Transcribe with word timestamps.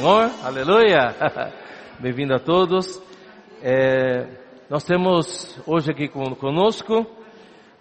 Senhor. 0.00 0.30
Aleluia. 0.42 1.14
Bem-vindo 2.00 2.34
a 2.34 2.38
todos. 2.38 2.98
É, 3.62 4.28
nós 4.70 4.82
temos 4.82 5.60
hoje 5.66 5.90
aqui 5.90 6.08
conosco 6.08 7.06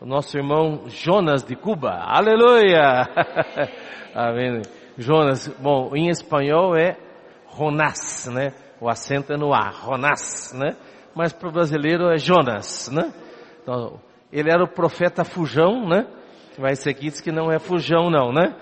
o 0.02 0.06
nosso 0.06 0.38
irmão 0.38 0.84
Jonas 0.90 1.46
de 1.46 1.56
Cuba. 1.56 1.92
Aleluia. 1.92 3.08
Amém. 4.14 4.64
Jonas, 4.98 5.48
bom, 5.60 5.96
em 5.96 6.10
espanhol 6.10 6.76
é 6.76 6.98
Jonás, 7.58 8.30
né? 8.30 8.52
O 8.82 8.90
acento 8.90 9.32
é 9.32 9.38
no 9.38 9.54
A, 9.54 9.72
Jonás, 9.72 10.52
né? 10.54 10.76
Mas 11.16 11.32
para 11.32 11.48
o 11.48 11.54
brasileiro 11.54 12.12
é 12.12 12.18
Jonas, 12.18 12.92
né? 12.92 13.14
Então, 13.64 13.98
ele 14.30 14.52
era 14.52 14.62
o 14.62 14.68
profeta 14.68 15.24
fujão, 15.24 15.88
né? 15.88 16.06
Mas 16.58 16.80
esse 16.80 16.90
aqui 16.90 17.10
diz 17.10 17.22
que 17.22 17.32
não 17.32 17.50
é 17.50 17.60
fujão 17.60 18.10
não, 18.10 18.34
né? 18.34 18.58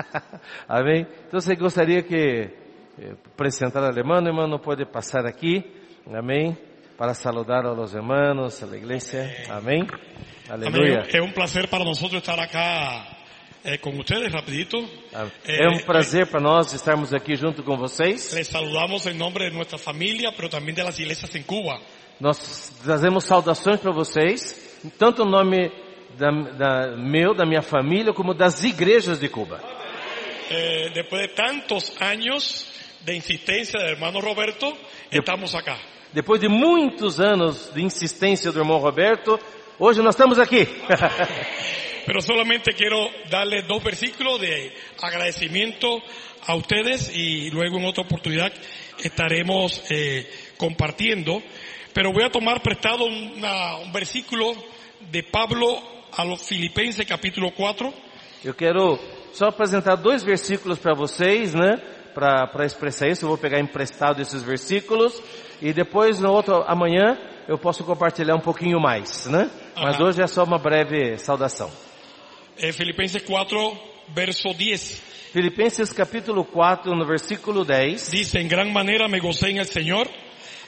Amém? 0.66 1.06
Então 1.26 1.38
você 1.38 1.54
gostaria 1.54 2.02
que 2.02 2.64
eh, 2.98 3.14
apresentar 3.32 3.84
al 3.84 3.96
hermano, 3.96 4.28
hermano 4.28 4.58
pode 4.58 4.86
passar 4.86 5.26
aqui, 5.26 5.64
amém? 6.06 6.56
Para 6.96 7.12
saludar 7.12 7.66
a 7.66 7.72
los 7.72 7.94
hermanos, 7.94 8.62
a 8.62 8.66
la 8.66 8.76
iglesia, 8.76 9.30
amém? 9.50 9.86
Amén. 10.48 11.02
Es 11.08 11.20
un 11.20 11.32
placer 11.32 11.68
para 11.68 11.84
nosotros 11.84 12.22
estar 12.22 12.40
acá 12.40 13.06
eh, 13.64 13.78
con 13.78 13.98
ustedes, 13.98 14.32
rapidito. 14.32 14.78
É 15.44 15.68
um 15.68 15.84
prazer 15.84 16.26
para 16.28 16.40
nós 16.40 16.72
estarmos 16.72 17.12
aqui 17.12 17.36
junto 17.36 17.62
com 17.62 17.76
vocês. 17.76 18.32
Les 18.32 18.46
saludamos 18.46 19.04
en 19.06 19.18
nombre 19.18 19.50
de 19.50 19.54
nuestra 19.54 19.76
familia, 19.76 20.32
pero 20.34 20.48
también 20.48 20.74
de 20.74 20.84
las 20.84 20.98
iglesias 20.98 21.34
en 21.34 21.42
Cuba. 21.42 21.80
Nós 22.18 22.72
trazemos 22.82 23.24
saudações 23.24 23.78
para 23.78 23.92
vocês, 23.92 24.80
tanto 24.98 25.22
em 25.22 25.30
nome 25.30 25.70
da, 26.16 26.30
da, 26.30 26.96
meu, 26.96 27.34
da 27.34 27.44
minha 27.44 27.60
família, 27.60 28.14
como 28.14 28.32
das 28.32 28.64
igrejas 28.64 29.20
de 29.20 29.28
Cuba. 29.28 29.60
Eh, 30.48 30.90
después 30.94 31.28
de 31.28 31.34
tantos 31.34 31.92
años 32.00 32.72
de 33.04 33.14
insistencia 33.14 33.78
del 33.80 33.92
hermano 33.92 34.20
Roberto, 34.20 34.76
estamos 35.10 35.54
acá. 35.54 35.78
Depois 36.12 36.40
de 36.40 36.48
muitos 36.48 37.20
anos 37.20 37.72
de 37.74 37.82
insistência 37.82 38.50
do 38.52 38.58
irmão 38.60 38.78
Roberto, 38.78 39.38
hoje 39.78 40.00
nós 40.02 40.14
estamos 40.14 40.38
aqui. 40.38 40.66
Pero 42.06 42.20
solamente 42.20 42.72
quiero 42.72 42.96
darle 43.30 43.62
dos 43.62 43.82
versículos 43.82 44.40
de 44.40 44.72
agradecimiento 45.02 46.00
a 46.46 46.54
ustedes 46.54 47.10
y 47.14 47.50
luego 47.50 47.78
en 47.78 47.84
otra 47.86 48.04
oportunidad 48.04 48.52
estaremos 49.02 49.82
eh, 49.90 50.26
compartiendo. 50.56 51.42
Pero 51.92 52.12
voy 52.12 52.22
a 52.24 52.30
tomar 52.30 52.62
prestado 52.62 53.04
una- 53.06 53.76
un 53.78 53.92
versículo 53.92 54.54
de 55.10 55.22
Pablo 55.24 55.82
a 56.12 56.24
los 56.24 56.46
Filipenses 56.46 57.04
capítulo 57.06 57.50
4. 57.52 57.92
Eu 58.44 58.54
quero 58.54 58.98
só 59.32 59.46
apresentar 59.46 59.96
dois 59.96 60.22
versículos 60.22 60.78
para 60.78 60.94
vocês, 60.94 61.54
né? 61.54 61.82
Para 62.16 62.64
expressar 62.64 63.08
isso, 63.08 63.26
eu 63.26 63.28
vou 63.28 63.36
pegar 63.36 63.60
emprestado 63.60 64.22
esses 64.22 64.42
versículos 64.42 65.22
e 65.60 65.70
depois 65.72 66.18
no 66.18 66.32
outro 66.32 66.64
amanhã 66.66 67.18
eu 67.46 67.58
posso 67.58 67.84
compartilhar 67.84 68.34
um 68.34 68.40
pouquinho 68.40 68.80
mais, 68.80 69.26
né? 69.26 69.50
Mas 69.76 70.00
hoje 70.00 70.22
é 70.22 70.26
só 70.26 70.42
uma 70.44 70.58
breve 70.58 71.18
saudação. 71.18 71.70
Eh, 72.58 72.72
Filipenses 72.72 73.22
4, 73.22 73.78
verso 74.08 74.48
10. 74.54 75.02
Filipenses 75.32 75.92
capítulo 75.92 76.42
4, 76.42 76.96
no 76.96 77.04
versículo 77.04 77.66
10. 77.66 78.10
Dice, 78.10 78.40
en 78.40 78.48
gran 78.48 78.72
manera 78.72 79.06
me 79.08 79.20
gocé 79.20 79.50
en 79.50 79.58
el 79.58 79.66
Señor 79.66 80.08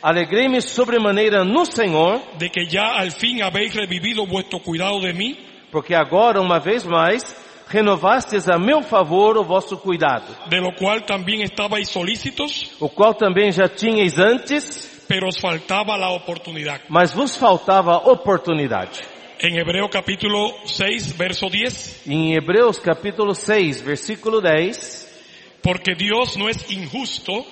Alegrei-me 0.00 0.60
sobremaneira 0.60 1.44
no 1.44 1.64
Senhor, 1.64 2.20
de 2.38 2.50
que 2.50 2.66
ya 2.66 2.92
al 2.94 3.10
fin 3.10 3.42
habéis 3.42 3.74
revivido 3.74 4.24
vuestro 4.26 4.60
cuidado 4.60 5.00
de 5.00 5.12
mí, 5.12 5.36
porque 5.72 5.92
agora, 5.92 6.40
uma 6.40 6.60
vez 6.60 6.84
mais, 6.84 7.24
renovastes 7.68 8.48
a 8.48 8.58
meu 8.58 8.82
favor 8.82 9.36
o 9.36 9.44
vosso 9.44 9.76
cuidado, 9.76 10.26
de 10.48 10.60
lo 10.60 10.74
cual 10.74 11.02
también 11.02 11.42
estabais 11.42 11.88
solícitos, 11.88 12.72
o 12.80 12.88
qual 12.88 13.14
também 13.14 13.52
já 13.52 13.68
tinhais 13.68 14.18
antes, 14.18 15.04
pero 15.06 15.28
os 15.28 15.38
faltaba 15.38 15.96
la 15.96 16.10
oportunidad. 16.10 16.80
mas 16.88 17.12
vos 17.12 17.36
faltava 17.36 17.96
oportunidade. 17.96 19.00
En 19.40 19.56
Hebreo 19.56 19.88
capítulo 19.88 20.52
6, 20.66 21.12
verso 21.12 21.48
10, 21.48 22.08
Em 22.08 22.34
Hebreus 22.34 22.78
capítulo 22.78 23.34
6, 23.34 23.82
versículo 23.82 24.40
10, 24.40 25.06
porque 25.62 25.94
Dios 25.94 26.36
no 26.36 26.48
es 26.48 26.68
injusto 26.70 27.44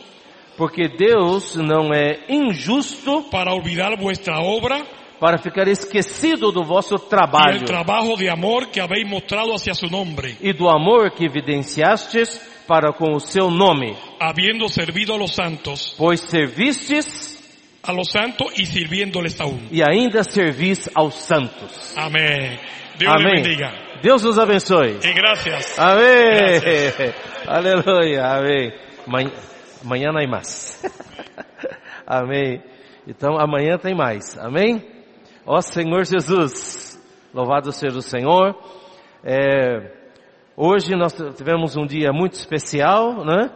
porque 0.57 0.89
Deus 0.89 1.55
não 1.55 1.93
é 1.93 2.25
injusto 2.29 3.25
para 3.31 3.53
olvidar 3.53 3.95
vuestra 3.97 4.41
obra 4.41 4.85
para 5.21 5.39
ficar 5.39 5.67
esquecido 5.69 6.53
do 6.53 6.63
vosso 6.63 6.97
trabalho 6.97 7.65
trabajo 7.65 8.17
de 8.17 8.29
amor 8.29 8.67
que 8.67 8.81
habéis 8.81 9.09
mostrado 9.09 9.53
hacia 9.53 9.75
su 9.75 9.87
nombre, 9.87 10.37
e 10.41 10.53
do 10.53 10.69
amor 10.69 11.11
que 11.11 11.25
evidenciastes 11.25 12.41
para 12.67 12.93
com 12.93 13.13
o 13.15 13.21
seu 13.21 13.51
nome, 13.51 13.97
habiendo 14.21 14.69
servido 14.69 15.15
a 15.15 15.17
los 15.17 15.35
santos, 15.35 15.95
pois 15.97 16.21
servistes 16.21 17.37
a 17.83 17.93
los 17.93 18.11
santos 18.11 18.59
y 18.59 18.67
sirviéndoles 18.67 19.41
aún. 19.41 19.69
e 19.71 19.83
ainda 19.83 20.25
servis 20.25 20.91
aos 20.95 21.15
santos. 21.15 21.95
Amén. 21.97 22.59
Dios 22.99 23.15
le 23.15 23.29
Amém. 23.29 23.43
bendiga. 23.43 23.73
Deus 24.03 24.23
nos 24.23 24.39
abençoe. 24.39 24.99
Y 25.03 25.13
gracias. 25.13 25.79
Amém. 25.79 26.61
Aleluia. 27.47 28.27
Amém. 28.27 28.73
Amanhã, 29.07 29.33
amanhã 29.85 30.13
não 30.13 30.19
hay 30.21 30.27
mais. 30.27 30.83
Amém. 32.07 32.63
Então 33.07 33.39
amanhã 33.39 33.79
tem 33.79 33.95
mais. 33.95 34.37
Amém. 34.39 34.96
Ó 35.49 35.61
Senhor 35.61 36.05
Jesus, 36.05 37.01
louvado 37.33 37.71
seja 37.71 37.97
o 37.97 38.03
Senhor. 38.03 38.53
É, 39.23 39.93
hoje 40.57 40.97
nós 40.97 41.17
tivemos 41.37 41.77
um 41.77 41.87
dia 41.87 42.13
muito 42.13 42.33
especial, 42.33 43.25
né? 43.25 43.53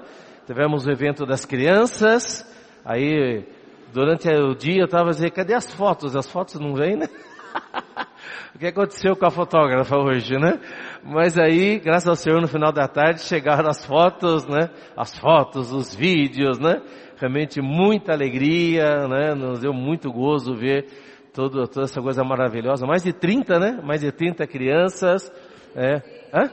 Tivemos 0.46 0.86
o 0.86 0.90
evento 0.92 1.26
das 1.26 1.44
crianças. 1.44 2.46
Aí 2.84 3.44
durante 3.92 4.28
o 4.28 4.54
dia 4.54 4.82
eu 4.82 4.84
estava 4.84 5.10
dizendo, 5.10 5.32
cadê 5.32 5.52
as 5.52 5.74
fotos? 5.74 6.14
As 6.14 6.30
fotos 6.30 6.60
não 6.60 6.74
vêm, 6.74 6.94
né? 6.94 7.08
o 8.54 8.58
que 8.60 8.68
aconteceu 8.68 9.16
com 9.16 9.26
a 9.26 9.30
fotógrafa 9.30 9.96
hoje, 9.98 10.38
né? 10.38 10.60
Mas 11.02 11.36
aí, 11.36 11.80
graças 11.80 12.08
ao 12.08 12.14
Senhor, 12.14 12.40
no 12.40 12.46
final 12.46 12.70
da 12.70 12.86
tarde 12.86 13.20
chegaram 13.22 13.68
as 13.68 13.84
fotos, 13.84 14.46
né? 14.46 14.70
As 14.96 15.18
fotos, 15.18 15.72
os 15.72 15.92
vídeos, 15.92 16.56
né? 16.56 16.80
Realmente 17.16 17.60
muita 17.60 18.12
alegria, 18.12 19.08
né? 19.08 19.34
Nos 19.34 19.58
deu 19.58 19.72
muito 19.72 20.12
gozo 20.12 20.54
ver 20.54 20.86
todo, 21.32 21.66
toda 21.68 21.84
essa 21.84 22.00
coisa 22.00 22.22
maravilhosa. 22.24 22.86
Mais 22.86 23.02
de 23.02 23.12
30, 23.12 23.58
né? 23.58 23.80
Mais 23.82 24.00
de 24.00 24.10
30 24.12 24.46
crianças, 24.46 25.30
é. 25.74 26.02
Hã? 26.32 26.50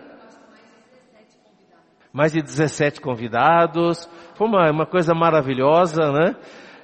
mais 2.18 2.34
de 2.34 2.42
17 2.42 3.00
convidados. 3.00 4.10
Foi 4.34 4.48
uma, 4.48 4.72
uma 4.72 4.88
coisa 4.88 5.14
maravilhosa, 5.14 6.12
né? 6.12 6.36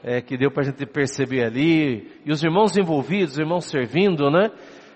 É, 0.03 0.21
que 0.21 0.37
deu 0.37 0.51
para 0.51 0.61
a 0.61 0.65
gente 0.65 0.85
perceber 0.85 1.43
ali. 1.43 2.21
E 2.23 2.31
os 2.31 2.43
irmãos 2.43 2.77
envolvidos, 2.77 3.33
os 3.33 3.39
irmãos 3.39 3.65
servindo, 3.65 4.29
né? 4.29 4.51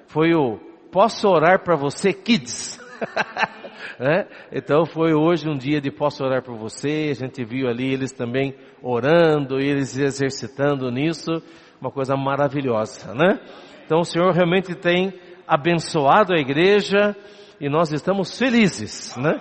Foi 0.07 0.35
o 0.35 0.57
Posso 0.91 1.27
Orar 1.27 1.63
para 1.63 1.75
Você 1.75 2.13
Kids. 2.13 2.79
né? 3.99 4.27
Então 4.51 4.85
foi 4.85 5.11
hoje 5.11 5.49
um 5.49 5.57
dia 5.57 5.81
de 5.81 5.89
Posso 5.89 6.23
Orar 6.23 6.43
por 6.43 6.55
Você. 6.55 7.07
A 7.09 7.15
gente 7.15 7.43
viu 7.43 7.67
ali 7.67 7.91
eles 7.91 8.11
também 8.11 8.53
orando, 8.79 9.59
eles 9.59 9.97
exercitando 9.97 10.91
nisso. 10.91 11.31
Uma 11.79 11.91
coisa 11.91 12.15
maravilhosa, 12.15 13.13
né? 13.13 13.39
Então 13.85 13.99
o 13.99 14.03
Senhor 14.03 14.31
realmente 14.33 14.75
tem 14.75 15.13
abençoado 15.47 16.33
a 16.33 16.39
igreja 16.39 17.15
e 17.59 17.69
nós 17.69 17.91
estamos 17.91 18.37
felizes, 18.37 19.15
né? 19.15 19.39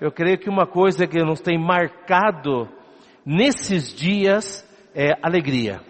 Eu 0.00 0.12
creio 0.12 0.38
que 0.38 0.48
uma 0.48 0.66
coisa 0.66 1.06
que 1.06 1.18
nos 1.22 1.40
tem 1.40 1.58
marcado 1.58 2.68
nesses 3.24 3.92
dias 3.94 4.66
é 4.94 5.12
alegria. 5.22 5.80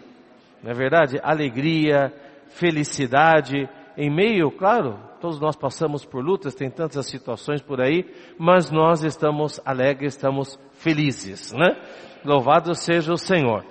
Não 0.63 0.71
é 0.71 0.75
verdade? 0.75 1.19
Alegria, 1.23 2.13
felicidade, 2.49 3.69
em 3.97 4.11
meio, 4.11 4.51
claro, 4.51 4.99
todos 5.21 5.41
nós 5.41 5.57
passamos 5.57 6.05
por 6.05 6.25
lutas, 6.25 6.55
tem 6.55 6.71
tantas 6.71 7.07
situações 7.07 7.61
por 7.61 7.81
aí, 7.81 8.05
mas 8.39 8.71
nós 8.71 9.03
estamos 9.03 9.61
alegres, 9.65 10.15
estamos 10.15 10.59
felizes, 10.73 11.53
né? 11.53 11.77
Louvado 12.25 12.75
seja 12.75 13.13
o 13.13 13.19
Senhor. 13.19 13.65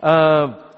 Ah, 0.00 0.73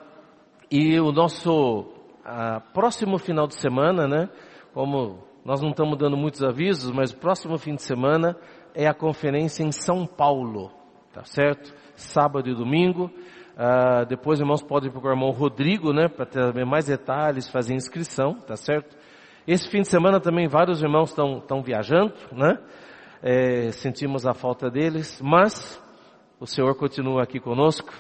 e 0.71 0.99
o 0.99 1.13
nosso 1.13 1.87
ah, 2.25 2.61
próximo 2.73 3.19
final 3.19 3.47
de 3.47 3.55
semana, 3.55 4.09
né? 4.09 4.29
Como 4.75 5.25
nós 5.45 5.63
não 5.63 5.71
estamos 5.71 5.97
dando 5.97 6.17
muitos 6.17 6.43
avisos, 6.43 6.91
mas 6.91 7.13
o 7.13 7.19
próximo 7.19 7.57
fim 7.57 7.75
de 7.75 7.83
semana 7.83 8.37
é 8.75 8.87
a 8.87 8.95
conferência 8.95 9.63
em 9.63 9.71
São 9.71 10.05
Paulo, 10.05 10.73
tá 11.13 11.25
certo? 11.25 11.73
Sábado 11.95 12.49
e 12.49 12.55
domingo. 12.55 13.11
Ah, 13.57 14.05
depois, 14.05 14.41
irmãos, 14.41 14.63
podem 14.63 14.91
procurar 14.91 15.15
o 15.15 15.17
irmão 15.17 15.31
Rodrigo, 15.31 15.93
né? 15.93 16.09
Para 16.09 16.27
ter 16.27 16.67
mais 16.67 16.87
detalhes, 16.87 17.49
fazer 17.49 17.75
inscrição, 17.75 18.35
tá 18.35 18.57
certo? 18.57 18.97
Esse 19.47 19.71
fim 19.71 19.83
de 19.83 19.89
semana 19.89 20.19
também 20.21 20.49
vários 20.49 20.83
irmãos 20.83 21.11
estão 21.11 21.39
estão 21.39 21.63
viajando, 21.63 22.13
né? 22.33 22.59
É, 23.23 23.71
sentimos 23.71 24.27
a 24.27 24.35
falta 24.35 24.69
deles, 24.69 25.21
mas 25.23 25.81
o 26.41 26.47
Senhor 26.47 26.75
continua 26.75 27.23
aqui 27.23 27.41
conosco 27.41 27.93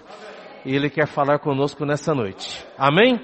e 0.66 0.74
Ele 0.74 0.90
quer 0.90 1.06
falar 1.06 1.38
conosco 1.38 1.86
nessa 1.86 2.12
noite. 2.12 2.66
Amém? 2.76 3.20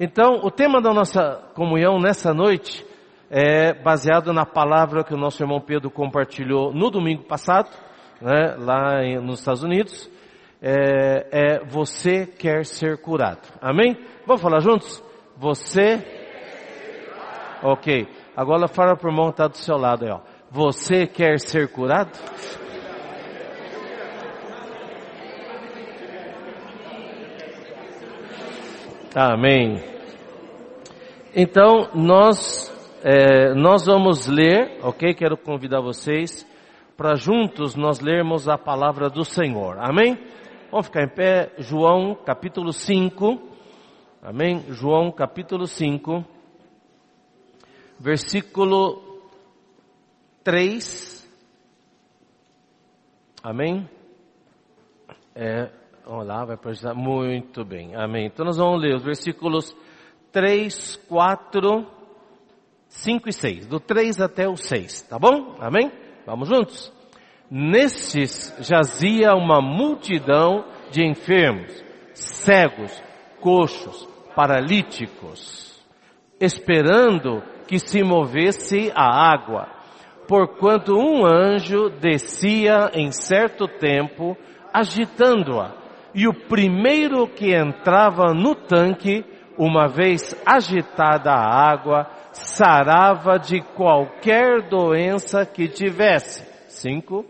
Então, 0.00 0.40
o 0.42 0.50
tema 0.50 0.82
da 0.82 0.92
nossa 0.92 1.40
comunhão 1.54 2.00
nessa 2.00 2.34
noite 2.34 2.84
é 3.30 3.72
baseado 3.72 4.32
na 4.32 4.44
palavra 4.44 5.04
que 5.04 5.14
o 5.14 5.16
nosso 5.16 5.40
irmão 5.42 5.60
Pedro 5.60 5.90
compartilhou 5.90 6.74
no 6.74 6.90
domingo 6.90 7.22
passado, 7.22 7.70
né, 8.20 8.56
lá 8.58 9.04
em, 9.04 9.18
nos 9.20 9.38
Estados 9.38 9.62
Unidos, 9.62 10.10
é, 10.60 11.26
é 11.30 11.64
você 11.64 12.26
quer 12.26 12.66
ser 12.66 12.98
curado. 13.00 13.48
Amém? 13.60 13.96
Vamos 14.26 14.42
falar 14.42 14.58
juntos? 14.58 15.02
Você. 15.36 16.04
Ok. 17.62 18.08
Agora 18.36 18.66
fala 18.66 18.96
para 18.96 19.08
o 19.08 19.10
irmão 19.12 19.26
que 19.26 19.34
está 19.34 19.46
do 19.46 19.56
seu 19.56 19.76
lado 19.76 20.04
aí, 20.04 20.10
ó. 20.10 20.20
Você 20.50 21.06
quer 21.06 21.38
ser 21.38 21.68
curado? 21.68 22.10
Amém. 29.14 29.76
Então, 31.36 31.90
nós, 31.94 32.72
é, 33.04 33.52
nós 33.52 33.84
vamos 33.84 34.26
ler, 34.26 34.78
ok? 34.82 35.12
Quero 35.12 35.36
convidar 35.36 35.82
vocês 35.82 36.46
para 36.96 37.14
juntos 37.14 37.74
nós 37.74 38.00
lermos 38.00 38.48
a 38.48 38.56
palavra 38.56 39.10
do 39.10 39.22
Senhor. 39.22 39.76
Amém? 39.78 40.16
Vamos 40.70 40.86
ficar 40.86 41.04
em 41.04 41.08
pé, 41.08 41.52
João 41.58 42.14
capítulo 42.14 42.72
5. 42.72 43.38
Amém? 44.22 44.64
João 44.70 45.12
capítulo 45.12 45.66
5, 45.66 46.24
versículo 48.00 49.20
3. 50.42 51.30
Amém? 53.42 53.86
É, 55.34 55.70
vamos 56.04 56.26
lá, 56.26 56.44
vai 56.44 56.56
projetar. 56.56 56.94
Muito 56.94 57.64
bem, 57.64 57.94
amém. 57.94 58.26
Então 58.26 58.44
nós 58.44 58.56
vamos 58.56 58.80
ler 58.80 58.94
os 58.94 59.02
versículos 59.02 59.74
3, 60.30 60.96
4, 61.08 61.86
5 62.88 63.28
e 63.28 63.32
6. 63.32 63.66
Do 63.66 63.80
3 63.80 64.20
até 64.20 64.48
o 64.48 64.56
6, 64.56 65.02
tá 65.02 65.18
bom? 65.18 65.56
Amém? 65.60 65.90
Vamos 66.26 66.48
juntos? 66.48 66.92
Nestes 67.50 68.54
jazia 68.60 69.34
uma 69.34 69.60
multidão 69.60 70.64
de 70.90 71.04
enfermos, 71.04 71.84
cegos, 72.14 73.02
coxos, 73.40 74.08
paralíticos, 74.34 75.82
esperando 76.40 77.42
que 77.66 77.78
se 77.78 78.02
movesse 78.02 78.90
a 78.94 79.32
água, 79.32 79.68
porquanto 80.26 80.96
um 80.96 81.26
anjo 81.26 81.90
descia 81.90 82.90
em 82.94 83.10
certo 83.10 83.66
tempo, 83.66 84.36
agitando-a, 84.72 85.81
e 86.14 86.28
o 86.28 86.34
primeiro 86.34 87.26
que 87.26 87.54
entrava 87.54 88.34
no 88.34 88.54
tanque, 88.54 89.24
uma 89.56 89.88
vez 89.88 90.34
agitada 90.44 91.30
a 91.30 91.70
água, 91.70 92.06
sarava 92.32 93.38
de 93.38 93.60
qualquer 93.60 94.68
doença 94.68 95.46
que 95.46 95.68
tivesse. 95.68 96.50
5. 96.68 97.24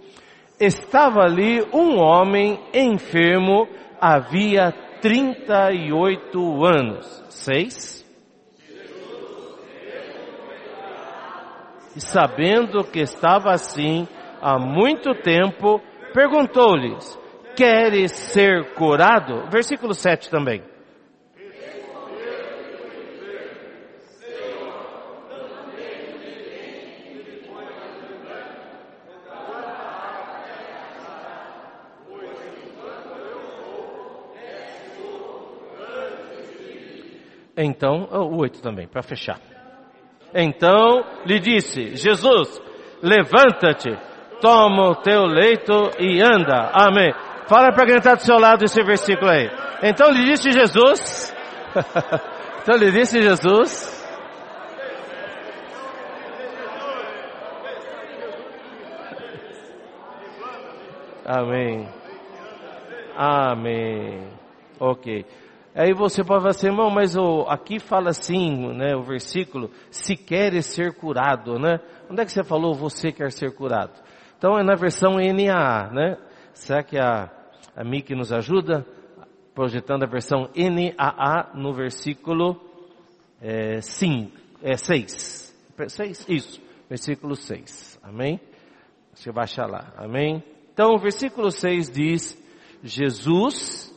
Estava 0.58 1.22
ali 1.22 1.62
um 1.72 2.00
homem 2.00 2.58
enfermo 2.72 3.68
havia 4.00 4.72
38 5.00 6.64
anos. 6.64 7.24
6. 7.28 8.02
E 11.94 12.00
sabendo 12.00 12.84
que 12.84 13.00
estava 13.00 13.50
assim 13.50 14.08
há 14.40 14.58
muito 14.58 15.14
tempo, 15.14 15.80
perguntou-lhes, 16.12 17.18
queres 17.56 18.12
ser 18.12 18.74
curado? 18.74 19.48
Versículo 19.50 19.94
7 19.94 20.30
também. 20.30 20.62
Então, 37.56 38.08
o 38.10 38.40
oito 38.40 38.60
também, 38.60 38.88
para 38.88 39.02
fechar. 39.02 39.38
Então 40.34 41.04
lhe 41.26 41.38
disse, 41.38 41.94
Jesus, 41.96 42.60
levanta-te, 43.02 43.96
toma 44.40 44.90
o 44.90 44.96
teu 44.96 45.24
leito 45.26 45.90
e 45.98 46.20
anda. 46.22 46.70
Amém. 46.72 47.12
Fala 47.46 47.72
para 47.72 47.86
quem 47.86 47.96
está 47.96 48.14
do 48.14 48.22
seu 48.22 48.38
lado 48.38 48.64
esse 48.64 48.82
versículo 48.82 49.30
aí. 49.30 49.50
Então 49.82 50.10
lhe 50.10 50.24
disse 50.24 50.50
Jesus, 50.50 51.34
então 52.62 52.76
lhe 52.76 52.90
disse 52.92 53.20
Jesus, 53.20 54.02
Amém. 61.24 61.88
Amém. 63.16 64.28
Ok. 64.78 65.24
Aí 65.74 65.94
você 65.94 66.22
pode 66.22 66.40
falar 66.40 66.50
assim, 66.50 66.66
irmão, 66.66 66.90
mas 66.90 67.16
o, 67.16 67.46
aqui 67.48 67.78
fala 67.78 68.10
assim, 68.10 68.74
né, 68.74 68.94
o 68.94 69.02
versículo, 69.02 69.70
se 69.90 70.16
queres 70.16 70.66
ser 70.66 70.94
curado, 70.94 71.58
né? 71.58 71.80
Onde 72.10 72.20
é 72.20 72.24
que 72.26 72.32
você 72.32 72.44
falou 72.44 72.74
você 72.74 73.10
quer 73.10 73.32
ser 73.32 73.54
curado? 73.54 73.92
Então 74.36 74.58
é 74.58 74.62
na 74.62 74.74
versão 74.74 75.12
NAA, 75.16 75.90
né? 75.90 76.18
Será 76.54 76.82
que 76.82 76.98
a, 76.98 77.30
a 77.76 77.84
Miki 77.84 78.14
nos 78.14 78.32
ajuda? 78.32 78.86
Projetando 79.54 80.04
a 80.04 80.06
versão 80.06 80.48
NAA 80.54 81.52
no 81.54 81.74
versículo 81.74 82.60
é, 83.40 83.80
5, 83.80 84.32
é 84.62 84.76
6. 84.76 85.54
6? 85.88 86.26
Isso, 86.28 86.62
versículo 86.88 87.34
6. 87.34 88.00
Amém? 88.02 88.40
Você 89.12 89.30
vai 89.30 89.44
achar 89.44 89.66
lá. 89.66 89.92
Amém? 89.96 90.42
Então 90.72 90.94
o 90.94 90.98
versículo 90.98 91.50
6 91.50 91.90
diz, 91.90 92.38
Jesus 92.82 93.92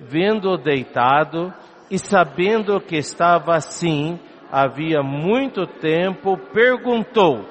vendo-o 0.00 0.56
deitado 0.56 1.52
e 1.90 1.98
sabendo 1.98 2.80
que 2.80 2.96
estava 2.96 3.56
assim 3.56 4.18
havia 4.50 5.02
muito 5.02 5.66
tempo, 5.66 6.36
perguntou: 6.52 7.44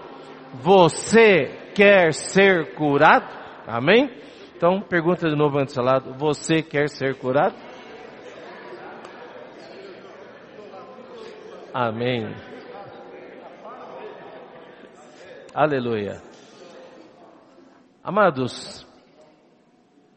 Você 0.56 1.72
quer 1.76 2.14
ser 2.14 2.74
curado? 2.74 3.28
Amém? 3.68 4.10
Então 4.58 4.82
pergunta 4.82 5.30
de 5.30 5.36
novo 5.36 5.60
antes 5.60 5.76
lado: 5.76 6.16
Você 6.16 6.64
quer 6.64 6.90
ser 6.90 7.16
curado? 7.20 7.56
Amém. 11.72 12.36
Aleluia. 15.54 16.20
Amados, 18.04 18.88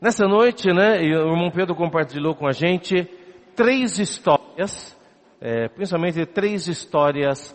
Nessa 0.00 0.26
noite, 0.26 0.72
né, 0.72 0.96
o 1.00 1.32
irmão 1.32 1.50
Pedro 1.50 1.74
compartilhou 1.74 2.34
com 2.34 2.46
a 2.46 2.52
gente 2.52 3.06
três 3.54 3.98
histórias, 3.98 4.98
é, 5.38 5.68
principalmente 5.68 6.24
três 6.24 6.66
histórias, 6.68 7.54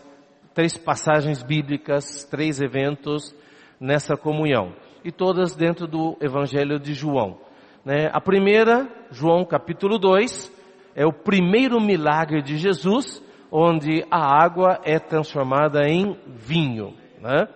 três 0.54 0.78
passagens 0.78 1.42
bíblicas, 1.42 2.24
três 2.26 2.62
eventos 2.62 3.36
nessa 3.80 4.16
comunhão. 4.16 4.85
E 5.06 5.12
todas 5.12 5.56
dentro 5.56 5.86
do 5.86 6.18
Evangelho 6.20 6.80
de 6.80 6.96
João. 6.96 7.38
Né? 7.86 8.10
A 8.12 8.20
primeira, 8.20 8.90
João 9.12 9.46
capítulo 9.46 10.00
2, 10.00 10.52
é 10.96 11.06
o 11.06 11.14
primeiro 11.14 11.80
milagre 11.80 12.42
de 12.42 12.58
Jesus, 12.58 13.24
onde 13.52 14.04
a 14.10 14.44
água 14.44 14.80
é 14.84 14.98
transformada 14.98 15.88
em 15.88 16.18
vinho. 16.26 16.96
Né? 17.22 17.48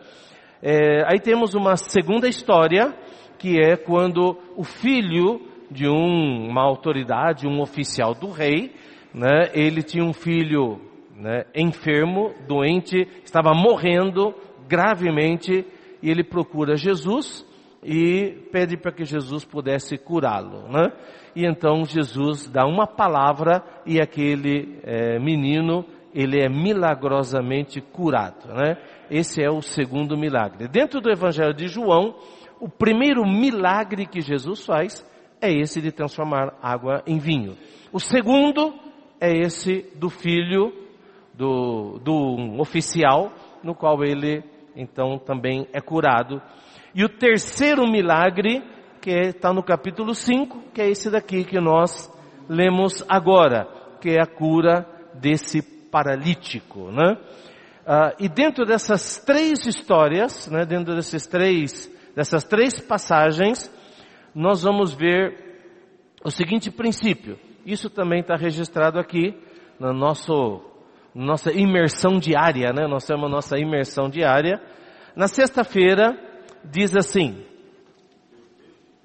É, 0.62 1.04
aí 1.12 1.20
temos 1.20 1.56
uma 1.56 1.76
segunda 1.76 2.28
história, 2.28 2.94
que 3.40 3.60
é 3.60 3.76
quando 3.76 4.38
o 4.56 4.64
filho 4.64 5.42
de 5.72 5.88
um, 5.90 6.48
uma 6.48 6.62
autoridade, 6.62 7.48
um 7.48 7.62
oficial 7.62 8.14
do 8.14 8.30
rei, 8.30 8.76
né, 9.12 9.50
ele 9.56 9.82
tinha 9.82 10.04
um 10.04 10.14
filho 10.14 10.80
né, 11.16 11.46
enfermo, 11.56 12.32
doente, 12.48 13.08
estava 13.24 13.56
morrendo 13.56 14.36
gravemente, 14.68 15.66
e 16.02 16.10
ele 16.10 16.24
procura 16.24 16.76
Jesus 16.76 17.46
e 17.84 18.48
pede 18.52 18.78
para 18.78 18.92
que 18.92 19.06
Jesus 19.06 19.46
pudesse 19.46 19.98
curá-lo. 19.98 20.68
Né? 20.70 20.92
E 21.36 21.46
então 21.46 21.86
Jesus 21.86 22.50
dá 22.50 22.66
uma 22.66 22.86
palavra 22.86 23.64
e 23.86 24.00
aquele 24.00 24.80
é, 24.84 25.20
menino 25.20 25.86
ele 26.14 26.42
é 26.42 26.50
milagrosamente 26.50 27.80
curado. 27.82 28.54
Né? 28.54 28.78
Esse 29.10 29.42
é 29.42 29.50
o 29.50 29.62
segundo 29.62 30.18
milagre. 30.18 30.68
Dentro 30.68 31.00
do 31.00 31.10
Evangelho 31.10 31.54
de 31.54 31.68
João, 31.68 32.16
o 32.60 32.68
primeiro 32.68 33.26
milagre 33.26 34.06
que 34.06 34.22
Jesus 34.22 34.66
faz 34.66 35.06
é 35.42 35.52
esse 35.52 35.82
de 35.82 35.92
transformar 35.92 36.58
água 36.62 37.02
em 37.08 37.18
vinho. 37.18 37.56
O 37.94 38.00
segundo 38.00 38.74
é 39.22 39.32
esse 39.32 39.86
do 39.96 40.10
filho 40.10 40.74
do, 41.34 42.00
do 42.04 42.60
oficial, 42.60 43.32
no 43.64 43.74
qual 43.74 44.04
ele 44.04 44.44
então 44.76 45.18
também 45.18 45.68
é 45.74 45.82
curado. 45.82 46.42
E 46.94 47.04
o 47.04 47.10
terceiro 47.10 47.90
milagre, 47.90 48.64
que 49.02 49.12
está 49.12 49.54
no 49.54 49.64
capítulo 49.64 50.14
5, 50.14 50.72
que 50.74 50.82
é 50.82 50.90
esse 50.90 51.10
daqui 51.10 51.44
que 51.44 51.60
nós 51.60 52.12
lemos 52.48 53.04
agora, 53.08 53.68
que 54.02 54.10
é 54.10 54.22
a 54.22 54.26
cura 54.26 54.86
desse 55.14 55.62
paralítico, 55.62 56.92
né? 56.92 57.18
Ah, 57.86 58.14
e 58.20 58.30
dentro 58.30 58.66
dessas 58.66 59.18
três 59.26 59.66
histórias, 59.66 60.48
né, 60.48 60.66
dentro 60.66 60.96
desses 60.96 61.26
três 61.26 61.90
dessas 62.16 62.44
três 62.44 62.80
passagens, 62.80 63.72
nós 64.36 64.64
vamos 64.64 64.94
ver 64.94 65.38
o 66.24 66.30
seguinte 66.30 66.70
princípio. 66.70 67.40
Isso 67.66 67.90
também 67.90 68.20
está 68.20 68.36
registrado 68.36 69.00
aqui 69.00 69.36
na 69.80 69.94
nosso, 69.94 70.62
nossa 71.14 71.52
imersão 71.52 72.20
diária, 72.20 72.72
né? 72.74 72.88
Nós 72.88 73.06
temos 73.06 73.26
a 73.26 73.30
nossa 73.30 73.58
imersão 73.58 74.10
diária. 74.10 74.62
Na 75.16 75.28
sexta-feira, 75.28 76.18
diz 76.64 76.96
assim, 76.96 77.44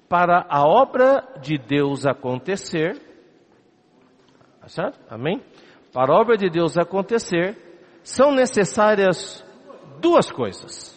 para 0.07 0.45
a 0.49 0.65
obra 0.65 1.23
de 1.41 1.57
Deus 1.57 2.05
acontecer, 2.05 2.97
tá 4.61 4.67
certo? 4.67 4.99
Amém? 5.09 5.41
Para 5.91 6.13
a 6.13 6.19
obra 6.19 6.37
de 6.37 6.49
Deus 6.49 6.77
acontecer, 6.77 7.57
são 8.03 8.31
necessárias 8.31 9.43
duas 9.99 10.31
coisas. 10.31 10.93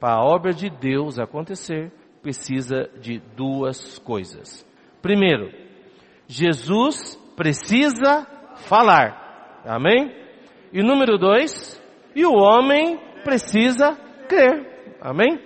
Para 0.00 0.14
a 0.14 0.24
obra 0.24 0.52
de 0.52 0.68
Deus 0.70 1.18
acontecer, 1.18 1.92
precisa 2.22 2.88
de 3.00 3.20
duas 3.36 3.98
coisas. 3.98 4.66
Primeiro, 5.00 5.50
Jesus 6.26 7.16
precisa 7.36 8.26
falar. 8.66 9.27
Amém? 9.64 10.14
E 10.72 10.82
número 10.82 11.18
dois, 11.18 11.80
e 12.14 12.24
o 12.24 12.32
homem 12.32 12.98
precisa 13.24 13.96
crer. 14.28 14.96
Amém? 15.00 15.38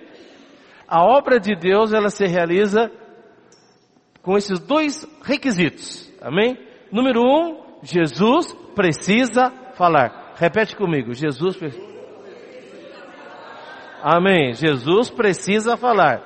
A 0.87 1.03
obra 1.03 1.39
de 1.39 1.55
Deus, 1.55 1.93
ela 1.93 2.09
se 2.09 2.25
realiza 2.25 2.91
com 4.21 4.37
esses 4.37 4.59
dois 4.59 5.07
requisitos. 5.23 6.11
Amém? 6.21 6.57
Número 6.91 7.21
um, 7.21 7.79
Jesus 7.83 8.53
precisa 8.75 9.51
falar. 9.75 10.33
Repete 10.35 10.75
comigo. 10.75 11.13
Jesus 11.13 11.55
precisa. 11.57 11.93
Amém. 14.01 14.53
Jesus 14.53 15.09
precisa 15.09 15.77
falar. 15.77 16.21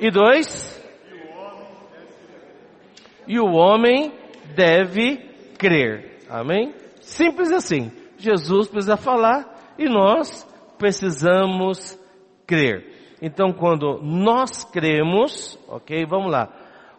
E 0.00 0.10
dois. 0.10 0.72
E 3.26 3.38
o 3.38 3.46
homem 3.52 4.12
deve 4.54 5.16
crer. 5.58 6.18
Amém? 6.28 6.74
Simples 7.04 7.52
assim. 7.52 7.92
Jesus 8.16 8.68
precisa 8.68 8.96
falar 8.96 9.74
e 9.78 9.88
nós 9.88 10.44
precisamos 10.78 11.98
crer. 12.46 13.16
Então, 13.20 13.52
quando 13.52 14.00
nós 14.02 14.64
cremos, 14.64 15.58
ok, 15.68 16.04
vamos 16.06 16.32
lá. 16.32 16.48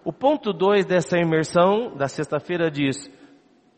O 0.04 0.14
ponto 0.14 0.54
2 0.54 0.86
dessa 0.86 1.18
imersão 1.18 1.96
da 1.96 2.08
sexta-feira 2.08 2.70
diz: 2.70 3.10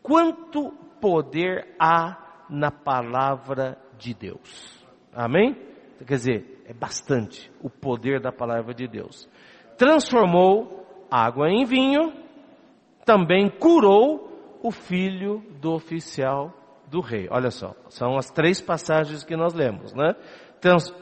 quanto 0.02 0.70
poder 1.00 1.74
há 1.78 2.44
na 2.48 2.70
palavra 2.70 3.78
de 3.98 4.14
Deus. 4.14 4.84
Amém? 5.14 5.56
Quer 5.98 6.14
dizer, 6.14 6.62
é 6.66 6.72
bastante 6.72 7.50
o 7.62 7.68
poder 7.68 8.20
da 8.20 8.30
palavra 8.30 8.72
de 8.74 8.86
Deus. 8.86 9.28
Transformou 9.76 10.86
água 11.10 11.48
em 11.48 11.64
vinho, 11.64 12.12
também 13.04 13.48
curou 13.48 14.27
o 14.62 14.70
filho 14.70 15.42
do 15.60 15.72
oficial 15.72 16.52
do 16.86 17.00
rei. 17.00 17.28
Olha 17.30 17.50
só, 17.50 17.74
são 17.88 18.16
as 18.16 18.30
três 18.30 18.60
passagens 18.60 19.24
que 19.24 19.36
nós 19.36 19.54
lemos, 19.54 19.92
né? 19.94 20.14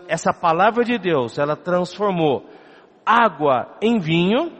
Essa 0.09 0.33
palavra 0.33 0.85
de 0.85 0.99
Deus, 0.99 1.39
ela 1.39 1.57
transformou 1.57 2.45
água 3.05 3.77
em 3.81 3.99
vinho, 3.99 4.53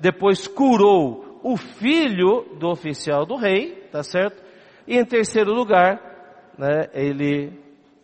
depois 0.00 0.46
curou 0.46 1.40
o 1.42 1.56
filho 1.56 2.56
do 2.58 2.68
oficial 2.68 3.26
do 3.26 3.36
rei, 3.36 3.88
tá 3.92 4.02
certo? 4.02 4.42
E 4.86 4.96
em 4.96 5.04
terceiro 5.04 5.52
lugar, 5.52 6.00
né, 6.56 6.88
ele 6.94 7.52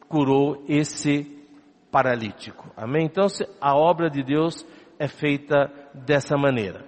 curou 0.09 0.65
esse 0.69 1.25
paralítico. 1.91 2.71
Amém? 2.77 3.07
Então 3.07 3.27
a 3.61 3.75
obra 3.75 4.11
de 4.11 4.23
Deus 4.23 4.67
é 4.99 5.09
feita 5.09 5.71
dessa 5.95 6.37
maneira. 6.37 6.85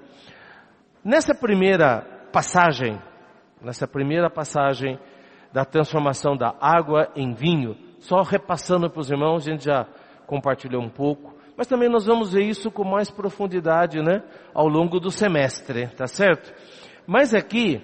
Nessa 1.03 1.35
primeira 1.35 2.29
passagem, 2.33 3.01
nessa 3.61 3.87
primeira 3.87 4.31
passagem 4.31 4.99
da 5.53 5.65
transformação 5.65 6.37
da 6.37 6.55
água 6.61 7.11
em 7.17 7.33
vinho, 7.33 7.77
só 7.99 8.23
repassando 8.23 8.91
para 8.91 9.01
os 9.01 9.11
irmãos, 9.11 9.47
a 9.47 9.51
gente 9.53 9.65
já 9.65 9.87
compartilhou 10.27 10.83
um 10.83 10.89
pouco, 10.89 11.35
mas 11.57 11.67
também 11.67 11.89
nós 11.89 12.05
vamos 12.05 12.33
ver 12.33 12.45
isso 12.45 12.71
com 12.71 12.85
mais 12.85 13.11
profundidade, 13.11 14.03
né, 14.03 14.23
ao 14.53 14.69
longo 14.69 15.01
do 15.01 15.11
semestre, 15.11 15.89
tá 15.89 16.07
certo? 16.07 16.53
Mas 17.07 17.35
aqui, 17.35 17.81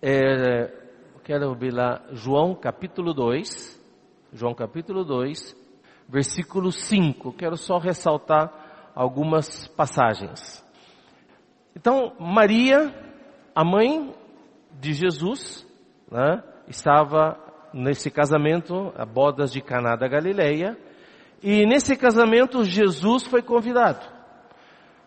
é, 0.00 0.72
quero 1.22 1.54
ver 1.54 1.72
lá, 1.72 2.02
João 2.12 2.54
capítulo 2.54 3.12
2, 3.12 3.82
João 4.32 4.54
capítulo 4.54 5.04
2, 5.04 5.54
versículo 6.08 6.72
5, 6.72 7.32
quero 7.34 7.56
só 7.56 7.78
ressaltar 7.78 8.92
algumas 8.94 9.68
passagens. 9.68 10.64
Então, 11.76 12.14
Maria, 12.18 13.03
a 13.54 13.64
mãe 13.64 14.12
de 14.80 14.92
Jesus, 14.92 15.66
né, 16.10 16.42
estava 16.68 17.38
nesse 17.72 18.10
casamento, 18.10 18.92
a 18.96 19.04
bodas 19.04 19.52
de 19.52 19.60
Caná 19.60 19.96
da 19.96 20.08
Galileia, 20.08 20.76
e 21.42 21.66
nesse 21.66 21.96
casamento 21.96 22.64
Jesus 22.64 23.26
foi 23.26 23.42
convidado. 23.42 24.04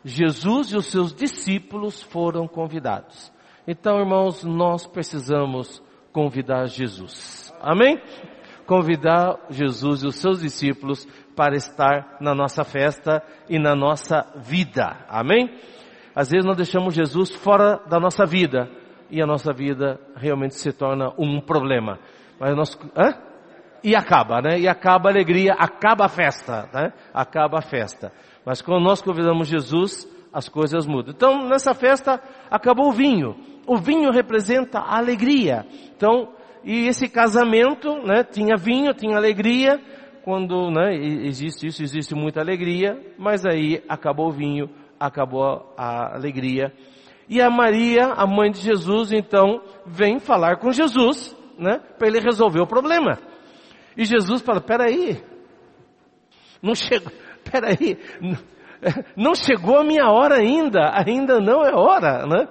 Jesus 0.03 0.71
e 0.71 0.77
os 0.77 0.85
seus 0.85 1.13
discípulos 1.13 2.01
foram 2.01 2.47
convidados. 2.47 3.31
Então, 3.67 3.99
irmãos, 3.99 4.43
nós 4.43 4.87
precisamos 4.87 5.83
convidar 6.13 6.67
Jesus. 6.67 7.53
Amém? 7.61 8.01
Convidar 8.65 9.37
Jesus 9.49 10.03
e 10.03 10.07
os 10.07 10.15
seus 10.15 10.41
discípulos 10.41 11.05
para 11.35 11.55
estar 11.55 12.17
na 12.21 12.33
nossa 12.33 12.63
festa 12.63 13.21
e 13.49 13.59
na 13.59 13.75
nossa 13.75 14.25
vida. 14.35 15.05
Amém? 15.09 15.59
Às 16.17 16.31
vezes 16.31 16.47
nós 16.47 16.57
deixamos 16.57 16.95
Jesus 16.95 17.29
fora 17.29 17.79
da 17.87 17.99
nossa 17.99 18.25
vida 18.25 18.67
e 19.07 19.21
a 19.21 19.27
nossa 19.27 19.53
vida 19.53 19.99
realmente 20.15 20.55
se 20.55 20.73
torna 20.73 21.13
um 21.15 21.39
problema. 21.39 21.99
Mas 22.39 22.55
nós, 22.55 22.79
hã? 22.97 23.13
E 23.83 23.95
acaba, 23.95 24.41
né? 24.41 24.59
E 24.59 24.67
acaba 24.67 25.09
a 25.09 25.11
alegria, 25.11 25.53
acaba 25.53 26.05
a 26.05 26.09
festa, 26.09 26.67
né? 26.73 26.91
Acaba 27.13 27.59
a 27.59 27.61
festa. 27.61 28.11
Mas 28.43 28.63
quando 28.63 28.83
nós 28.83 28.99
convidamos 28.99 29.47
Jesus, 29.47 30.11
as 30.33 30.49
coisas 30.49 30.87
mudam. 30.87 31.13
Então, 31.15 31.47
nessa 31.47 31.75
festa, 31.75 32.19
acabou 32.49 32.87
o 32.87 32.93
vinho. 32.93 33.35
O 33.67 33.77
vinho 33.77 34.09
representa 34.09 34.79
a 34.79 34.97
alegria. 34.97 35.67
Então, 35.95 36.29
e 36.63 36.87
esse 36.87 37.07
casamento, 37.07 37.93
né? 38.03 38.23
Tinha 38.23 38.57
vinho, 38.57 38.91
tinha 38.91 39.15
alegria. 39.15 39.79
Quando, 40.23 40.71
né? 40.71 40.95
Existe 40.95 41.67
isso, 41.67 41.83
existe 41.83 42.15
muita 42.15 42.41
alegria. 42.41 42.99
Mas 43.19 43.45
aí, 43.45 43.83
acabou 43.87 44.29
o 44.29 44.31
vinho, 44.31 44.67
acabou 44.99 45.73
a 45.77 46.15
alegria. 46.15 46.73
E 47.29 47.41
a 47.41 47.49
Maria, 47.49 48.13
a 48.13 48.25
mãe 48.25 48.51
de 48.51 48.59
Jesus, 48.59 49.11
então, 49.11 49.61
vem 49.85 50.19
falar 50.19 50.57
com 50.57 50.71
Jesus, 50.71 51.35
né? 51.57 51.79
Para 51.97 52.07
ele 52.07 52.19
resolver 52.19 52.61
o 52.61 52.67
problema. 52.67 53.19
E 53.97 54.05
Jesus 54.05 54.41
fala, 54.41 54.61
peraí, 54.61 55.21
não 56.61 56.73
chegou, 56.73 57.11
peraí, 57.49 57.97
não 59.15 59.35
chegou 59.35 59.77
a 59.77 59.83
minha 59.83 60.09
hora 60.09 60.35
ainda, 60.35 60.91
ainda 60.93 61.39
não 61.39 61.65
é 61.65 61.73
hora, 61.73 62.25
né? 62.25 62.47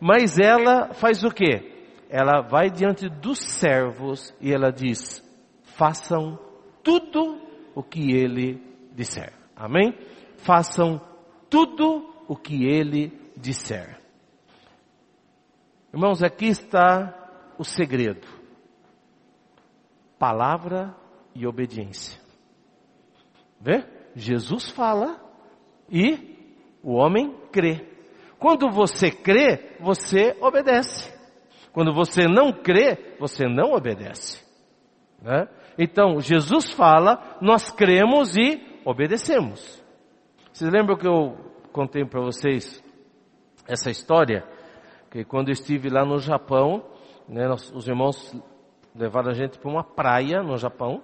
Mas 0.00 0.38
ela 0.38 0.94
faz 0.94 1.22
o 1.22 1.30
quê? 1.30 1.70
Ela 2.08 2.40
vai 2.40 2.70
diante 2.70 3.08
dos 3.08 3.38
servos 3.38 4.34
e 4.40 4.52
ela 4.52 4.72
diz, 4.72 5.22
façam 5.62 6.38
tudo 6.82 7.40
o 7.74 7.82
que 7.82 8.12
ele 8.12 8.60
disser. 8.94 9.32
Amém? 9.54 9.94
Façam 10.38 11.00
tudo 11.50 12.14
o 12.28 12.36
que 12.36 12.64
ele 12.64 13.12
disser. 13.36 14.00
Irmãos, 15.92 16.22
aqui 16.22 16.46
está 16.46 17.52
o 17.58 17.64
segredo: 17.64 18.26
palavra 20.18 20.94
e 21.34 21.46
obediência. 21.46 22.20
Vê? 23.60 23.84
Jesus 24.14 24.70
fala 24.70 25.20
e 25.90 26.38
o 26.82 26.94
homem 26.94 27.36
crê. 27.52 27.86
Quando 28.38 28.70
você 28.70 29.10
crê, 29.10 29.76
você 29.80 30.36
obedece. 30.40 31.12
Quando 31.72 31.92
você 31.92 32.26
não 32.26 32.52
crê, 32.52 33.16
você 33.18 33.46
não 33.46 33.72
obedece. 33.72 34.44
Né? 35.20 35.46
Então, 35.78 36.20
Jesus 36.20 36.72
fala, 36.72 37.38
nós 37.40 37.70
cremos 37.70 38.36
e 38.36 38.80
obedecemos. 38.84 39.80
Vocês 40.52 40.70
lembram 40.70 40.96
que 40.96 41.06
eu 41.06 41.36
contei 41.72 42.04
para 42.04 42.20
vocês 42.20 42.82
essa 43.66 43.90
história? 43.90 44.44
que 45.10 45.24
quando 45.24 45.50
estive 45.50 45.90
lá 45.90 46.04
no 46.04 46.18
Japão, 46.18 46.84
né, 47.28 47.48
nós, 47.48 47.70
os 47.74 47.88
irmãos 47.88 48.32
levaram 48.94 49.30
a 49.30 49.34
gente 49.34 49.58
para 49.58 49.68
uma 49.68 49.82
praia 49.82 50.42
no 50.42 50.56
Japão, 50.56 51.02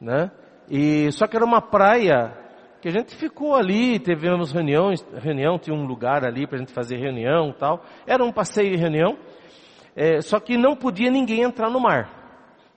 né? 0.00 0.30
E 0.68 1.10
só 1.12 1.26
que 1.26 1.36
era 1.36 1.44
uma 1.44 1.62
praia 1.62 2.36
que 2.80 2.88
a 2.88 2.90
gente 2.90 3.16
ficou 3.16 3.54
ali, 3.54 3.98
tivemos 3.98 4.52
reuniões, 4.52 5.02
reunião, 5.14 5.58
tinha 5.58 5.74
um 5.74 5.86
lugar 5.86 6.24
ali 6.24 6.46
para 6.46 6.56
a 6.56 6.58
gente 6.60 6.72
fazer 6.72 6.96
reunião, 6.96 7.52
tal. 7.52 7.82
Era 8.06 8.24
um 8.24 8.32
passeio 8.32 8.72
e 8.72 8.76
reunião. 8.76 9.18
É, 9.96 10.20
só 10.20 10.38
que 10.38 10.56
não 10.56 10.76
podia 10.76 11.10
ninguém 11.10 11.42
entrar 11.42 11.68
no 11.68 11.80
mar. 11.80 12.08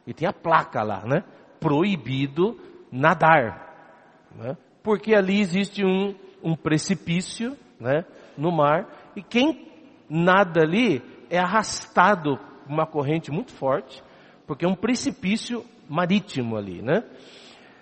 E 0.07 0.13
tinha 0.13 0.33
placa 0.33 0.81
lá, 0.81 1.05
né? 1.05 1.23
Proibido 1.59 2.57
nadar. 2.91 4.27
Né? 4.35 4.57
Porque 4.83 5.15
ali 5.15 5.39
existe 5.39 5.83
um, 5.83 6.13
um 6.43 6.55
precipício, 6.55 7.57
né, 7.79 8.05
no 8.37 8.51
mar, 8.51 9.11
e 9.15 9.23
quem 9.23 9.71
nada 10.09 10.61
ali 10.61 11.01
é 11.29 11.39
arrastado 11.39 12.37
por 12.37 12.71
uma 12.71 12.85
corrente 12.85 13.31
muito 13.31 13.51
forte, 13.53 14.03
porque 14.45 14.65
é 14.65 14.67
um 14.67 14.75
precipício 14.75 15.65
marítimo 15.89 16.57
ali, 16.57 16.81
né? 16.81 17.03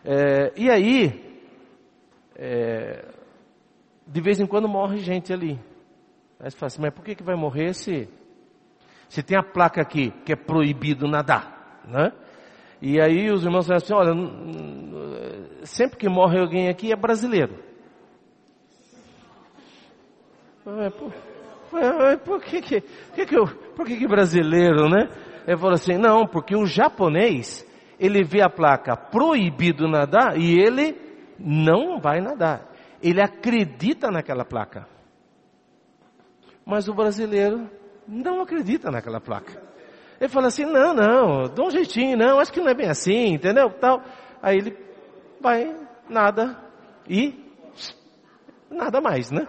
É, 0.03 0.53
e 0.55 0.69
aí, 0.69 1.39
é, 2.35 3.05
de 4.07 4.21
vez 4.21 4.39
em 4.39 4.45
quando 4.45 4.67
morre 4.67 4.97
gente 4.97 5.31
ali. 5.31 5.59
Aí 6.39 6.49
você 6.49 6.57
fala 6.57 6.67
assim, 6.67 6.81
mas 6.81 6.93
por 6.93 7.03
que, 7.03 7.15
que 7.15 7.23
vai 7.23 7.35
morrer 7.35 7.73
se, 7.73 8.09
se 9.09 9.21
tem 9.21 9.37
a 9.37 9.43
placa 9.43 9.81
aqui 9.81 10.11
que 10.25 10.33
é 10.33 10.35
proibido 10.35 11.07
nadar, 11.07 11.81
né? 11.87 12.11
E 12.81 12.99
aí 12.99 13.29
os 13.31 13.43
irmãos 13.43 13.67
falam 13.67 13.77
assim, 13.77 13.93
olha, 13.93 14.13
sempre 15.63 15.97
que 15.97 16.09
morre 16.09 16.39
alguém 16.39 16.67
aqui 16.67 16.91
é 16.91 16.95
brasileiro. 16.95 17.55
Por, 20.63 21.13
por 22.25 22.41
que 22.41 22.61
que, 22.61 22.81
por 23.75 23.85
que, 23.85 23.97
que 23.97 24.07
brasileiro, 24.07 24.89
né? 24.89 25.09
Ele 25.47 25.57
falou 25.57 25.73
assim, 25.73 25.97
não, 25.97 26.25
porque 26.25 26.55
o 26.55 26.65
japonês, 26.65 27.65
ele 27.99 28.23
vê 28.23 28.41
a 28.41 28.49
placa 28.49 28.95
proibido 28.95 29.87
nadar 29.87 30.37
e 30.37 30.59
ele 30.59 30.99
não 31.39 31.99
vai 31.99 32.19
nadar. 32.19 32.69
Ele 33.01 33.21
acredita 33.21 34.09
naquela 34.11 34.45
placa. 34.45 34.87
Mas 36.65 36.87
o 36.87 36.93
brasileiro 36.93 37.69
não 38.07 38.41
acredita 38.41 38.91
naquela 38.91 39.19
placa. 39.19 39.61
Ele 40.21 40.29
fala 40.29 40.47
assim, 40.47 40.65
não, 40.65 40.93
não, 40.93 41.47
dá 41.51 41.63
um 41.63 41.71
jeitinho, 41.71 42.15
não, 42.15 42.39
acho 42.39 42.53
que 42.53 42.61
não 42.61 42.69
é 42.69 42.75
bem 42.75 42.87
assim, 42.87 43.33
entendeu? 43.33 43.71
Tal. 43.71 44.03
Aí 44.39 44.55
ele 44.55 44.77
vai, 45.41 45.75
nada, 46.07 46.63
e 47.09 47.33
nada 48.69 49.01
mais, 49.01 49.31
né? 49.31 49.47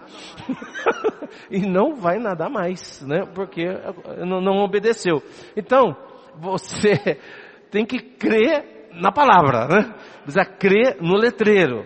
e 1.51 1.59
não 1.59 1.93
vai 1.93 2.17
nadar 2.17 2.49
mais, 2.49 3.03
né? 3.03 3.23
Porque 3.35 3.63
não, 4.25 4.41
não 4.41 4.63
obedeceu. 4.63 5.21
Então, 5.55 5.95
você 6.39 7.19
tem 7.69 7.85
que 7.85 7.99
crer 7.99 8.89
na 8.93 9.11
palavra, 9.11 9.67
né? 9.67 9.93
Precisa 10.23 10.43
crer 10.43 10.97
no 10.99 11.15
letreiro. 11.15 11.85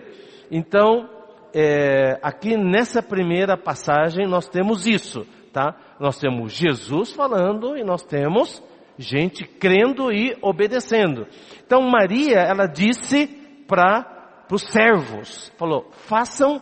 Então, 0.50 1.10
é, 1.54 2.18
aqui 2.22 2.56
nessa 2.56 3.02
primeira 3.02 3.54
passagem 3.54 4.26
nós 4.26 4.48
temos 4.48 4.86
isso, 4.86 5.26
tá? 5.52 5.76
Nós 6.00 6.18
temos 6.18 6.54
Jesus 6.54 7.12
falando 7.12 7.76
e 7.76 7.84
nós 7.84 8.02
temos 8.02 8.66
gente 8.98 9.44
crendo 9.44 10.12
e 10.12 10.36
obedecendo. 10.42 11.26
Então 11.64 11.80
Maria, 11.82 12.38
ela 12.40 12.66
disse 12.66 13.26
para 13.66 14.44
os 14.50 14.62
servos, 14.62 15.52
falou, 15.56 15.90
façam 15.90 16.60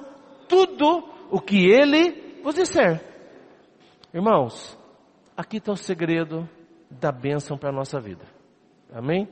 tudo 0.49 1.09
o 1.31 1.41
que 1.41 1.71
ele 1.71 2.41
vos 2.43 2.55
disser. 2.55 3.03
Irmãos, 4.13 4.79
aqui 5.37 5.57
está 5.57 5.73
o 5.73 5.77
segredo 5.77 6.49
da 6.91 7.11
bênção 7.11 7.57
para 7.57 7.71
a 7.71 7.73
nossa 7.73 8.01
vida. 8.01 8.25
Amém? 8.93 9.29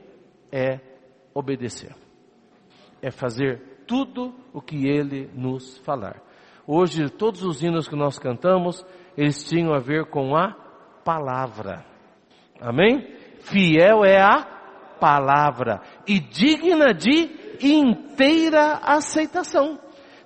É 0.51 0.81
obedecer. 1.33 1.95
É 3.01 3.11
fazer 3.11 3.85
tudo 3.87 4.35
o 4.53 4.61
que 4.61 4.89
ele 4.89 5.31
nos 5.35 5.79
falar. 5.79 6.23
Hoje, 6.67 7.11
todos 7.11 7.43
os 7.43 7.63
hinos 7.63 7.87
que 7.87 7.97
nós 7.97 8.19
cantamos, 8.19 8.85
eles 9.17 9.47
tinham 9.49 9.75
a 9.75 9.79
ver 9.79 10.07
com 10.07 10.35
a 10.35 10.53
palavra. 11.05 11.94
Amém? 12.61 13.07
Fiel 13.41 14.05
é 14.05 14.21
a 14.21 14.55
palavra 15.01 15.81
e 16.07 16.19
digna 16.19 16.95
de 16.95 17.31
inteira 17.61 18.81
aceitação. 18.83 19.79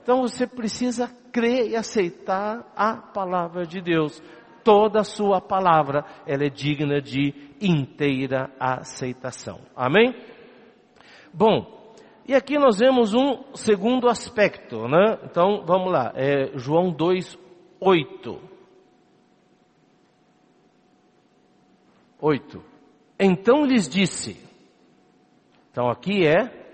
Então 0.03 0.23
você 0.23 0.47
precisa 0.47 1.11
crer 1.33 1.71
e 1.71 1.77
aceitar 1.77 2.65
a 2.77 2.97
palavra 2.97 3.65
de 3.67 3.81
Deus. 3.81 4.23
Toda 4.65 5.01
a 5.01 5.05
sua 5.05 5.41
palavra, 5.41 6.05
ela 6.27 6.45
é 6.45 6.51
digna 6.51 7.01
de 7.01 7.35
inteira 7.61 8.51
aceitação. 8.61 9.61
Amém? 9.75 10.15
Bom, 11.33 11.95
e 12.27 12.35
aqui 12.35 12.59
nós 12.59 12.79
vemos 12.79 13.15
um 13.15 13.55
segundo 13.55 14.09
aspecto, 14.09 14.87
né? 14.87 15.19
Então, 15.25 15.63
vamos 15.65 15.91
lá, 15.91 16.13
é 16.15 16.57
João 16.59 16.91
2, 16.91 17.39
8. 17.81 18.58
8. 22.21 22.63
Então 23.19 23.65
lhes 23.65 23.89
disse. 23.89 24.37
Então 25.71 25.89
aqui 25.89 26.27
é 26.27 26.67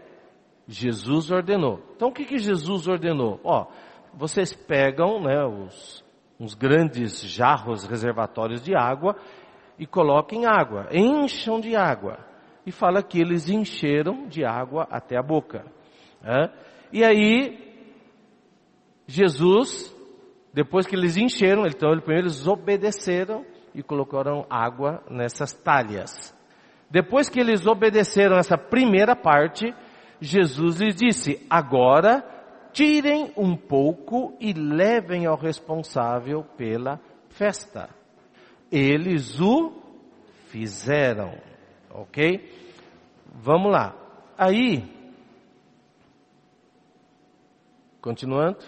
Jesus 0.66 1.30
ordenou. 1.30 1.80
Então 1.94 2.08
o 2.08 2.12
que 2.12 2.24
que 2.24 2.38
Jesus 2.38 2.88
ordenou? 2.88 3.40
Ó, 3.44 3.66
vocês 4.14 4.54
pegam, 4.54 5.20
né, 5.20 5.44
os 5.44 6.04
uns 6.38 6.54
grandes 6.54 7.22
jarros 7.22 7.84
reservatórios 7.84 8.62
de 8.62 8.74
água 8.74 9.16
e 9.78 9.86
coloquem 9.86 10.46
água, 10.46 10.88
encham 10.92 11.60
de 11.60 11.76
água. 11.76 12.18
E 12.66 12.72
fala 12.72 13.02
que 13.02 13.20
eles 13.20 13.48
encheram 13.48 14.26
de 14.26 14.44
água 14.44 14.86
até 14.90 15.16
a 15.16 15.22
boca. 15.22 15.64
Né? 16.22 16.50
E 16.92 17.04
aí, 17.04 17.58
Jesus, 19.06 19.94
depois 20.52 20.86
que 20.86 20.96
eles 20.96 21.16
encheram, 21.16 21.66
então 21.66 21.90
eles 22.08 22.46
obedeceram 22.46 23.44
e 23.74 23.82
colocaram 23.82 24.46
água 24.48 25.02
nessas 25.10 25.52
talhas. 25.52 26.34
Depois 26.90 27.28
que 27.28 27.40
eles 27.40 27.66
obedeceram 27.66 28.36
essa 28.36 28.56
primeira 28.56 29.16
parte, 29.16 29.74
Jesus 30.20 30.80
lhes 30.80 30.94
disse: 30.94 31.44
agora 31.50 32.24
tirem 32.72 33.32
um 33.36 33.56
pouco 33.56 34.36
e 34.40 34.52
levem 34.52 35.26
ao 35.26 35.36
responsável 35.36 36.44
pela 36.56 37.00
festa. 37.28 37.88
Eles 38.70 39.40
o 39.40 39.72
fizeram, 40.48 41.38
ok? 41.90 42.48
Vamos 43.26 43.72
lá. 43.72 43.94
Aí, 44.36 44.84
continuando. 48.00 48.58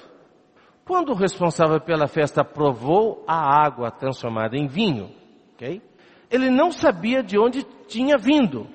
Quando 0.86 1.10
o 1.10 1.16
responsável 1.16 1.80
pela 1.80 2.06
festa 2.06 2.44
provou 2.44 3.24
a 3.26 3.66
água 3.66 3.90
transformada 3.90 4.56
em 4.56 4.68
vinho, 4.68 5.10
ok? 5.52 5.82
Ele 6.30 6.48
não 6.48 6.70
sabia 6.70 7.24
de 7.24 7.36
onde 7.36 7.64
tinha 7.88 8.16
vindo, 8.16 8.68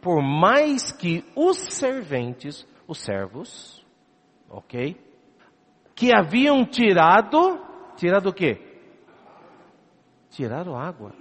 por 0.00 0.22
mais 0.22 0.90
que 0.90 1.22
os 1.36 1.58
serventes, 1.74 2.66
os 2.86 2.98
servos, 3.00 3.84
ok? 4.48 4.96
Que 5.94 6.10
haviam 6.10 6.64
tirado, 6.64 7.60
tirado 7.96 8.30
o 8.30 8.32
quê? 8.32 8.80
Tiraram 10.30 10.74
água. 10.74 11.12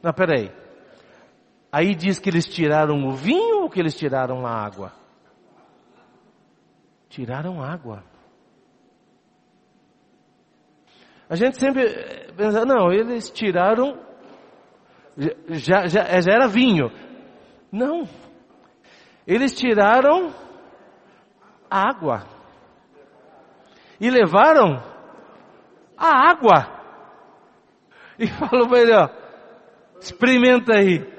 Não, 0.00 0.12
peraí. 0.12 0.52
Aí 1.72 1.96
diz 1.96 2.20
que 2.20 2.30
eles 2.30 2.44
tiraram 2.46 3.08
o 3.08 3.10
vinho 3.10 3.62
ou 3.62 3.70
que 3.70 3.80
eles 3.80 3.96
tiraram 3.96 4.46
a 4.46 4.52
água? 4.52 5.01
Tiraram 7.12 7.62
água. 7.62 8.02
A 11.28 11.36
gente 11.36 11.58
sempre 11.58 11.84
pensa, 12.34 12.64
não, 12.64 12.90
eles 12.90 13.30
tiraram, 13.30 14.00
já, 15.50 15.86
já, 15.88 16.20
já 16.22 16.32
era 16.32 16.48
vinho. 16.48 16.90
Não. 17.70 18.08
Eles 19.26 19.54
tiraram 19.54 20.32
água. 21.70 22.24
E 24.00 24.08
levaram 24.08 24.82
a 25.98 26.30
água. 26.30 26.66
E 28.18 28.26
falou 28.40 28.68
para 28.68 28.80
ele, 28.80 28.94
ó, 28.94 29.08
experimenta 30.00 30.78
aí. 30.78 31.11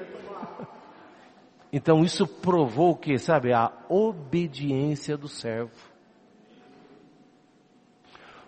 Então 1.76 2.04
isso 2.04 2.24
provou 2.24 2.92
o 2.92 2.96
que, 2.96 3.18
sabe? 3.18 3.52
A 3.52 3.72
obediência 3.88 5.16
do 5.16 5.26
servo. 5.26 5.74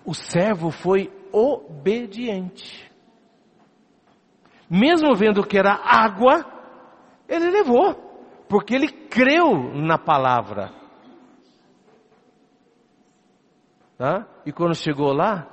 O 0.05 0.15
servo 0.15 0.71
foi 0.71 1.13
obediente. 1.33 2.89
Mesmo 4.71 5.13
vendo 5.17 5.45
que 5.45 5.59
era 5.59 5.73
água, 5.73 6.47
ele 7.29 7.51
levou, 7.51 7.97
porque 8.49 8.77
ele 8.77 8.93
creu 8.93 9.75
na 9.75 9.99
palavra. 9.99 10.73
Tá? 13.99 14.25
E 14.47 14.53
quando 14.53 14.77
chegou 14.77 15.13
lá, 15.13 15.49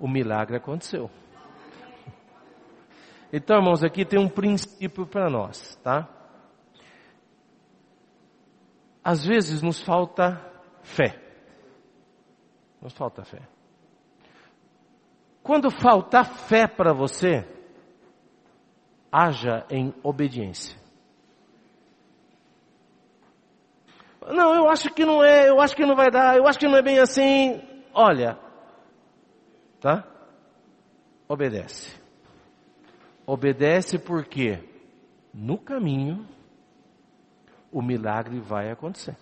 o 0.00 0.08
milagre 0.08 0.56
aconteceu. 0.56 1.08
Então, 3.32 3.58
irmãos, 3.58 3.84
aqui 3.84 4.04
tem 4.04 4.18
um 4.18 4.28
princípio 4.28 5.06
para 5.06 5.30
nós, 5.30 5.76
tá? 5.76 6.08
Às 9.04 9.24
vezes 9.24 9.60
nos 9.60 9.82
falta 9.82 10.40
fé. 10.82 11.20
Nos 12.80 12.94
falta 12.94 13.22
fé. 13.22 13.42
Quando 15.42 15.70
faltar 15.70 16.24
fé 16.24 16.66
para 16.66 16.94
você, 16.94 17.46
haja 19.12 19.66
em 19.68 19.94
obediência. 20.02 20.82
Não, 24.26 24.54
eu 24.54 24.70
acho 24.70 24.88
que 24.90 25.04
não 25.04 25.22
é, 25.22 25.50
eu 25.50 25.60
acho 25.60 25.76
que 25.76 25.84
não 25.84 25.94
vai 25.94 26.10
dar, 26.10 26.38
eu 26.38 26.46
acho 26.48 26.58
que 26.58 26.66
não 26.66 26.78
é 26.78 26.82
bem 26.82 26.98
assim. 26.98 27.60
Olha, 27.92 28.38
tá? 29.80 30.02
Obedece. 31.28 31.94
Obedece 33.26 33.98
porque 33.98 34.66
no 35.32 35.58
caminho 35.58 36.26
o 37.74 37.82
milagre 37.82 38.38
vai 38.38 38.70
acontecer. 38.70 39.16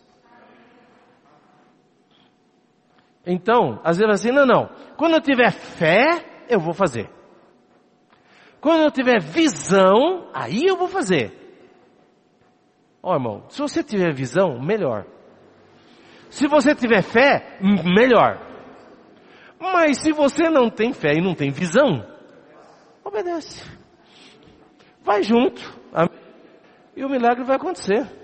Então, 3.26 3.80
às 3.82 3.96
vezes 3.96 4.12
assim, 4.12 4.30
não, 4.30 4.44
não. 4.44 4.68
Quando 4.98 5.14
eu 5.14 5.22
tiver 5.22 5.50
fé, 5.50 6.44
eu 6.50 6.60
vou 6.60 6.74
fazer. 6.74 7.08
Quando 8.60 8.82
eu 8.82 8.90
tiver 8.90 9.20
visão, 9.22 10.28
aí 10.34 10.64
eu 10.66 10.76
vou 10.76 10.86
fazer. 10.86 11.32
Ó 13.02 13.10
oh, 13.10 13.14
irmão, 13.14 13.44
se 13.48 13.58
você 13.60 13.82
tiver 13.82 14.12
visão, 14.12 14.60
melhor. 14.60 15.06
Se 16.28 16.46
você 16.46 16.74
tiver 16.74 17.02
fé, 17.02 17.58
melhor. 17.60 18.38
Mas 19.58 20.02
se 20.02 20.12
você 20.12 20.50
não 20.50 20.68
tem 20.68 20.92
fé 20.92 21.14
e 21.14 21.22
não 21.22 21.34
tem 21.34 21.50
visão, 21.50 22.06
obedece. 23.02 23.64
Vai 25.02 25.22
junto. 25.22 25.62
E 26.94 27.02
o 27.02 27.08
milagre 27.08 27.44
vai 27.44 27.56
acontecer. 27.56 28.21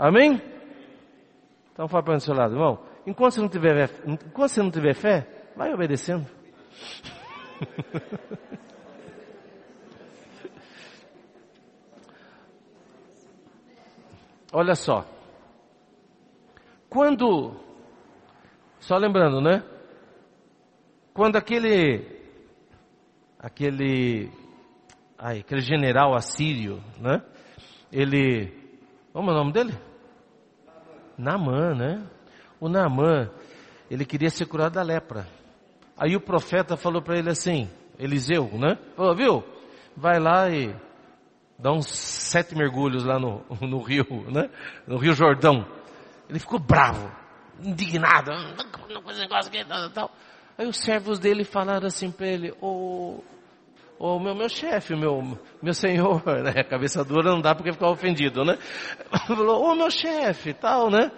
Amém? 0.00 0.40
Então 1.74 1.86
fala 1.86 2.02
para 2.02 2.16
o 2.16 2.20
seu 2.20 2.32
lado, 2.34 2.54
irmão. 2.54 2.82
Enquanto 3.06 3.34
você 3.34 3.40
não 3.42 3.50
tiver, 3.50 3.90
enquanto 4.06 4.48
você 4.48 4.62
não 4.62 4.70
tiver 4.70 4.94
fé, 4.94 5.26
vai 5.54 5.74
obedecendo. 5.74 6.26
Olha 14.54 14.74
só. 14.74 15.04
Quando, 16.88 17.60
só 18.78 18.96
lembrando, 18.96 19.42
né? 19.42 19.62
Quando 21.12 21.36
aquele, 21.36 22.06
aquele, 23.38 24.30
ai, 25.18 25.40
aquele 25.40 25.60
general 25.60 26.14
assírio, 26.14 26.82
né? 26.98 27.22
Ele, 27.92 28.50
como 29.12 29.30
é 29.30 29.34
o 29.34 29.36
nome 29.36 29.52
dele? 29.52 29.89
Namã, 31.20 31.74
né? 31.74 32.02
O 32.58 32.68
Namã, 32.68 33.30
ele 33.90 34.04
queria 34.04 34.30
ser 34.30 34.46
curado 34.46 34.74
da 34.74 34.82
lepra. 34.82 35.26
Aí 35.96 36.16
o 36.16 36.20
profeta 36.20 36.76
falou 36.76 37.02
para 37.02 37.18
ele 37.18 37.30
assim, 37.30 37.68
Eliseu, 37.98 38.50
né? 38.54 38.78
Falou, 38.96 39.14
viu? 39.14 39.44
Vai 39.96 40.18
lá 40.18 40.48
e 40.48 40.74
dá 41.58 41.72
uns 41.72 41.86
sete 41.88 42.54
mergulhos 42.56 43.04
lá 43.04 43.18
no, 43.18 43.44
no 43.60 43.82
rio, 43.82 44.06
né? 44.30 44.48
No 44.86 44.96
rio 44.96 45.12
Jordão. 45.12 45.66
Ele 46.28 46.38
ficou 46.38 46.58
bravo, 46.58 47.10
indignado, 47.62 48.30
não 48.88 49.02
faz 49.02 49.18
negócio 49.18 49.50
tal. 49.92 50.10
Aí 50.56 50.66
os 50.66 50.76
servos 50.76 51.18
dele 51.18 51.44
falaram 51.44 51.86
assim 51.86 52.10
para 52.10 52.26
ele, 52.26 52.52
ô, 52.60 53.18
oh, 53.18 53.24
oh, 54.00 54.18
meu, 54.18 54.34
meu 54.34 54.48
chefe, 54.48 54.96
meu, 54.96 55.38
meu 55.62 55.74
senhor, 55.74 56.24
né? 56.42 56.64
Cabeça 56.64 57.04
dura 57.04 57.30
não 57.30 57.40
dá 57.40 57.54
porque 57.54 57.70
ficar 57.70 57.90
ofendido, 57.90 58.42
né? 58.44 58.56
Falou, 59.28 59.62
ô 59.62 59.74
meu 59.74 59.90
chefe, 59.90 60.54
tal, 60.54 60.90
né? 60.90 61.12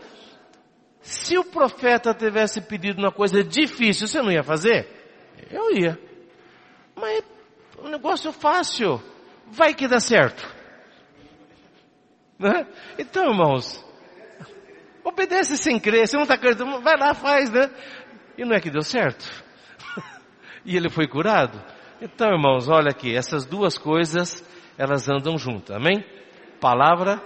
Se 1.01 1.39
o 1.39 1.45
profeta 1.45 2.13
tivesse 2.13 2.61
pedido 2.61 2.99
uma 2.99 3.13
coisa 3.13 3.43
difícil, 3.43 4.09
você 4.09 4.21
não 4.21 4.33
ia 4.33 4.43
fazer? 4.43 4.89
Eu 5.49 5.77
ia. 5.77 5.99
Mas 6.97 7.23
um 7.81 7.89
negócio 7.89 8.33
fácil 8.33 9.01
vai 9.47 9.75
que 9.75 9.87
dá 9.87 10.01
certo. 10.01 10.45
Né? 12.39 12.67
Então, 12.99 13.31
irmãos, 13.31 13.85
obedece 15.05 15.57
sem 15.57 15.79
crer, 15.79 16.07
você 16.07 16.17
não 16.17 16.23
está 16.23 16.35
acreditando, 16.35 16.81
vai 16.81 16.97
lá, 16.97 17.15
faz, 17.15 17.51
né? 17.51 17.71
E 18.37 18.45
não 18.45 18.55
é 18.55 18.61
que 18.61 18.71
deu 18.71 18.83
certo? 18.83 19.25
e 20.65 20.77
ele 20.77 20.89
foi 20.89 21.07
curado? 21.07 21.61
Então, 22.05 22.33
irmãos, 22.33 22.69
olha 22.69 22.91
aqui, 22.91 23.15
essas 23.15 23.47
duas 23.47 23.79
coisas, 23.79 24.45
elas 24.77 25.09
andam 25.09 25.39
juntas, 25.39 25.77
amém? 25.77 26.05
Palavra, 26.61 27.23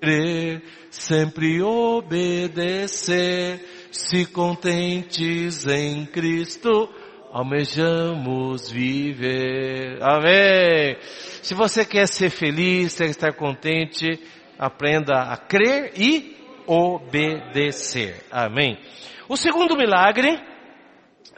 crer, 0.00 0.62
sempre 0.92 1.60
obedecer, 1.60 3.58
se 3.90 4.26
contentes 4.26 5.66
em 5.66 6.06
Cristo, 6.06 6.88
almejamos 7.32 8.70
viver. 8.70 9.98
Amém. 10.04 10.96
Se 11.42 11.52
você 11.52 11.84
quer 11.84 12.06
ser 12.06 12.30
feliz, 12.30 12.96
quer 12.96 13.06
estar 13.06 13.32
contente, 13.32 14.20
aprenda 14.56 15.32
a 15.32 15.36
crer 15.36 15.94
e 15.96 16.36
obedecer. 16.64 18.24
Amém. 18.30 18.78
O 19.28 19.36
segundo 19.36 19.76
milagre, 19.76 20.40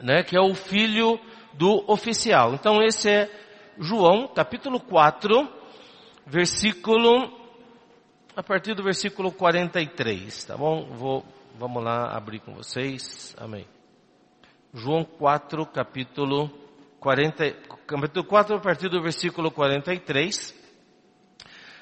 né, 0.03 0.21
que 0.21 0.37
é 0.37 0.39
o 0.39 0.53
filho 0.53 1.19
do 1.53 1.83
oficial. 1.91 2.53
Então 2.53 2.81
esse 2.81 3.09
é 3.09 3.29
João, 3.79 4.27
capítulo 4.27 4.79
4, 4.79 5.47
versículo 6.25 7.39
a 8.35 8.41
partir 8.41 8.73
do 8.73 8.83
versículo 8.83 9.31
43, 9.31 10.45
tá 10.45 10.55
bom? 10.55 10.85
Vou 10.93 11.25
vamos 11.57 11.83
lá 11.83 12.15
abrir 12.15 12.39
com 12.39 12.53
vocês. 12.53 13.35
Amém. 13.37 13.67
João 14.73 15.03
4, 15.03 15.65
capítulo 15.65 16.49
40, 16.99 17.51
capítulo 17.85 18.25
4, 18.25 18.55
a 18.55 18.59
partir 18.59 18.89
do 18.89 19.01
versículo 19.01 19.51
43. 19.51 20.55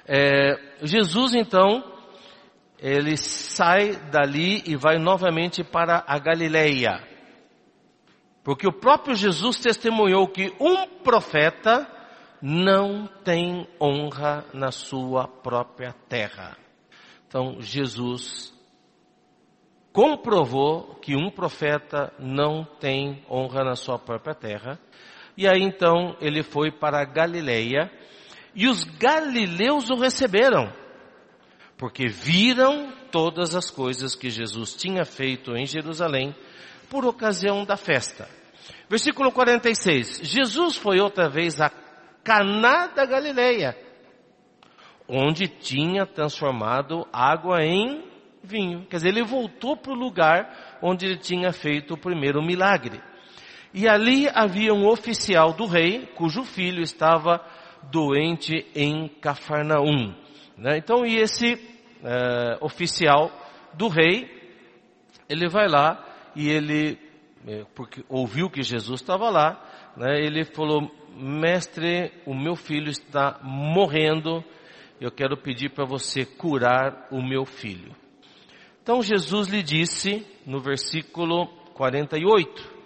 É, 0.08 0.58
Jesus 0.82 1.36
então, 1.36 1.84
ele 2.79 3.15
sai 3.15 3.95
dali 4.10 4.63
e 4.65 4.75
vai 4.75 4.97
novamente 4.97 5.63
para 5.63 6.03
a 6.08 6.17
Galileia. 6.17 7.08
Porque 8.49 8.67
o 8.67 8.73
próprio 8.73 9.13
Jesus 9.13 9.59
testemunhou 9.59 10.27
que 10.27 10.51
um 10.59 10.88
profeta 11.03 11.88
não 12.41 13.05
tem 13.23 13.67
honra 13.79 14.43
na 14.51 14.71
sua 14.71 15.27
própria 15.27 15.93
terra. 16.09 16.57
Então 17.27 17.62
Jesus 17.62 18.51
comprovou 19.93 20.95
que 20.95 21.15
um 21.15 21.29
profeta 21.29 22.12
não 22.17 22.65
tem 22.65 23.23
honra 23.29 23.63
na 23.63 23.75
sua 23.75 23.99
própria 23.99 24.33
terra. 24.33 24.79
E 25.38 25.47
aí 25.47 25.62
então 25.62 26.17
ele 26.19 26.41
foi 26.41 26.71
para 26.71 26.99
a 26.99 27.05
Galileia 27.05 27.91
e 28.55 28.67
os 28.67 28.83
galileus 28.83 29.91
o 29.91 29.95
receberam, 29.95 30.73
porque 31.77 32.07
viram 32.07 32.91
todas 33.12 33.53
as 33.53 33.69
coisas 33.69 34.15
que 34.15 34.31
Jesus 34.31 34.73
tinha 34.75 35.05
feito 35.05 35.55
em 35.55 35.67
Jerusalém 35.67 36.35
por 36.89 37.05
ocasião 37.05 37.63
da 37.63 37.77
festa. 37.77 38.38
Versículo 38.89 39.32
46. 39.32 40.21
Jesus 40.23 40.75
foi 40.75 40.99
outra 40.99 41.29
vez 41.29 41.60
a 41.62 41.69
Caná 42.23 42.88
da 42.88 43.05
Galileia, 43.05 43.77
onde 45.08 45.47
tinha 45.47 46.05
transformado 46.05 47.08
água 47.12 47.63
em 47.63 48.03
vinho. 48.43 48.86
Quer 48.89 48.97
dizer, 48.97 49.10
ele 49.10 49.23
voltou 49.23 49.75
para 49.75 49.91
o 49.91 49.95
lugar 49.95 50.79
onde 50.82 51.05
ele 51.05 51.17
tinha 51.17 51.51
feito 51.51 51.93
o 51.93 51.99
primeiro 51.99 52.41
milagre. 52.41 53.01
E 53.73 53.88
ali 53.88 54.27
havia 54.34 54.73
um 54.73 54.88
oficial 54.88 55.53
do 55.53 55.65
rei, 55.65 56.08
cujo 56.15 56.43
filho 56.43 56.82
estava 56.82 57.43
doente 57.91 58.65
em 58.75 59.08
Cafarnaum. 59.08 60.15
Né? 60.58 60.77
Então, 60.77 61.05
e 61.05 61.17
esse 61.17 61.53
uh, 61.53 62.65
oficial 62.65 63.32
do 63.73 63.88
rei, 63.88 64.27
ele 65.29 65.47
vai 65.47 65.67
lá 65.67 66.03
e 66.36 66.49
ele, 66.49 66.97
porque 67.73 68.04
ouviu 68.10 68.49
que 68.49 68.62
Jesus 68.62 69.02
estava 69.02 69.30
lá, 69.30 69.91
né? 69.95 70.19
ele 70.19 70.43
falou, 70.43 70.91
mestre, 71.15 72.12
o 72.25 72.34
meu 72.34 72.56
filho 72.56 72.89
está 72.89 73.39
morrendo, 73.41 74.43
eu 74.99 75.12
quero 75.12 75.38
pedir 75.38 75.69
para 75.69 75.86
você 75.86 76.25
curar 76.25 77.08
o 77.12 77.21
meu 77.21 77.45
filho. 77.45 77.95
Então 78.82 79.02
Jesus 79.02 79.47
lhe 79.47 79.63
disse 79.63 80.25
no 80.45 80.60
versículo 80.60 81.47
48, 81.73 82.80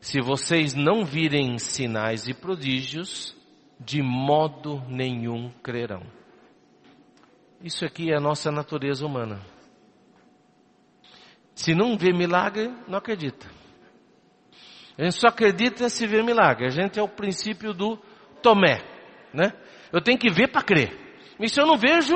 se 0.00 0.20
vocês 0.20 0.74
não 0.74 1.04
virem 1.04 1.58
sinais 1.58 2.28
e 2.28 2.34
prodígios, 2.34 3.34
de 3.80 4.02
modo 4.02 4.82
nenhum 4.88 5.50
crerão. 5.62 6.02
Isso 7.62 7.84
aqui 7.84 8.10
é 8.10 8.16
a 8.16 8.20
nossa 8.20 8.50
natureza 8.50 9.06
humana. 9.06 9.40
Se 11.54 11.74
não 11.74 11.96
vê 11.96 12.12
milagre, 12.12 12.72
não 12.88 12.98
acredita. 12.98 13.46
A 14.98 15.04
gente 15.04 15.20
só 15.20 15.28
acredita 15.28 15.88
se 15.88 16.06
vê 16.06 16.22
milagre. 16.22 16.66
A 16.66 16.70
gente 16.70 16.98
é 16.98 17.02
o 17.02 17.08
princípio 17.08 17.72
do 17.72 17.96
Tomé, 18.42 18.82
né? 19.32 19.52
Eu 19.92 20.00
tenho 20.00 20.18
que 20.18 20.30
ver 20.30 20.48
para 20.48 20.62
crer. 20.62 20.92
E 21.38 21.48
se 21.48 21.60
eu 21.60 21.66
não 21.66 21.76
vejo, 21.76 22.14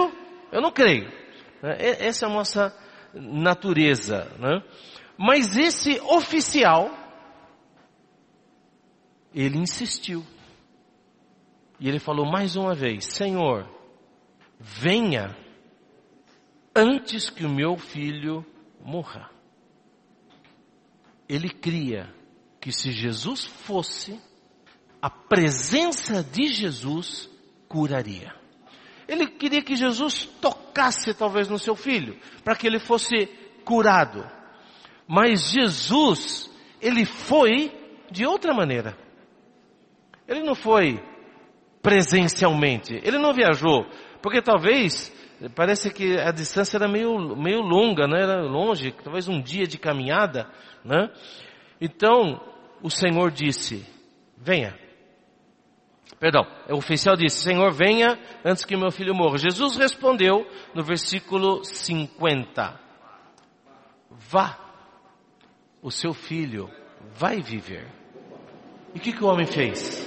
eu 0.52 0.60
não 0.60 0.70
creio. 0.70 1.08
Né? 1.62 1.76
Essa 1.78 2.26
é 2.26 2.28
a 2.28 2.32
nossa 2.32 2.76
natureza. 3.14 4.30
Né? 4.38 4.62
Mas 5.16 5.56
esse 5.56 6.00
oficial, 6.00 6.90
ele 9.34 9.58
insistiu. 9.58 10.24
E 11.80 11.88
ele 11.88 11.98
falou 11.98 12.26
mais 12.26 12.56
uma 12.56 12.74
vez: 12.74 13.06
Senhor, 13.06 13.68
venha 14.58 15.36
antes 16.74 17.30
que 17.30 17.44
o 17.44 17.48
meu 17.48 17.76
filho 17.76 18.44
morra. 18.80 19.30
Ele 21.28 21.50
cria 21.50 22.12
que 22.60 22.72
se 22.72 22.90
Jesus 22.90 23.44
fosse, 23.44 24.20
a 25.00 25.10
presença 25.10 26.22
de 26.22 26.48
Jesus 26.48 27.28
curaria. 27.68 28.34
Ele 29.06 29.26
queria 29.26 29.62
que 29.62 29.76
Jesus 29.76 30.26
tocasse 30.40 31.14
talvez 31.14 31.48
no 31.48 31.58
seu 31.58 31.74
filho, 31.74 32.18
para 32.44 32.56
que 32.56 32.66
ele 32.66 32.78
fosse 32.78 33.26
curado. 33.64 34.26
Mas 35.06 35.50
Jesus, 35.50 36.50
ele 36.80 37.04
foi 37.04 37.72
de 38.10 38.26
outra 38.26 38.52
maneira. 38.52 38.96
Ele 40.26 40.42
não 40.42 40.54
foi 40.54 41.02
presencialmente, 41.82 43.00
ele 43.02 43.18
não 43.18 43.32
viajou, 43.32 43.86
porque 44.20 44.42
talvez, 44.42 45.10
parece 45.54 45.90
que 45.90 46.18
a 46.18 46.30
distância 46.32 46.76
era 46.76 46.88
meio, 46.88 47.36
meio 47.36 47.60
longa, 47.60 48.06
né? 48.06 48.22
era 48.22 48.42
longe, 48.42 48.92
talvez 48.92 49.28
um 49.28 49.40
dia 49.40 49.66
de 49.66 49.78
caminhada, 49.78 50.50
né? 50.84 51.10
Então, 51.80 52.40
o 52.82 52.90
Senhor 52.90 53.30
disse, 53.30 53.86
venha. 54.36 54.76
Perdão, 56.18 56.44
o 56.68 56.78
oficial 56.78 57.14
disse, 57.16 57.42
Senhor, 57.42 57.70
venha 57.70 58.18
antes 58.44 58.64
que 58.64 58.76
meu 58.76 58.90
filho 58.90 59.14
morra. 59.14 59.38
Jesus 59.38 59.76
respondeu 59.76 60.44
no 60.74 60.82
versículo 60.82 61.64
50, 61.64 62.80
vá, 64.10 64.58
o 65.80 65.90
seu 65.90 66.12
filho 66.12 66.68
vai 67.14 67.40
viver. 67.40 67.86
E 68.94 68.98
o 68.98 69.00
que, 69.00 69.12
que 69.12 69.22
o 69.22 69.28
homem 69.28 69.46
fez? 69.46 70.04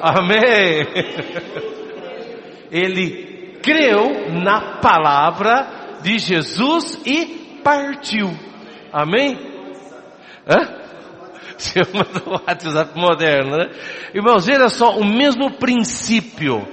Amém! 0.00 0.86
Ele 2.70 3.31
creu 3.62 4.32
na 4.42 4.78
palavra 4.80 6.00
de 6.02 6.18
Jesus 6.18 7.00
e 7.06 7.60
partiu. 7.62 8.30
Amém? 8.92 9.38
Hã? 10.46 10.82
Chama 11.58 12.04
do 12.04 12.30
WhatsApp 12.30 12.98
moderno, 12.98 13.56
né? 13.56 13.70
Irmãos, 14.12 14.48
olha 14.48 14.68
só, 14.68 14.98
o 14.98 15.04
mesmo 15.04 15.58
princípio. 15.58 16.66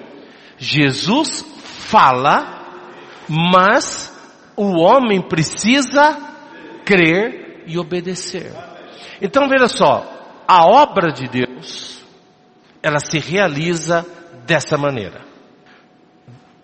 Jesus 0.58 1.46
fala, 1.64 2.60
mas 3.30 4.16
o 4.58 4.80
homem 4.80 5.22
precisa 5.22 6.18
crer 6.84 7.64
e 7.68 7.78
obedecer. 7.78 8.52
Então 9.22 9.48
veja 9.48 9.68
só, 9.68 10.06
a 10.48 10.66
obra 10.66 11.12
de 11.12 11.28
Deus, 11.28 12.04
ela 12.82 13.00
se 13.00 13.20
realiza 13.20 14.06
dessa 14.46 14.78
maneira. 14.78 15.29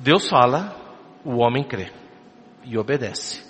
Deus 0.05 0.29
fala, 0.29 0.75
o 1.23 1.37
homem 1.37 1.63
crê 1.63 1.91
e 2.63 2.77
obedece. 2.77 3.43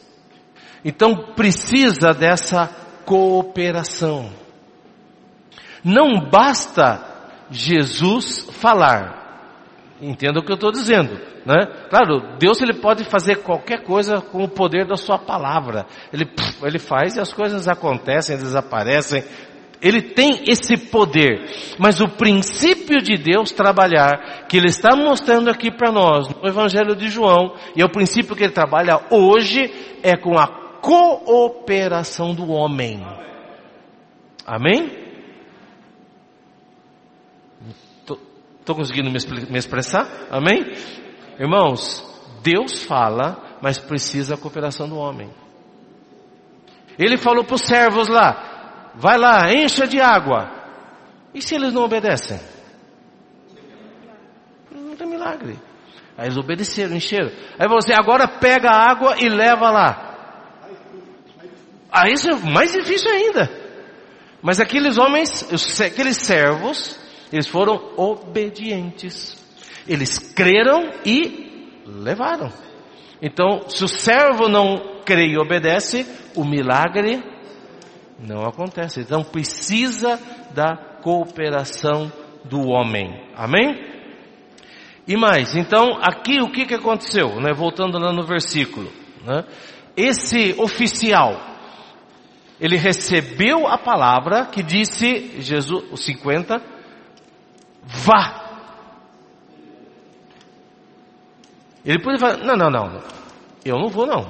Então 0.85 1.33
precisa 1.35 2.13
dessa 2.13 2.67
cooperação. 3.05 4.31
Não 5.83 6.29
basta 6.29 7.43
Jesus 7.51 8.47
falar. 8.53 9.25
Entenda 10.01 10.39
o 10.39 10.45
que 10.45 10.51
eu 10.51 10.55
estou 10.55 10.71
dizendo, 10.71 11.19
né? 11.45 11.87
Claro, 11.89 12.37
Deus 12.39 12.61
ele 12.61 12.75
pode 12.75 13.03
fazer 13.03 13.43
qualquer 13.43 13.83
coisa 13.83 14.21
com 14.21 14.41
o 14.41 14.49
poder 14.49 14.87
da 14.87 14.95
sua 14.95 15.19
palavra. 15.19 15.85
Ele, 16.13 16.25
ele 16.63 16.79
faz 16.79 17.17
e 17.17 17.19
as 17.19 17.33
coisas 17.33 17.67
acontecem, 17.67 18.37
desaparecem. 18.37 19.25
Ele 19.85 20.01
tem 20.01 20.45
esse 20.47 20.75
poder. 20.89 21.47
Mas 21.77 22.01
o 22.01 22.07
princípio 22.07 22.97
de 23.03 23.17
Deus 23.17 23.51
trabalhar, 23.51 24.47
que 24.47 24.57
Ele 24.57 24.69
está 24.69 24.95
mostrando 24.95 25.47
aqui 25.47 25.69
para 25.69 25.91
nós, 25.91 26.27
no 26.27 26.47
Evangelho 26.49 26.95
de 26.95 27.07
João, 27.07 27.53
e 27.75 27.83
é 27.83 27.85
o 27.85 27.91
princípio 27.91 28.35
que 28.35 28.43
Ele 28.43 28.51
trabalha 28.51 28.99
hoje, 29.11 29.71
é 30.01 30.17
com 30.17 30.39
a 30.39 30.47
cooperação 30.81 32.33
do 32.33 32.49
homem. 32.49 33.05
Amém? 34.43 34.89
Estou 38.01 38.75
conseguindo 38.75 39.11
me 39.11 39.57
expressar? 39.59 40.07
Amém? 40.31 40.65
Irmãos, 41.39 42.03
Deus 42.41 42.81
fala, 42.85 43.57
mas 43.61 43.77
precisa 43.77 44.33
a 44.33 44.37
cooperação 44.37 44.89
do 44.89 44.97
homem. 44.97 45.29
Ele 46.97 47.17
falou 47.17 47.43
para 47.43 47.55
os 47.55 47.61
servos 47.61 48.07
lá, 48.07 48.54
vai 48.95 49.17
lá, 49.17 49.51
encha 49.53 49.87
de 49.87 49.99
água. 49.99 50.51
E 51.33 51.41
se 51.41 51.55
eles 51.55 51.73
não 51.73 51.83
obedecem? 51.83 52.39
Não 54.71 54.95
tem 54.95 55.07
milagre. 55.07 55.59
Aí 56.17 56.27
eles 56.27 56.37
obedeceram, 56.37 56.95
encheram. 56.95 57.31
Aí 57.59 57.67
você 57.67 57.93
agora 57.93 58.27
pega 58.27 58.69
a 58.69 58.89
água 58.89 59.15
e 59.19 59.27
leva 59.27 59.69
lá. 59.69 60.15
Aí 61.91 62.13
isso 62.13 62.29
é 62.29 62.35
mais 62.35 62.71
difícil 62.71 63.11
ainda. 63.11 63.49
Mas 64.41 64.59
aqueles 64.59 64.97
homens, 64.97 65.45
aqueles 65.81 66.17
servos, 66.17 66.99
eles 67.31 67.47
foram 67.47 67.93
obedientes. 67.97 69.43
Eles 69.87 70.19
creram 70.19 70.91
e 71.05 71.81
levaram. 71.85 72.51
Então, 73.21 73.67
se 73.69 73.83
o 73.83 73.87
servo 73.87 74.47
não 74.47 75.01
crê 75.03 75.27
e 75.27 75.37
obedece, 75.37 76.05
o 76.35 76.43
milagre 76.43 77.23
não 78.19 78.45
acontece. 78.45 79.01
Então, 79.01 79.23
precisa 79.23 80.19
da 80.53 80.75
cooperação 81.01 82.11
do 82.45 82.67
homem. 82.67 83.29
Amém? 83.35 83.95
E 85.07 85.15
mais, 85.15 85.55
então, 85.55 85.99
aqui 86.01 86.41
o 86.41 86.51
que, 86.51 86.65
que 86.65 86.73
aconteceu? 86.73 87.39
Né? 87.39 87.53
Voltando 87.53 87.99
lá 87.99 88.11
no 88.11 88.25
versículo. 88.25 88.91
Né? 89.23 89.43
Esse 89.95 90.55
oficial, 90.59 91.39
ele 92.59 92.75
recebeu 92.75 93.67
a 93.67 93.77
palavra 93.77 94.45
que 94.45 94.63
disse, 94.63 95.39
Jesus, 95.41 95.83
os 95.91 96.03
50, 96.03 96.61
vá. 97.83 98.41
Ele 101.85 102.01
podia 102.01 102.19
falar, 102.19 102.37
não, 102.37 102.55
não, 102.55 102.69
não, 102.71 103.03
eu 103.63 103.77
não 103.77 103.89
vou 103.89 104.07
não. 104.07 104.25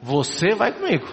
Você 0.00 0.54
vai 0.54 0.72
comigo. 0.72 1.06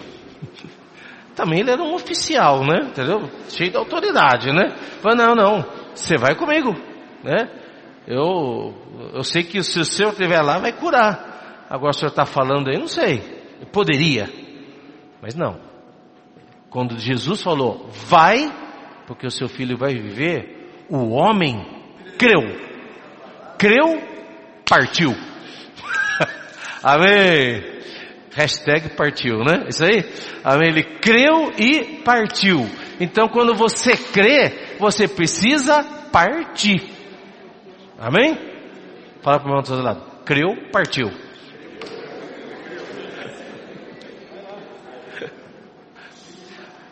Também 1.34 1.60
ele 1.60 1.70
era 1.70 1.82
um 1.82 1.94
oficial, 1.94 2.64
né? 2.64 2.88
Entendeu? 2.88 3.28
Cheio 3.48 3.70
de 3.70 3.76
autoridade, 3.76 4.52
né? 4.52 4.74
Falei, 5.00 5.18
não, 5.18 5.34
não, 5.34 5.64
você 5.94 6.16
vai 6.16 6.34
comigo, 6.34 6.76
né? 7.22 7.48
Eu, 8.06 8.74
eu 9.14 9.22
sei 9.22 9.42
que 9.42 9.62
se 9.62 9.78
o 9.80 9.84
senhor 9.84 10.10
estiver 10.10 10.42
lá, 10.42 10.58
vai 10.58 10.72
curar. 10.72 11.66
Agora 11.70 11.90
o 11.90 11.94
senhor 11.94 12.10
está 12.10 12.26
falando 12.26 12.68
aí, 12.68 12.78
não 12.78 12.88
sei. 12.88 13.22
Eu 13.60 13.66
poderia, 13.66 14.28
mas 15.22 15.34
não. 15.34 15.60
Quando 16.68 16.98
Jesus 16.98 17.42
falou, 17.42 17.88
vai, 17.90 18.52
porque 19.06 19.26
o 19.26 19.30
seu 19.30 19.48
filho 19.48 19.76
vai 19.76 19.94
viver, 19.94 20.84
o 20.88 21.10
homem 21.10 21.64
creu. 22.18 22.40
Creu, 23.58 24.02
partiu. 24.68 25.14
Amém. 26.82 27.71
Hashtag 28.34 28.96
partiu, 28.96 29.40
né? 29.40 29.66
Isso 29.68 29.84
aí? 29.84 30.10
Amém. 30.42 30.70
Ele 30.70 30.82
creu 30.98 31.50
e 31.58 32.00
partiu. 32.02 32.66
Então 32.98 33.28
quando 33.28 33.54
você 33.54 33.94
crê, 33.96 34.76
você 34.78 35.06
precisa 35.06 35.84
partir. 36.10 36.82
Amém? 37.98 38.38
Fala 39.22 39.38
para 39.38 39.46
o 39.46 39.50
irmão 39.50 39.62
do 39.62 39.72
outro 39.72 39.84
lado. 39.84 40.02
Creu, 40.24 40.70
partiu. 40.72 41.10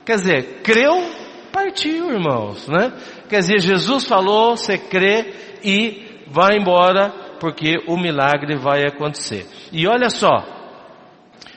Quer 0.04 0.16
dizer, 0.16 0.60
creu, 0.62 1.10
partiu, 1.52 2.10
irmãos, 2.10 2.68
né? 2.68 2.92
Quer 3.28 3.38
dizer, 3.38 3.60
Jesus 3.60 4.04
falou, 4.04 4.56
você 4.56 4.76
crê 4.76 5.32
e 5.64 6.24
vai 6.26 6.58
embora, 6.58 7.10
porque 7.40 7.76
o 7.86 7.96
milagre 7.96 8.56
vai 8.56 8.84
acontecer. 8.84 9.46
E 9.72 9.86
olha 9.86 10.10
só, 10.10 10.59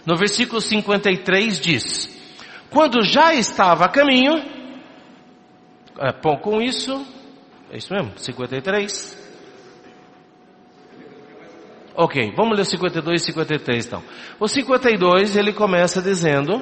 no 0.05 0.17
versículo 0.17 0.59
53 0.59 1.59
diz, 1.59 2.09
quando 2.69 3.03
já 3.03 3.33
estava 3.33 3.85
a 3.85 3.89
caminho, 3.89 4.33
é, 5.99 6.11
bom, 6.11 6.37
com 6.37 6.61
isso, 6.61 7.05
é 7.71 7.77
isso 7.77 7.93
mesmo, 7.93 8.17
53. 8.17 9.23
Ok, 11.95 12.33
vamos 12.35 12.55
ler 12.55 12.63
o 12.63 12.65
52 12.65 13.21
e 13.21 13.25
53 13.25 13.85
então. 13.85 14.03
O 14.39 14.47
52 14.47 15.37
ele 15.37 15.53
começa 15.53 16.01
dizendo, 16.01 16.61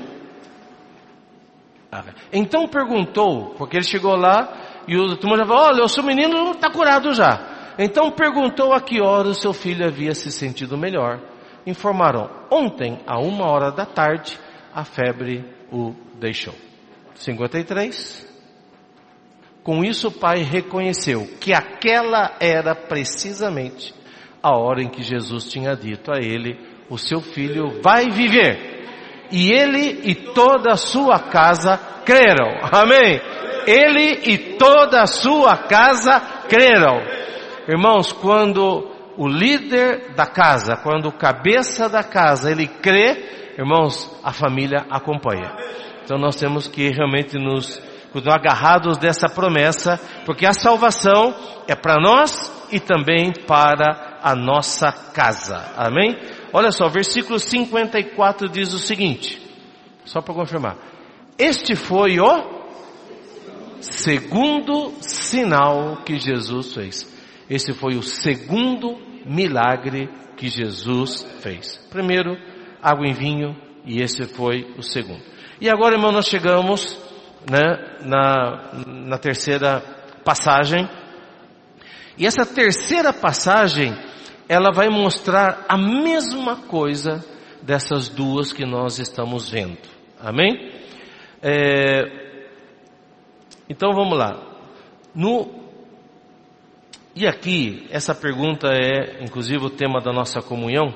ah, 1.90 2.04
então 2.34 2.68
perguntou, 2.68 3.56
porque 3.58 3.78
ele 3.78 3.86
chegou 3.86 4.16
lá 4.16 4.84
e 4.88 4.98
o 4.98 5.16
turma 5.16 5.38
já 5.38 5.46
falou, 5.46 5.64
olha, 5.64 5.84
o 5.84 5.88
seu 5.88 6.04
menino 6.04 6.52
está 6.52 6.70
curado 6.70 7.14
já. 7.14 7.74
Então 7.80 8.12
perguntou 8.12 8.74
a 8.74 8.82
que 8.82 9.02
hora 9.02 9.30
o 9.30 9.34
seu 9.34 9.54
filho 9.54 9.86
havia 9.86 10.14
se 10.14 10.32
sentido 10.32 10.78
melhor. 10.78 11.31
Informaram, 11.66 12.30
ontem, 12.50 13.00
a 13.06 13.20
uma 13.20 13.46
hora 13.46 13.72
da 13.72 13.86
tarde, 13.86 14.40
a 14.74 14.84
febre 14.84 15.46
o 15.72 15.94
deixou. 16.20 16.56
53. 17.16 18.30
Com 19.64 19.84
isso 19.84 20.08
o 20.08 20.12
pai 20.12 20.40
reconheceu 20.40 21.28
que 21.40 21.54
aquela 21.54 22.36
era 22.40 22.74
precisamente 22.74 23.94
a 24.42 24.58
hora 24.58 24.82
em 24.82 24.90
que 24.90 25.04
Jesus 25.04 25.50
tinha 25.52 25.76
dito 25.76 26.12
a 26.12 26.18
ele, 26.18 26.58
o 26.90 26.98
seu 26.98 27.22
filho 27.22 27.80
vai 27.82 28.10
viver. 28.10 29.28
E 29.32 29.52
ele 29.52 30.02
e 30.04 30.16
toda 30.16 30.74
a 30.74 30.78
sua 30.78 31.20
casa 31.20 31.78
creram. 32.04 32.60
Amém? 32.72 33.22
Ele 33.68 34.20
e 34.26 34.38
toda 34.58 35.04
a 35.04 35.08
sua 35.08 35.56
casa 35.56 36.20
creram. 36.50 37.02
Irmãos, 37.68 38.12
quando 38.12 38.91
o 39.22 39.28
líder 39.28 40.16
da 40.16 40.26
casa, 40.26 40.76
quando 40.78 41.06
o 41.06 41.12
cabeça 41.12 41.88
da 41.88 42.04
casa, 42.04 42.50
ele 42.50 42.66
crê, 42.66 43.54
irmãos, 43.56 44.12
a 44.24 44.34
família 44.34 44.88
acompanha. 44.90 45.56
Então 46.04 46.18
nós 46.18 46.36
temos 46.36 46.68
que 46.68 46.90
realmente 46.90 47.38
nos 47.38 47.80
agarrados 48.28 48.98
dessa 48.98 49.30
promessa, 49.30 50.00
porque 50.26 50.44
a 50.44 50.54
salvação 50.54 51.36
é 51.68 51.76
para 51.76 52.02
nós 52.02 52.52
e 52.72 52.80
também 52.80 53.32
para 53.46 54.18
a 54.24 54.36
nossa 54.36 54.92
casa. 54.92 55.72
Amém? 55.78 56.18
Olha 56.52 56.72
só, 56.72 56.90
versículo 56.90 57.38
54 57.38 58.50
diz 58.50 58.74
o 58.74 58.80
seguinte, 58.80 59.40
só 60.04 60.20
para 60.20 60.34
confirmar. 60.34 60.78
Este 61.38 61.76
foi 61.76 62.20
o 62.20 62.66
segundo 63.82 64.94
sinal 65.00 65.98
que 66.04 66.18
Jesus 66.18 66.74
fez. 66.74 67.12
Esse 67.48 67.72
foi 67.72 67.98
o 67.98 68.02
segundo 68.02 69.11
milagre 69.26 70.10
que 70.38 70.48
Jesus 70.48 71.24
fez. 71.42 71.78
Primeiro, 71.90 72.36
água 72.82 73.06
em 73.08 73.14
vinho, 73.14 73.56
e 73.86 74.02
esse 74.02 74.24
foi 74.26 74.74
o 74.78 74.82
segundo. 74.82 75.22
E 75.60 75.70
agora, 75.70 75.96
irmão, 75.96 76.12
nós 76.12 76.28
chegamos 76.28 76.98
né, 77.50 77.98
na, 78.02 78.72
na 78.88 79.18
terceira 79.18 79.82
passagem. 80.24 80.90
E 82.18 82.26
essa 82.26 82.46
terceira 82.46 83.14
passagem, 83.14 83.94
ela 84.48 84.72
vai 84.72 84.90
mostrar 84.90 85.66
a 85.68 85.78
mesma 85.78 86.58
coisa 86.68 87.24
dessas 87.62 88.10
duas 88.10 88.52
que 88.52 88.66
nós 88.66 89.00
estamos 89.00 89.50
vendo. 89.50 89.78
Amém? 90.20 90.72
É, 91.42 92.02
então 93.70 93.94
vamos 93.94 94.18
lá. 94.18 94.40
No, 95.14 95.61
e 97.16 97.28
aqui, 97.28 97.88
essa 97.92 98.16
pergunta 98.16 98.68
é, 98.68 99.22
inclusive, 99.24 99.66
o 99.66 99.70
tema 99.70 100.00
da 100.00 100.14
nossa 100.14 100.42
comunhão, 100.42 100.94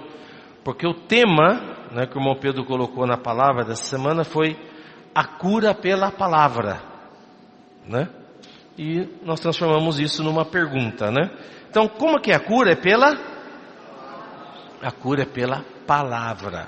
porque 0.63 0.87
o 0.87 0.93
tema, 0.93 1.87
né, 1.91 2.07
que 2.07 2.17
o 2.17 2.21
irmão 2.21 2.35
Pedro 2.39 2.65
colocou 2.65 3.05
na 3.05 3.17
palavra 3.17 3.65
dessa 3.65 3.83
semana 3.83 4.23
foi 4.23 4.57
a 5.13 5.23
cura 5.25 5.73
pela 5.73 6.11
palavra, 6.11 6.81
né? 7.87 8.09
E 8.77 9.07
nós 9.23 9.39
transformamos 9.39 9.99
isso 9.99 10.23
numa 10.23 10.43
pergunta, 10.43 11.11
né? 11.11 11.31
Então, 11.69 11.87
como 11.87 12.19
que 12.19 12.31
é 12.31 12.35
a 12.35 12.39
cura? 12.39 12.71
É 12.71 12.75
pela 12.75 13.13
a 14.81 14.91
cura 14.91 15.23
é 15.23 15.25
pela 15.25 15.63
palavra. 15.87 16.67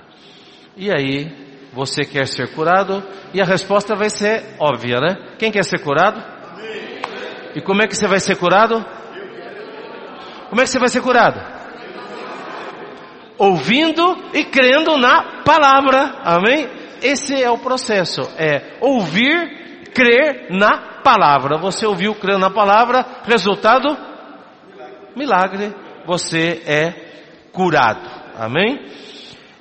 E 0.75 0.91
aí, 0.91 1.69
você 1.73 2.03
quer 2.03 2.27
ser 2.27 2.53
curado? 2.53 3.03
E 3.33 3.41
a 3.41 3.45
resposta 3.45 3.95
vai 3.95 4.09
ser 4.09 4.55
óbvia, 4.59 4.99
né? 4.99 5.35
Quem 5.37 5.51
quer 5.51 5.63
ser 5.63 5.79
curado? 5.79 6.21
E 7.55 7.61
como 7.61 7.81
é 7.81 7.87
que 7.87 7.95
você 7.95 8.07
vai 8.07 8.19
ser 8.19 8.35
curado? 8.37 8.83
Como 10.49 10.61
é 10.61 10.63
que 10.63 10.69
você 10.69 10.79
vai 10.79 10.89
ser 10.89 11.01
curado? 11.01 11.39
Ouvindo 13.37 14.03
e 14.33 14.45
crendo 14.45 14.97
na 14.97 15.43
palavra. 15.43 16.21
Amém? 16.23 16.67
Esse 17.01 17.41
é 17.41 17.49
o 17.49 17.59
processo, 17.59 18.21
é 18.37 18.77
ouvir, 18.81 19.91
crer 19.93 20.47
na 20.49 21.01
palavra. 21.03 21.57
Você 21.57 21.85
ouviu, 21.85 22.15
crendo 22.15 22.39
na 22.39 22.49
palavra, 22.49 23.05
resultado? 23.23 23.95
Milagre. 25.15 25.73
Você 26.05 26.63
é 26.65 27.51
curado. 27.51 28.09
Amém? 28.35 28.85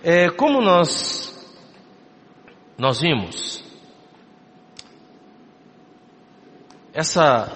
É, 0.02 0.30
como 0.30 0.60
nós, 0.60 1.34
nós 2.78 3.00
vimos, 3.00 3.64
essa, 6.94 7.50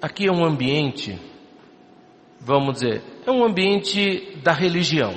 aqui 0.00 0.28
é 0.28 0.32
um 0.32 0.44
ambiente, 0.44 1.20
vamos 2.46 2.74
dizer, 2.74 3.02
é 3.26 3.30
um 3.30 3.44
ambiente 3.44 4.38
da 4.40 4.52
religião. 4.52 5.14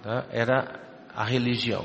Tá? 0.00 0.24
Era 0.30 0.80
a 1.12 1.24
religião. 1.24 1.84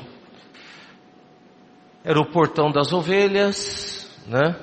Era 2.04 2.20
o 2.20 2.32
portão 2.32 2.72
das 2.72 2.94
ovelhas, 2.94 4.08
né? 4.28 4.56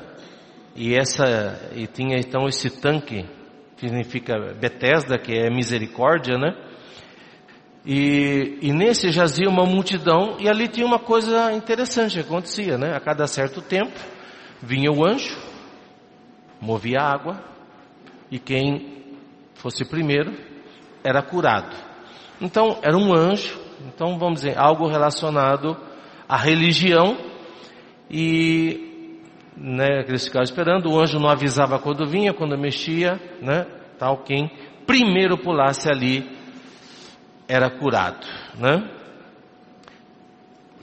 E 0.76 0.94
essa 0.94 1.70
e 1.74 1.88
tinha 1.88 2.18
então 2.18 2.46
esse 2.46 2.70
tanque 2.70 3.26
que 3.76 3.88
significa 3.88 4.54
Betesda, 4.54 5.18
que 5.18 5.32
é 5.32 5.50
misericórdia, 5.50 6.38
né? 6.38 6.54
E, 7.84 8.58
e 8.62 8.72
nesse 8.72 9.10
jazia 9.10 9.48
uma 9.48 9.64
multidão 9.64 10.36
e 10.38 10.48
ali 10.48 10.68
tinha 10.68 10.86
uma 10.86 10.98
coisa 11.00 11.52
interessante 11.52 12.14
que 12.14 12.20
acontecia, 12.20 12.78
né? 12.78 12.94
A 12.94 13.00
cada 13.00 13.26
certo 13.26 13.60
tempo 13.60 13.98
vinha 14.62 14.92
o 14.92 15.04
anjo, 15.04 15.36
movia 16.60 17.00
a 17.00 17.12
água 17.12 17.57
e 18.30 18.38
quem 18.38 19.16
fosse 19.54 19.84
primeiro 19.84 20.32
era 21.02 21.22
curado. 21.22 21.74
Então 22.40 22.78
era 22.82 22.96
um 22.96 23.14
anjo 23.14 23.68
então, 23.86 24.18
vamos 24.18 24.40
dizer, 24.40 24.58
algo 24.58 24.88
relacionado 24.88 25.76
à 26.28 26.36
religião 26.36 27.16
e, 28.10 29.22
né, 29.56 30.04
eles 30.06 30.24
ficavam 30.24 30.42
esperando, 30.42 30.90
o 30.90 31.00
anjo 31.00 31.20
não 31.20 31.28
avisava 31.28 31.78
quando 31.78 32.04
vinha, 32.06 32.34
quando 32.34 32.58
mexia, 32.58 33.20
né, 33.40 33.64
tal, 33.98 34.24
quem 34.24 34.50
primeiro 34.86 35.38
pulasse 35.38 35.88
ali 35.88 36.28
era 37.46 37.70
curado, 37.70 38.26
né? 38.58 38.90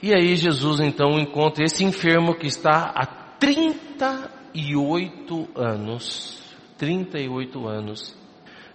E 0.02 0.14
aí 0.14 0.34
Jesus 0.36 0.80
então 0.80 1.18
encontra 1.18 1.64
esse 1.64 1.84
enfermo 1.84 2.34
que 2.34 2.46
está 2.46 2.92
há 2.94 3.04
38 3.38 5.48
anos, 5.54 6.45
38 6.78 7.66
anos, 7.66 8.16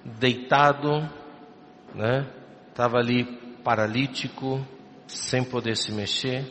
deitado, 0.03 1.01
né? 1.93 2.27
Estava 2.69 2.97
ali 2.97 3.25
paralítico, 3.63 4.65
sem 5.07 5.43
poder 5.43 5.75
se 5.75 5.91
mexer. 5.91 6.45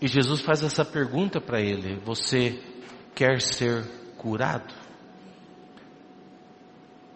E 0.00 0.06
Jesus 0.06 0.40
faz 0.40 0.62
essa 0.62 0.84
pergunta 0.84 1.40
para 1.40 1.60
ele: 1.60 1.96
Você 2.04 2.58
quer 3.14 3.40
ser 3.40 3.84
curado? 4.16 4.72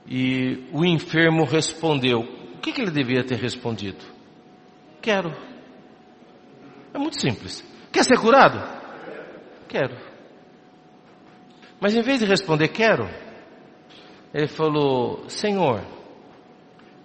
E 0.07 0.69
o 0.73 0.85
enfermo 0.85 1.45
respondeu: 1.45 2.21
O 2.21 2.59
que, 2.59 2.73
que 2.73 2.81
ele 2.81 2.91
devia 2.91 3.25
ter 3.25 3.39
respondido? 3.39 4.05
Quero. 5.01 5.31
É 6.93 6.99
muito 6.99 7.21
simples. 7.21 7.65
Quer 7.93 8.05
ser 8.05 8.19
curado? 8.19 8.59
Quero. 9.69 10.14
Mas 11.81 11.95
em 11.95 12.03
vez 12.03 12.21
de 12.21 12.27
responder 12.27 12.69
quero, 12.69 13.09
ele 14.33 14.49
falou: 14.49 15.29
Senhor, 15.29 15.83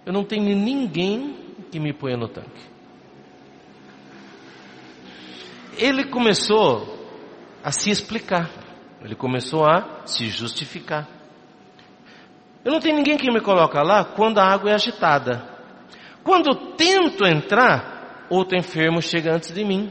eu 0.04 0.12
não 0.12 0.24
tenho 0.24 0.56
ninguém 0.56 1.36
que 1.70 1.78
me 1.78 1.92
ponha 1.92 2.16
no 2.16 2.28
tanque. 2.28 2.68
Ele 5.76 6.04
começou 6.04 6.98
a 7.62 7.70
se 7.70 7.90
explicar, 7.90 8.50
ele 9.02 9.14
começou 9.14 9.64
a 9.64 10.04
se 10.04 10.28
justificar. 10.28 11.08
Eu 12.64 12.72
não 12.72 12.80
tenho 12.80 12.96
ninguém 12.96 13.16
que 13.16 13.30
me 13.32 13.40
coloca 13.40 13.82
lá 13.82 14.04
quando 14.04 14.38
a 14.38 14.44
água 14.44 14.70
é 14.70 14.74
agitada. 14.74 15.48
Quando 16.22 16.48
eu 16.48 16.72
tento 16.76 17.26
entrar, 17.26 18.26
outro 18.28 18.58
enfermo 18.58 19.00
chega 19.00 19.34
antes 19.34 19.52
de 19.54 19.64
mim. 19.64 19.90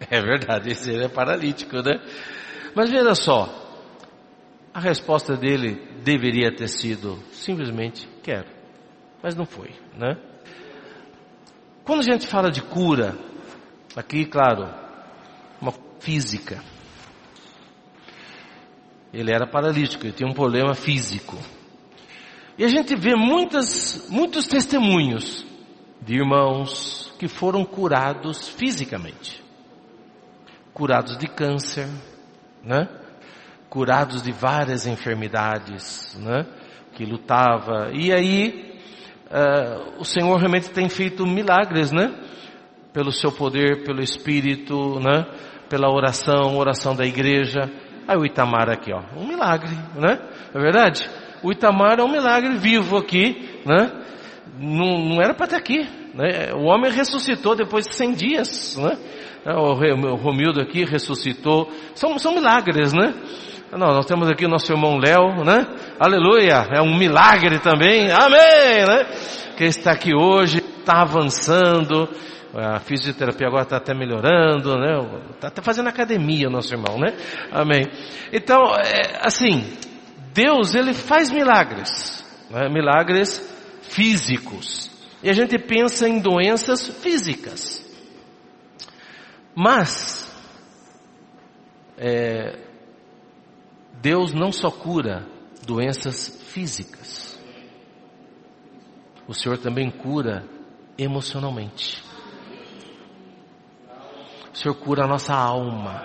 É 0.10 0.20
verdade, 0.20 0.70
esse 0.70 0.94
é 0.94 1.08
paralítico, 1.08 1.76
né? 1.82 2.00
Mas 2.74 2.90
veja 2.90 3.14
só, 3.14 3.48
a 4.72 4.80
resposta 4.80 5.36
dele 5.36 5.74
deveria 6.04 6.54
ter 6.54 6.68
sido 6.68 7.18
simplesmente 7.32 8.08
quero, 8.22 8.48
mas 9.22 9.34
não 9.34 9.44
foi, 9.44 9.74
né? 9.96 10.16
Quando 11.84 12.00
a 12.00 12.04
gente 12.04 12.26
fala 12.26 12.50
de 12.50 12.62
cura, 12.62 13.18
aqui, 13.96 14.24
claro, 14.24 14.68
uma 15.60 15.72
física. 15.98 16.62
Ele 19.12 19.32
era 19.32 19.46
paralítico, 19.46 20.04
ele 20.04 20.12
tinha 20.12 20.28
um 20.28 20.34
problema 20.34 20.74
físico. 20.74 21.36
E 22.58 22.64
a 22.64 22.68
gente 22.68 22.94
vê 22.94 23.14
muitas, 23.16 24.06
muitos 24.10 24.46
testemunhos 24.46 25.46
de 26.02 26.16
irmãos 26.16 27.12
que 27.18 27.26
foram 27.26 27.64
curados 27.64 28.48
fisicamente. 28.48 29.47
Curados 30.78 31.18
de 31.18 31.26
câncer, 31.26 31.88
né? 32.64 32.88
curados 33.68 34.22
de 34.22 34.32
várias 34.32 34.86
enfermidades, 34.86 36.16
né? 36.20 36.46
Que 36.94 37.04
lutava. 37.04 37.90
E 37.92 38.12
aí, 38.12 38.80
uh, 39.30 40.00
o 40.00 40.04
Senhor 40.04 40.36
realmente 40.36 40.70
tem 40.70 40.88
feito 40.88 41.26
milagres, 41.26 41.92
né? 41.92 42.12
Pelo 42.92 43.12
seu 43.12 43.30
poder, 43.30 43.84
pelo 43.84 44.00
Espírito, 44.00 44.98
né? 45.00 45.26
Pela 45.68 45.90
oração, 45.90 46.56
oração 46.56 46.94
da 46.96 47.04
igreja. 47.04 47.70
Aí 48.06 48.16
o 48.16 48.24
Itamar 48.24 48.70
aqui, 48.70 48.90
ó, 48.92 49.02
um 49.16 49.26
milagre, 49.26 49.76
né? 49.94 50.18
É 50.54 50.58
verdade? 50.58 51.08
O 51.42 51.52
Itamar 51.52 52.00
é 52.00 52.02
um 52.02 52.10
milagre 52.10 52.56
vivo 52.56 52.96
aqui, 52.96 53.60
né? 53.66 53.92
Não, 54.58 54.98
não 54.98 55.22
era 55.22 55.34
para 55.34 55.44
estar 55.44 55.58
aqui, 55.58 55.86
né? 56.14 56.54
O 56.54 56.64
homem 56.64 56.90
ressuscitou 56.90 57.54
depois 57.54 57.86
de 57.86 57.94
100 57.94 58.12
dias, 58.12 58.76
né? 58.76 58.96
O 59.44 60.14
Romildo 60.16 60.60
aqui 60.60 60.84
ressuscitou. 60.84 61.70
São, 61.94 62.18
são 62.18 62.34
milagres, 62.34 62.92
né? 62.92 63.14
Não, 63.72 63.88
nós 63.88 64.06
temos 64.06 64.28
aqui 64.30 64.46
o 64.46 64.48
nosso 64.48 64.72
irmão 64.72 64.98
Léo, 64.98 65.44
né? 65.44 65.66
Aleluia! 66.00 66.66
É 66.72 66.80
um 66.80 66.96
milagre 66.96 67.58
também. 67.58 68.10
Amém, 68.10 68.86
né? 68.86 69.06
Que 69.56 69.64
está 69.64 69.92
aqui 69.92 70.14
hoje, 70.14 70.58
está 70.58 71.02
avançando. 71.02 72.08
A 72.54 72.80
fisioterapia 72.80 73.46
agora 73.46 73.64
está 73.64 73.76
até 73.76 73.94
melhorando, 73.94 74.74
né? 74.78 75.20
Está 75.34 75.48
até 75.48 75.60
fazendo 75.60 75.88
academia, 75.88 76.48
nosso 76.48 76.72
irmão, 76.72 76.98
né? 76.98 77.14
Amém. 77.52 77.86
Então, 78.32 78.74
é, 78.74 79.20
assim, 79.20 79.70
Deus, 80.32 80.74
Ele 80.74 80.94
faz 80.94 81.30
milagres. 81.30 82.24
Né? 82.50 82.68
Milagres 82.68 83.38
físicos. 83.82 84.90
E 85.22 85.28
a 85.28 85.32
gente 85.32 85.58
pensa 85.58 86.08
em 86.08 86.20
doenças 86.20 86.86
físicas. 86.86 87.87
Mas, 89.60 90.32
é, 91.96 92.60
Deus 93.94 94.32
não 94.32 94.52
só 94.52 94.70
cura 94.70 95.26
doenças 95.66 96.40
físicas, 96.52 97.36
o 99.26 99.34
Senhor 99.34 99.58
também 99.58 99.90
cura 99.90 100.48
emocionalmente. 100.96 102.04
O 104.54 104.56
Senhor 104.56 104.76
cura 104.76 105.06
a 105.06 105.08
nossa 105.08 105.34
alma. 105.34 106.04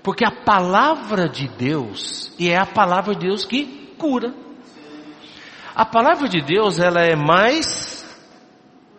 Porque 0.00 0.24
a 0.24 0.30
palavra 0.30 1.28
de 1.28 1.48
Deus, 1.48 2.32
e 2.38 2.50
é 2.50 2.56
a 2.56 2.64
palavra 2.64 3.16
de 3.16 3.26
Deus 3.26 3.44
que 3.44 3.96
cura. 3.98 4.32
A 5.74 5.84
palavra 5.84 6.28
de 6.28 6.40
Deus, 6.40 6.78
ela 6.78 7.00
é 7.00 7.16
mais 7.16 8.16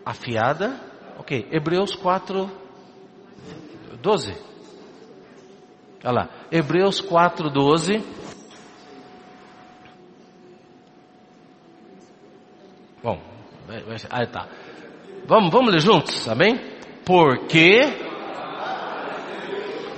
afiada. 0.06 0.78
Ok, 1.18 1.48
Hebreus 1.50 1.96
4, 1.96 2.68
12. 4.02 4.34
Olha 6.04 6.12
lá, 6.12 6.30
Hebreus 6.52 7.02
4, 7.02 7.50
12. 7.50 8.04
Bom, 13.04 13.20
aí 14.10 14.28
tá. 14.28 14.48
Vamos, 15.26 15.52
vamos 15.52 15.74
ler 15.74 15.82
juntos, 15.82 16.28
amém? 16.28 16.60
Porque 17.06 17.82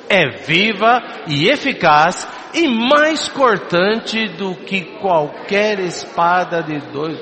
é 0.10 0.30
viva 0.46 1.02
e 1.28 1.48
eficaz 1.48 2.28
e 2.54 2.68
mais 2.68 3.30
cortante 3.30 4.28
do 4.30 4.56
que 4.56 5.00
qualquer 5.00 5.80
espada 5.80 6.62
de 6.62 6.80
dois 6.92 7.18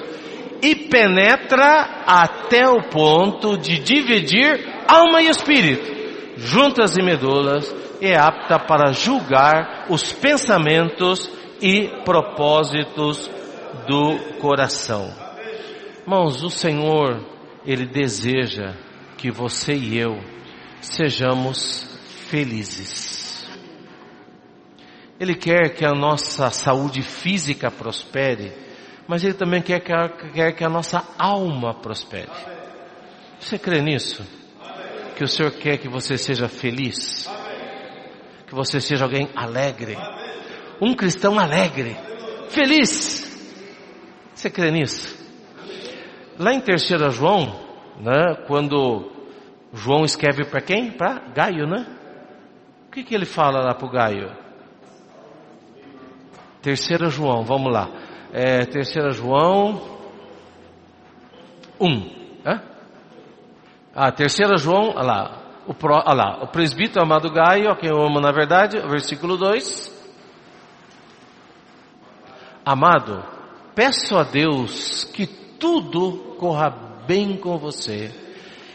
e 0.61 0.75
penetra 0.75 2.03
até 2.05 2.67
o 2.67 2.81
ponto 2.83 3.57
de 3.57 3.79
dividir 3.79 4.83
alma 4.87 5.21
e 5.21 5.27
espírito, 5.27 5.98
juntas 6.39 6.97
e 6.97 7.01
medulas, 7.01 7.73
é 8.01 8.15
apta 8.15 8.59
para 8.59 8.91
julgar 8.91 9.85
os 9.89 10.11
pensamentos 10.11 11.29
e 11.61 11.89
propósitos 12.03 13.29
do 13.87 14.39
coração. 14.39 15.13
Irmãos, 16.01 16.43
o 16.43 16.49
Senhor, 16.49 17.23
Ele 17.65 17.85
deseja 17.85 18.73
que 19.17 19.29
você 19.29 19.73
e 19.73 19.99
eu 19.99 20.19
sejamos 20.81 21.99
felizes. 22.29 23.47
Ele 25.19 25.35
quer 25.35 25.75
que 25.75 25.85
a 25.85 25.91
nossa 25.91 26.49
saúde 26.49 27.01
física 27.01 27.69
prospere, 27.69 28.53
mas 29.07 29.23
Ele 29.23 29.33
também 29.33 29.61
quer 29.61 29.81
que 29.81 29.91
a, 29.91 30.07
quer 30.07 30.53
que 30.53 30.63
a 30.63 30.69
nossa 30.69 31.03
alma 31.17 31.73
prospere. 31.73 32.29
Você 33.39 33.59
crê 33.59 33.81
nisso? 33.81 34.38
Que 35.19 35.25
o 35.25 35.27
Senhor 35.27 35.51
quer 35.51 35.77
que 35.77 35.89
você 35.89 36.17
seja 36.17 36.47
feliz? 36.47 37.29
Que 38.47 38.55
você 38.55 38.79
seja 38.79 39.03
alguém 39.03 39.27
alegre? 39.35 39.97
Um 40.79 40.93
cristão 40.93 41.37
alegre, 41.37 41.93
feliz. 42.47 43.27
Você 44.33 44.49
crê 44.49 44.71
nisso? 44.71 45.19
Lá 46.39 46.53
em 46.53 46.61
3 46.61 46.81
João, 47.11 47.47
né, 47.99 48.45
quando 48.47 49.11
João 49.73 50.05
escreve 50.05 50.45
para 50.45 50.61
quem? 50.61 50.89
Para 50.89 51.19
Gaio, 51.35 51.67
né? 51.67 51.85
O 52.87 52.91
que, 52.91 53.03
que 53.03 53.13
ele 53.13 53.25
fala 53.25 53.59
lá 53.59 53.75
para 53.75 53.87
o 53.87 53.91
Gaio? 53.91 54.31
Terceira 56.61 57.09
João, 57.09 57.43
vamos 57.43 57.73
lá. 57.73 57.89
É, 58.31 58.59
terceira 58.59 59.11
João 59.11 59.99
1. 61.77 62.18
Ah, 63.95 64.11
terceira 64.11 64.57
João, 64.57 64.93
olha 64.95 65.03
lá. 65.03 65.41
O, 65.67 65.73
pro, 65.73 65.93
olha 65.93 66.13
lá, 66.13 66.43
o 66.43 66.47
presbítero 66.47 67.03
amado 67.03 67.31
Gaio, 67.31 67.69
a 67.69 67.75
quem 67.75 67.89
eu 67.89 68.01
amo 68.01 68.19
na 68.19 68.31
verdade, 68.31 68.79
versículo 68.87 69.37
2. 69.37 69.99
Amado, 72.65 73.23
peço 73.75 74.17
a 74.17 74.23
Deus 74.23 75.03
que 75.03 75.27
tudo 75.27 76.35
corra 76.39 76.69
bem 77.07 77.37
com 77.37 77.57
você 77.57 78.11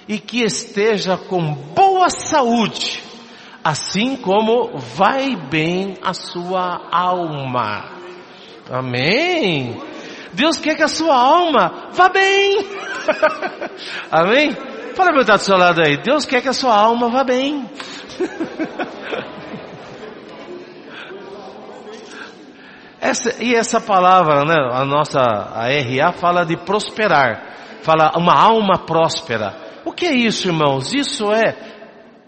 e 0.09 0.19
que 0.19 0.43
esteja 0.43 1.17
com 1.17 1.55
boa 1.75 2.09
saúde 2.11 3.03
assim 3.65 4.15
como 4.17 4.77
vai 4.77 5.35
bem 5.35 5.97
a 6.03 6.13
sua 6.13 6.87
alma. 6.93 7.93
Amém. 8.71 9.81
Deus 10.35 10.59
quer 10.59 10.77
que 10.77 10.83
a 10.83 10.89
sua 10.89 11.17
alma 11.17 11.89
vá 11.93 12.11
bem. 12.11 12.59
Amém? 14.13 14.55
Fala 14.95 15.13
para 15.13 15.23
o 15.23 15.25
do 15.25 15.39
seu 15.39 15.57
lado 15.57 15.83
aí. 15.83 15.97
Deus 15.97 16.25
quer 16.25 16.41
que 16.41 16.49
a 16.49 16.53
sua 16.53 16.77
alma 16.77 17.09
vá 17.09 17.25
bem. 17.25 17.69
essa, 23.01 23.43
e 23.43 23.55
essa 23.55 23.81
palavra, 23.81 24.45
né, 24.45 24.55
a 24.73 24.85
nossa 24.85 25.21
a 25.21 25.67
RA 25.69 26.13
fala 26.13 26.45
de 26.45 26.57
prosperar. 26.57 27.55
Fala 27.83 28.13
uma 28.17 28.35
alma 28.35 28.79
próspera. 28.87 29.83
O 29.85 29.93
que 29.93 30.07
é 30.07 30.15
isso, 30.15 30.47
irmãos? 30.47 30.95
Isso 30.95 31.33
é 31.33 31.57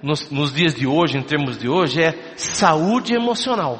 nos, 0.03 0.29
nos 0.31 0.53
dias 0.53 0.75
de 0.75 0.87
hoje, 0.87 1.17
em 1.17 1.23
termos 1.23 1.57
de 1.59 1.69
hoje, 1.69 2.03
é 2.03 2.33
saúde 2.37 3.15
emocional. 3.15 3.79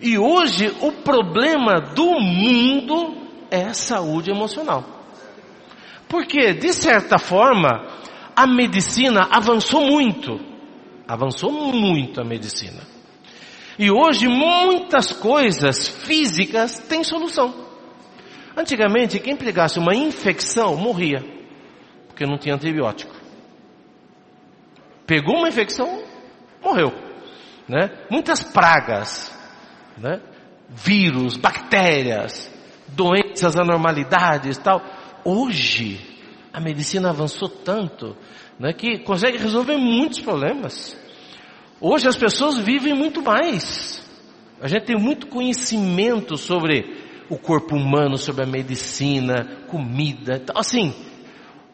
E 0.00 0.18
hoje 0.18 0.74
o 0.80 0.90
problema 0.90 1.80
do 1.94 2.20
mundo 2.20 3.16
é 3.50 3.72
saúde 3.72 4.30
emocional. 4.30 4.93
Porque, 6.14 6.52
de 6.52 6.72
certa 6.72 7.18
forma, 7.18 7.88
a 8.36 8.46
medicina 8.46 9.26
avançou 9.32 9.84
muito. 9.84 10.38
Avançou 11.08 11.50
muito 11.50 12.20
a 12.20 12.24
medicina. 12.24 12.82
E 13.76 13.90
hoje 13.90 14.28
muitas 14.28 15.10
coisas 15.10 15.88
físicas 15.88 16.78
têm 16.78 17.02
solução. 17.02 17.52
Antigamente, 18.56 19.18
quem 19.18 19.34
pegasse 19.34 19.80
uma 19.80 19.92
infecção 19.92 20.76
morria, 20.76 21.18
porque 22.06 22.24
não 22.24 22.38
tinha 22.38 22.54
antibiótico 22.54 23.24
pegou 25.06 25.38
uma 25.38 25.48
infecção, 25.48 26.02
morreu. 26.62 26.92
Né? 27.68 27.90
Muitas 28.10 28.42
pragas, 28.42 29.36
né? 29.96 30.20
vírus, 30.68 31.36
bactérias, 31.36 32.50
doenças, 32.88 33.58
anormalidades 33.58 34.58
tal. 34.58 34.82
Hoje, 35.24 36.00
a 36.52 36.60
medicina 36.60 37.10
avançou 37.10 37.48
tanto 37.48 38.16
né, 38.58 38.72
que 38.72 38.98
consegue 38.98 39.38
resolver 39.38 39.76
muitos 39.76 40.20
problemas. 40.20 40.96
Hoje 41.80 42.06
as 42.08 42.16
pessoas 42.16 42.58
vivem 42.58 42.94
muito 42.94 43.22
mais. 43.22 44.02
A 44.60 44.68
gente 44.68 44.84
tem 44.84 44.96
muito 44.96 45.26
conhecimento 45.26 46.36
sobre 46.36 47.02
o 47.28 47.38
corpo 47.38 47.74
humano, 47.74 48.16
sobre 48.16 48.44
a 48.44 48.46
medicina, 48.46 49.64
comida, 49.68 50.42
assim, 50.54 50.94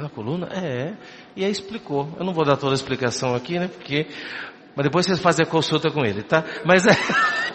a 0.00 0.08
coluna? 0.10 0.48
É, 0.52 0.90
é. 0.90 0.96
E 1.34 1.44
aí 1.44 1.50
explicou. 1.50 2.08
Eu 2.16 2.24
não 2.24 2.32
vou 2.32 2.44
dar 2.44 2.56
toda 2.56 2.72
a 2.72 2.76
explicação 2.76 3.34
aqui, 3.34 3.58
né? 3.58 3.66
Porque, 3.66 4.06
mas 4.76 4.84
depois 4.84 5.06
vocês 5.06 5.18
fazem 5.18 5.44
a 5.44 5.50
consulta 5.50 5.90
com 5.90 6.04
ele, 6.04 6.22
tá? 6.22 6.44
Mas 6.64 6.86
é. 6.86 6.92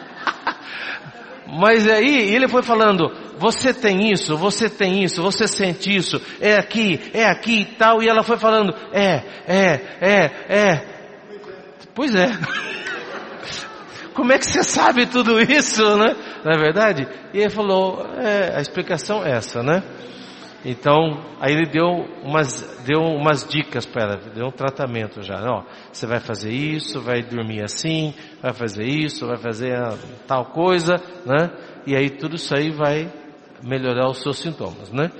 Mas 1.57 1.87
aí 1.87 2.33
ele 2.33 2.47
foi 2.47 2.61
falando, 2.61 3.09
você 3.37 3.73
tem 3.73 4.11
isso, 4.11 4.37
você 4.37 4.69
tem 4.69 5.03
isso, 5.03 5.21
você 5.21 5.47
sente 5.47 5.95
isso, 5.95 6.21
é 6.41 6.55
aqui, 6.55 6.99
é 7.13 7.25
aqui 7.25 7.61
e 7.61 7.65
tal, 7.65 8.03
e 8.03 8.09
ela 8.09 8.23
foi 8.23 8.37
falando, 8.37 8.73
é, 8.91 9.23
é, 9.47 9.81
é, 10.01 10.31
é. 10.49 10.85
Pois 11.93 12.13
é. 12.13 12.27
Como 14.13 14.31
é 14.31 14.37
que 14.37 14.45
você 14.45 14.63
sabe 14.63 15.05
tudo 15.05 15.41
isso, 15.41 15.83
né? 15.97 16.15
Não 16.43 16.51
é 16.51 16.57
verdade? 16.57 17.07
E 17.33 17.39
ele 17.39 17.49
falou, 17.49 18.05
é, 18.17 18.55
a 18.55 18.61
explicação 18.61 19.25
é 19.25 19.31
essa, 19.31 19.61
né? 19.61 19.83
Então, 20.67 21.23
aí 21.39 21.53
ele 21.53 21.67
deu 21.67 21.85
umas, 22.23 22.81
deu 22.87 22.99
umas 22.99 23.47
dicas 23.47 23.85
para 23.85 24.01
ela, 24.01 24.15
deu 24.33 24.47
um 24.47 24.51
tratamento 24.51 25.21
já. 25.21 25.35
Ó, 25.47 25.63
você 25.91 26.07
vai 26.07 26.19
fazer 26.19 26.51
isso, 26.51 26.99
vai 26.99 27.21
dormir 27.21 27.63
assim, 27.63 28.15
vai 28.41 28.51
fazer 28.51 28.83
isso, 28.83 29.27
vai 29.27 29.37
fazer 29.37 29.77
tal 30.27 30.45
coisa, 30.45 30.95
né? 31.23 31.51
E 31.85 31.95
aí 31.95 32.09
tudo 32.09 32.35
isso 32.35 32.55
aí 32.55 32.71
vai 32.71 33.13
melhorar 33.61 34.09
os 34.09 34.23
seus 34.23 34.39
sintomas, 34.39 34.91
né? 34.91 35.11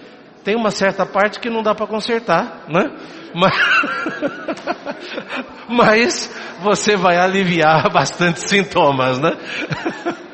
Tem 0.44 0.56
uma 0.56 0.72
certa 0.72 1.06
parte 1.06 1.40
que 1.40 1.50
não 1.50 1.62
dá 1.62 1.76
para 1.76 1.86
consertar, 1.86 2.66
né? 2.68 2.90
Mas, 3.36 3.54
mas 5.70 6.36
você 6.64 6.98
vai 6.98 7.18
aliviar 7.18 7.88
bastante 7.94 8.50
sintomas, 8.50 9.20
né? 9.20 9.32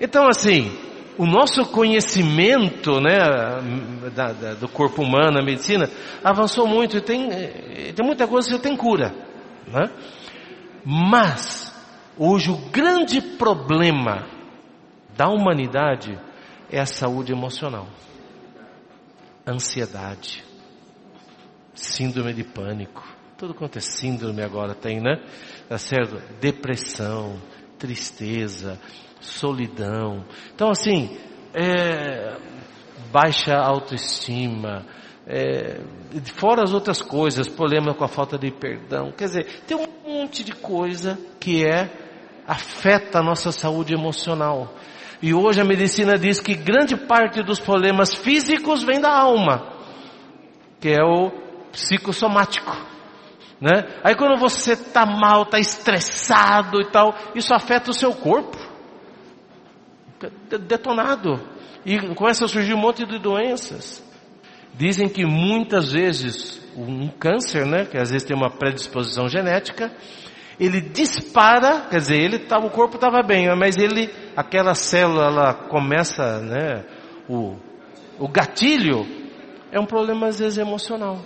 Então 0.00 0.28
assim, 0.28 0.70
o 1.18 1.26
nosso 1.26 1.66
conhecimento 1.72 3.00
né, 3.00 3.18
da, 4.14 4.32
da, 4.32 4.54
do 4.54 4.68
corpo 4.68 5.02
humano, 5.02 5.40
a 5.40 5.44
medicina, 5.44 5.90
avançou 6.22 6.66
muito 6.66 6.96
e 6.96 7.00
tem, 7.00 7.28
tem 7.92 8.06
muita 8.06 8.28
coisa 8.28 8.48
que 8.48 8.58
tem 8.62 8.76
cura. 8.76 9.12
Né? 9.66 9.90
Mas, 10.84 11.74
hoje 12.16 12.50
o 12.50 12.56
grande 12.70 13.20
problema 13.20 14.28
da 15.16 15.28
humanidade 15.28 16.16
é 16.70 16.78
a 16.78 16.86
saúde 16.86 17.32
emocional. 17.32 17.88
Ansiedade. 19.44 20.44
Síndrome 21.74 22.32
de 22.32 22.44
pânico. 22.44 23.02
Tudo 23.36 23.54
quanto 23.54 23.78
é 23.78 23.80
síndrome 23.80 24.42
agora 24.42 24.74
tem, 24.74 25.00
né? 25.00 25.22
Tá 25.68 25.78
certo? 25.78 26.20
Depressão, 26.40 27.40
tristeza, 27.78 28.78
solidão. 29.20 30.24
Então, 30.54 30.70
assim, 30.70 31.16
é, 31.54 32.36
baixa 33.10 33.56
autoestima, 33.56 34.84
é, 35.26 35.80
fora 36.36 36.62
as 36.62 36.72
outras 36.72 37.02
coisas, 37.02 37.48
problema 37.48 37.94
com 37.94 38.04
a 38.04 38.08
falta 38.08 38.38
de 38.38 38.50
perdão. 38.50 39.12
Quer 39.12 39.24
dizer, 39.24 39.62
tem 39.66 39.76
um 39.76 39.86
monte 40.06 40.42
de 40.42 40.52
coisa 40.52 41.18
que 41.38 41.64
é, 41.64 41.90
afeta 42.46 43.18
a 43.18 43.22
nossa 43.22 43.52
saúde 43.52 43.92
emocional. 43.92 44.72
E 45.20 45.34
hoje 45.34 45.60
a 45.60 45.64
medicina 45.64 46.16
diz 46.16 46.40
que 46.40 46.54
grande 46.54 46.96
parte 46.96 47.42
dos 47.42 47.58
problemas 47.58 48.14
físicos 48.14 48.82
vem 48.82 49.00
da 49.00 49.10
alma, 49.10 49.72
que 50.80 50.88
é 50.88 51.02
o 51.02 51.30
psicossomático. 51.72 52.70
Né? 53.60 53.84
Aí 54.04 54.14
quando 54.14 54.38
você 54.38 54.74
está 54.74 55.04
mal, 55.04 55.42
está 55.42 55.58
estressado 55.58 56.80
e 56.80 56.86
tal, 56.90 57.14
isso 57.34 57.52
afeta 57.52 57.90
o 57.90 57.94
seu 57.94 58.14
corpo 58.14 58.67
detonado. 60.66 61.40
E 61.84 62.14
começa 62.14 62.44
a 62.44 62.48
surgir 62.48 62.74
um 62.74 62.78
monte 62.78 63.06
de 63.06 63.18
doenças. 63.18 64.04
Dizem 64.74 65.08
que 65.08 65.24
muitas 65.24 65.92
vezes 65.92 66.62
um 66.76 67.08
câncer, 67.08 67.66
né, 67.66 67.84
que 67.84 67.98
às 67.98 68.10
vezes 68.10 68.26
tem 68.26 68.36
uma 68.36 68.50
predisposição 68.50 69.28
genética, 69.28 69.92
ele 70.60 70.80
dispara, 70.80 71.82
quer 71.88 71.98
dizer, 71.98 72.20
ele 72.20 72.38
tava, 72.38 72.66
o 72.66 72.70
corpo 72.70 72.96
estava 72.96 73.22
bem, 73.22 73.48
mas 73.56 73.76
ele, 73.76 74.10
aquela 74.36 74.74
célula, 74.74 75.26
ela 75.26 75.54
começa, 75.54 76.40
né, 76.40 76.84
o, 77.28 77.56
o 78.18 78.28
gatilho 78.28 79.06
é 79.70 79.78
um 79.78 79.86
problema 79.86 80.28
às 80.28 80.38
vezes 80.38 80.58
emocional. 80.58 81.20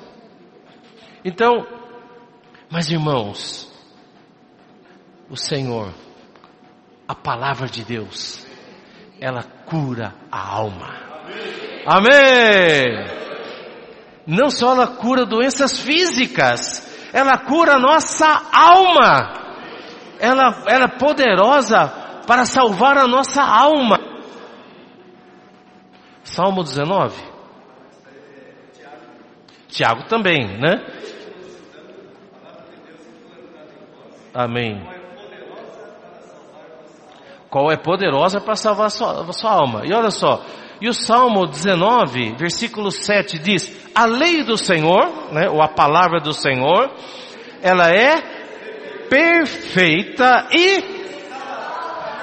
Então, 1.24 1.66
mas 2.70 2.90
irmãos, 2.90 3.70
o 5.30 5.36
Senhor, 5.36 5.93
a 7.07 7.14
palavra 7.14 7.68
de 7.68 7.84
Deus, 7.84 8.47
ela 9.23 9.45
cura 9.66 10.12
a 10.33 10.55
alma. 10.57 10.89
Amém! 11.87 13.07
Não 14.27 14.51
só 14.51 14.73
ela 14.73 14.89
cura 14.89 15.25
doenças 15.25 15.79
físicas, 15.79 17.09
ela 17.12 17.39
cura 17.39 17.75
a 17.75 17.79
nossa 17.79 18.27
alma. 18.53 19.33
Ela, 20.18 20.64
ela 20.66 20.85
é 20.87 20.99
poderosa 20.99 21.89
para 22.27 22.45
salvar 22.45 22.99
a 22.99 23.07
nossa 23.07 23.43
alma. 23.43 23.99
Salmo 26.25 26.64
19. 26.64 27.16
Tiago 29.68 30.09
também, 30.09 30.59
né? 30.59 30.85
Amém 34.35 34.91
qual 37.53 37.71
é 37.71 37.77
poderosa 37.77 38.41
para 38.41 38.57
salvar 38.57 38.87
a 38.87 38.91
sua, 38.91 39.29
a 39.29 39.33
sua, 39.35 39.51
alma. 39.51 39.83
E 39.85 39.93
olha 39.93 40.11
só, 40.11 40.43
e 40.81 40.89
o 40.89 40.95
Salmo 40.95 41.47
19, 41.47 42.35
versículo 42.39 42.91
7 42.91 43.39
diz, 43.39 43.91
a 43.95 44.07
lei 44.07 44.43
do 44.43 44.57
Senhor, 44.57 45.31
né, 45.31 45.51
ou 45.51 45.61
a 45.61 45.69
palavra 45.69 46.19
do 46.19 46.33
Senhor, 46.33 46.91
ela 47.63 47.91
é 47.91 48.17
perfeita 49.11 50.47
e... 50.51 51.03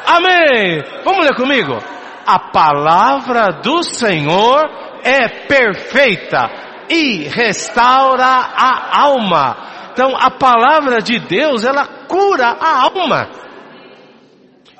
Amém! 0.07 0.83
Vamos 1.05 1.23
ler 1.23 1.35
comigo? 1.35 1.77
A 2.25 2.39
palavra 2.51 3.51
do 3.61 3.83
Senhor 3.83 4.67
é 5.03 5.29
perfeita 5.47 6.49
e 6.89 7.27
restaura 7.27 8.25
a 8.25 8.99
alma. 8.99 9.91
Então 9.93 10.15
a 10.17 10.31
palavra 10.31 10.97
de 11.03 11.19
Deus, 11.19 11.63
ela 11.63 11.85
cura 12.07 12.57
a 12.59 12.81
alma. 12.85 13.48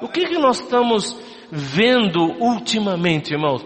O 0.02 0.08
que, 0.08 0.28
que 0.28 0.38
nós 0.38 0.60
estamos 0.60 1.16
vendo 1.52 2.22
ultimamente, 2.42 3.34
irmãos? 3.34 3.64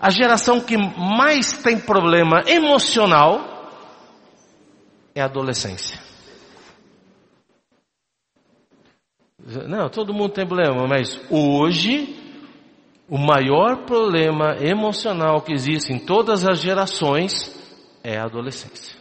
A 0.00 0.10
geração 0.10 0.60
que 0.60 0.76
mais 0.76 1.62
tem 1.62 1.78
problema 1.80 2.42
emocional 2.46 3.56
é 5.14 5.20
a 5.20 5.24
adolescência. 5.24 5.98
Não, 9.68 9.88
todo 9.88 10.12
mundo 10.12 10.32
tem 10.32 10.46
problema, 10.46 10.86
mas 10.88 11.20
hoje 11.30 12.16
o 13.08 13.16
maior 13.16 13.84
problema 13.86 14.56
emocional 14.60 15.40
que 15.40 15.52
existe 15.52 15.92
em 15.92 15.98
todas 16.04 16.46
as 16.46 16.60
gerações 16.60 17.54
é 18.02 18.18
a 18.18 18.24
adolescência. 18.24 18.98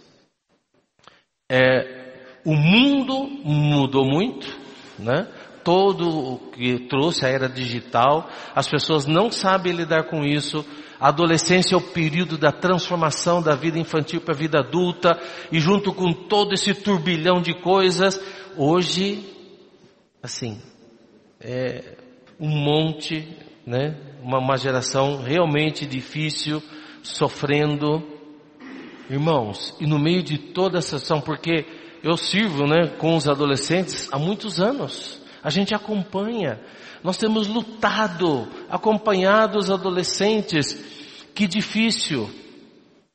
É, 1.51 2.39
o 2.45 2.53
mundo 2.55 3.27
mudou 3.43 4.05
muito, 4.05 4.47
né? 4.99 5.27
Todo 5.65 6.07
o 6.07 6.37
que 6.51 6.87
trouxe 6.87 7.25
a 7.25 7.29
era 7.29 7.49
digital, 7.49 8.29
as 8.55 8.69
pessoas 8.69 9.05
não 9.05 9.29
sabem 9.29 9.73
lidar 9.73 10.03
com 10.03 10.23
isso, 10.23 10.63
A 10.99 11.09
adolescência 11.09 11.75
é 11.75 11.77
o 11.77 11.81
período 11.81 12.37
da 12.37 12.51
transformação 12.51 13.41
da 13.41 13.53
vida 13.53 13.77
infantil 13.77 14.21
para 14.21 14.33
a 14.33 14.37
vida 14.37 14.59
adulta 14.59 15.19
e 15.51 15.59
junto 15.59 15.93
com 15.93 16.13
todo 16.13 16.53
esse 16.53 16.73
turbilhão 16.73 17.41
de 17.41 17.53
coisas, 17.53 18.19
hoje, 18.55 19.23
assim, 20.23 20.61
é 21.39 21.97
um 22.39 22.47
monte, 22.49 23.27
né? 23.65 23.97
Uma, 24.21 24.39
uma 24.39 24.57
geração 24.57 25.21
realmente 25.21 25.85
difícil, 25.85 26.63
sofrendo. 27.03 28.01
Irmãos, 29.09 29.75
e 29.79 29.85
no 29.85 29.99
meio 29.99 30.23
de 30.23 30.37
toda 30.37 30.79
essa 30.79 30.95
ação, 30.95 31.21
porque 31.21 31.65
eu 32.01 32.17
sirvo, 32.17 32.65
né, 32.65 32.95
com 32.97 33.15
os 33.15 33.27
adolescentes 33.27 34.09
há 34.11 34.17
muitos 34.17 34.59
anos. 34.59 35.21
A 35.45 35.51
gente 35.51 35.75
acompanha. 35.75 36.59
Nós 37.03 37.17
temos 37.17 37.45
lutado, 37.45 38.47
acompanhado 38.67 39.59
os 39.59 39.69
adolescentes. 39.69 40.73
Que 41.35 41.45
difícil, 41.45 42.27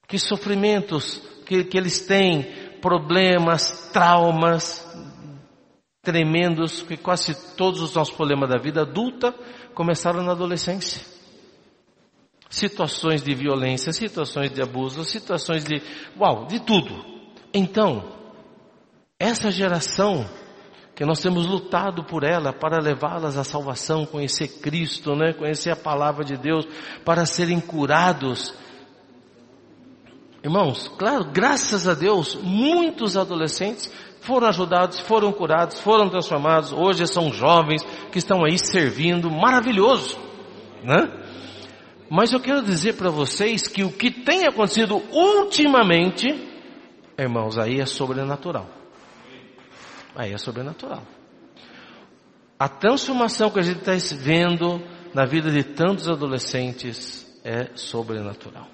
que 0.07 0.17
sofrimentos 0.17 1.21
que, 1.45 1.65
que 1.65 1.77
eles 1.77 2.07
têm, 2.07 2.45
problemas, 2.81 3.91
traumas 3.93 4.89
tremendos, 6.03 6.83
que 6.83 6.97
quase 6.97 7.35
todos 7.57 7.81
os 7.81 7.95
nossos 7.95 8.15
problemas 8.15 8.49
da 8.49 8.59
vida 8.59 8.83
adulta 8.83 9.35
começaram 9.75 10.23
na 10.23 10.31
adolescência. 10.31 11.03
Situações 12.49 13.25
de 13.25 13.35
violência, 13.35 13.93
situações 13.93 14.53
de 14.53 14.63
abuso, 14.63 15.05
situações 15.05 15.65
de, 15.65 15.83
uau, 16.17 16.47
de 16.47 16.61
tudo. 16.61 16.95
Então, 17.53 18.05
essa 19.19 19.51
geração 19.51 20.25
que 21.01 21.07
nós 21.07 21.19
temos 21.23 21.47
lutado 21.47 22.05
por 22.05 22.23
ela 22.23 22.53
para 22.53 22.77
levá-las 22.79 23.39
à 23.39 23.43
salvação, 23.43 24.05
conhecer 24.05 24.61
Cristo, 24.61 25.17
né? 25.17 25.33
conhecer 25.33 25.71
a 25.71 25.77
palavra 25.77 26.23
de 26.23 26.37
Deus, 26.37 26.67
para 27.07 27.25
serem 27.25 27.59
curados. 27.59 28.53
Irmãos, 30.45 30.93
claro, 30.99 31.25
graças 31.33 31.89
a 31.89 31.95
Deus, 31.95 32.35
muitos 32.43 33.17
adolescentes 33.17 33.91
foram 34.21 34.49
ajudados, 34.49 35.01
foram 35.01 35.33
curados, 35.33 35.81
foram 35.81 36.11
transformados, 36.11 36.71
hoje 36.71 37.07
são 37.07 37.33
jovens 37.33 37.83
que 38.13 38.19
estão 38.19 38.45
aí 38.45 38.59
servindo, 38.59 39.31
maravilhoso, 39.31 40.19
né? 40.85 41.11
Mas 42.11 42.31
eu 42.35 42.41
quero 42.41 42.61
dizer 42.63 42.97
para 42.99 43.09
vocês 43.09 43.67
que 43.67 43.83
o 43.83 43.91
que 43.91 44.11
tem 44.11 44.47
acontecido 44.47 45.01
ultimamente, 45.11 46.27
irmãos, 47.19 47.57
aí 47.57 47.81
é 47.81 47.87
sobrenatural. 47.87 48.80
Aí 50.21 50.35
é 50.35 50.37
sobrenatural. 50.37 51.03
A 52.59 52.69
transformação 52.69 53.51
que 53.51 53.59
a 53.59 53.63
gente 53.63 53.79
está 53.79 53.93
vendo 54.19 54.79
na 55.15 55.25
vida 55.25 55.51
de 55.51 55.65
tantos 55.65 56.11
adolescentes 56.11 57.41
é 57.43 57.75
sobrenatural. 57.75 58.69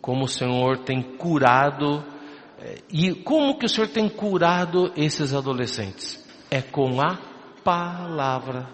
Como 0.00 0.24
o 0.24 0.28
Senhor 0.28 0.78
tem 0.78 1.02
curado, 1.02 2.02
é, 2.58 2.78
e 2.90 3.14
como 3.16 3.58
que 3.58 3.66
o 3.66 3.68
Senhor 3.68 3.88
tem 3.88 4.08
curado 4.08 4.90
esses 4.96 5.34
adolescentes? 5.34 6.26
É 6.50 6.62
com 6.62 7.02
a 7.02 7.18
palavra. 7.62 8.66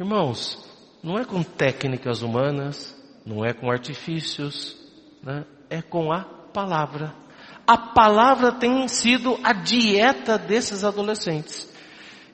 Irmãos, 0.00 0.66
não 1.02 1.18
é 1.18 1.26
com 1.26 1.42
técnicas 1.42 2.22
humanas, 2.22 2.98
não 3.26 3.44
é 3.44 3.52
com 3.52 3.70
artifícios, 3.70 4.78
né? 5.22 5.44
é 5.68 5.82
com 5.82 6.10
a 6.10 6.24
palavra 6.24 7.27
a 7.68 7.76
palavra 7.76 8.50
tem 8.50 8.88
sido 8.88 9.38
a 9.44 9.52
dieta 9.52 10.38
desses 10.38 10.84
adolescentes. 10.84 11.70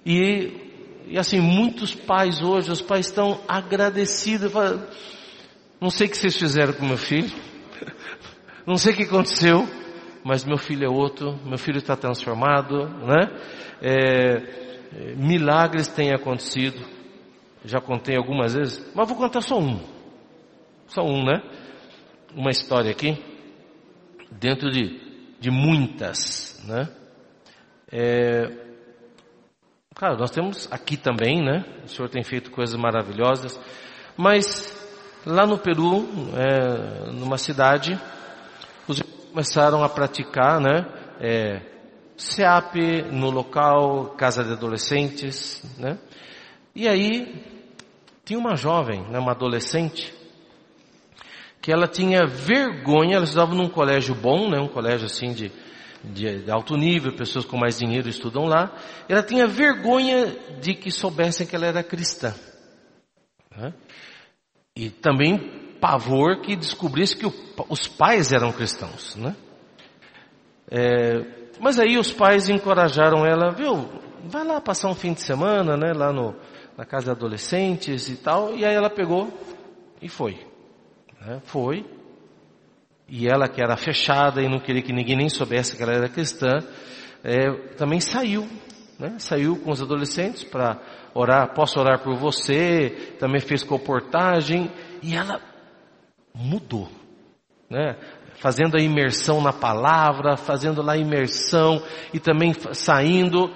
E, 0.06 1.02
e 1.08 1.18
assim, 1.18 1.40
muitos 1.40 1.92
pais 1.92 2.40
hoje, 2.40 2.70
os 2.70 2.80
pais 2.80 3.06
estão 3.06 3.40
agradecidos. 3.48 4.52
Não 5.80 5.90
sei 5.90 6.06
o 6.06 6.10
que 6.10 6.16
vocês 6.16 6.36
fizeram 6.36 6.72
com 6.74 6.86
meu 6.86 6.96
filho. 6.96 7.32
Não 8.64 8.76
sei 8.76 8.92
o 8.92 8.96
que 8.96 9.02
aconteceu, 9.02 9.68
mas 10.24 10.44
meu 10.44 10.56
filho 10.56 10.86
é 10.86 10.88
outro, 10.88 11.36
meu 11.44 11.58
filho 11.58 11.78
está 11.78 11.96
transformado, 11.96 12.88
né? 13.04 13.28
É, 13.82 15.16
milagres 15.16 15.88
têm 15.88 16.14
acontecido. 16.14 16.80
Já 17.64 17.80
contei 17.80 18.16
algumas 18.16 18.54
vezes, 18.54 18.88
mas 18.94 19.08
vou 19.08 19.18
contar 19.18 19.40
só 19.40 19.58
um. 19.58 19.80
Só 20.86 21.02
um, 21.02 21.24
né? 21.24 21.42
Uma 22.36 22.50
história 22.50 22.92
aqui. 22.92 23.20
Dentro 24.30 24.70
de 24.70 25.03
de 25.44 25.50
muitas, 25.50 26.58
né? 26.64 26.88
É, 27.92 28.50
claro, 29.94 30.16
nós 30.16 30.30
temos 30.30 30.66
aqui 30.72 30.96
também, 30.96 31.44
né? 31.44 31.66
O 31.84 31.88
Senhor 31.88 32.08
tem 32.08 32.24
feito 32.24 32.50
coisas 32.50 32.74
maravilhosas, 32.80 33.60
mas 34.16 34.74
lá 35.26 35.46
no 35.46 35.58
Peru, 35.58 36.08
é, 36.34 37.10
numa 37.10 37.36
cidade, 37.36 38.00
os 38.88 39.02
começaram 39.02 39.84
a 39.84 39.88
praticar, 39.90 40.58
né? 40.58 40.86
É, 41.20 41.60
SEAP 42.16 42.76
no 43.12 43.28
local, 43.28 44.14
casa 44.16 44.42
de 44.42 44.52
adolescentes, 44.52 45.62
né? 45.78 45.98
E 46.74 46.88
aí 46.88 47.44
tinha 48.24 48.38
uma 48.38 48.56
jovem, 48.56 49.02
né, 49.10 49.18
uma 49.18 49.32
adolescente, 49.32 50.10
que 51.64 51.72
ela 51.72 51.88
tinha 51.88 52.26
vergonha, 52.26 53.16
ela 53.16 53.24
estudava 53.24 53.54
num 53.54 53.70
colégio 53.70 54.14
bom, 54.14 54.50
né, 54.50 54.60
um 54.60 54.68
colégio 54.68 55.06
assim 55.06 55.32
de, 55.32 55.50
de, 56.04 56.50
alto 56.50 56.76
nível, 56.76 57.16
pessoas 57.16 57.46
com 57.46 57.56
mais 57.56 57.78
dinheiro 57.78 58.06
estudam 58.06 58.44
lá, 58.44 58.70
ela 59.08 59.22
tinha 59.22 59.46
vergonha 59.46 60.26
de 60.60 60.74
que 60.74 60.90
soubessem 60.90 61.46
que 61.46 61.56
ela 61.56 61.64
era 61.64 61.82
cristã. 61.82 62.34
Né? 63.56 63.72
E 64.76 64.90
também 64.90 65.78
pavor 65.80 66.42
que 66.42 66.54
descobrisse 66.54 67.16
que 67.16 67.24
o, 67.24 67.32
os 67.70 67.88
pais 67.88 68.30
eram 68.30 68.52
cristãos. 68.52 69.16
Né? 69.16 69.34
É, 70.70 71.48
mas 71.58 71.80
aí 71.80 71.96
os 71.96 72.12
pais 72.12 72.50
encorajaram 72.50 73.24
ela, 73.24 73.52
viu, 73.52 73.88
vai 74.24 74.44
lá 74.44 74.60
passar 74.60 74.90
um 74.90 74.94
fim 74.94 75.14
de 75.14 75.22
semana, 75.22 75.78
né, 75.78 75.94
lá 75.94 76.12
no, 76.12 76.36
na 76.76 76.84
casa 76.84 77.06
de 77.06 77.10
adolescentes 77.12 78.10
e 78.10 78.16
tal, 78.16 78.54
e 78.54 78.66
aí 78.66 78.74
ela 78.74 78.90
pegou 78.90 79.32
e 80.02 80.10
foi. 80.10 80.52
Né? 81.24 81.40
Foi. 81.44 81.84
E 83.08 83.26
ela 83.28 83.48
que 83.48 83.62
era 83.62 83.76
fechada 83.76 84.42
e 84.42 84.48
não 84.48 84.58
queria 84.58 84.82
que 84.82 84.92
ninguém 84.92 85.16
nem 85.16 85.28
soubesse 85.28 85.76
que 85.76 85.82
ela 85.82 85.92
era 85.92 86.08
cristã, 86.08 86.58
é, 87.22 87.74
também 87.76 88.00
saiu. 88.00 88.48
Né? 88.98 89.16
Saiu 89.18 89.56
com 89.56 89.70
os 89.70 89.82
adolescentes 89.82 90.44
para 90.44 90.80
orar, 91.14 91.54
posso 91.54 91.78
orar 91.78 92.02
por 92.02 92.16
você, 92.16 93.16
também 93.18 93.40
fez 93.40 93.62
comportagem, 93.62 94.70
e 95.02 95.14
ela 95.14 95.40
mudou. 96.34 96.88
Né? 97.68 97.96
Fazendo 98.36 98.76
a 98.76 98.80
imersão 98.80 99.40
na 99.40 99.52
palavra, 99.52 100.36
fazendo 100.36 100.82
lá 100.82 100.94
a 100.94 100.98
imersão 100.98 101.82
e 102.12 102.18
também 102.18 102.52
saindo. 102.72 103.50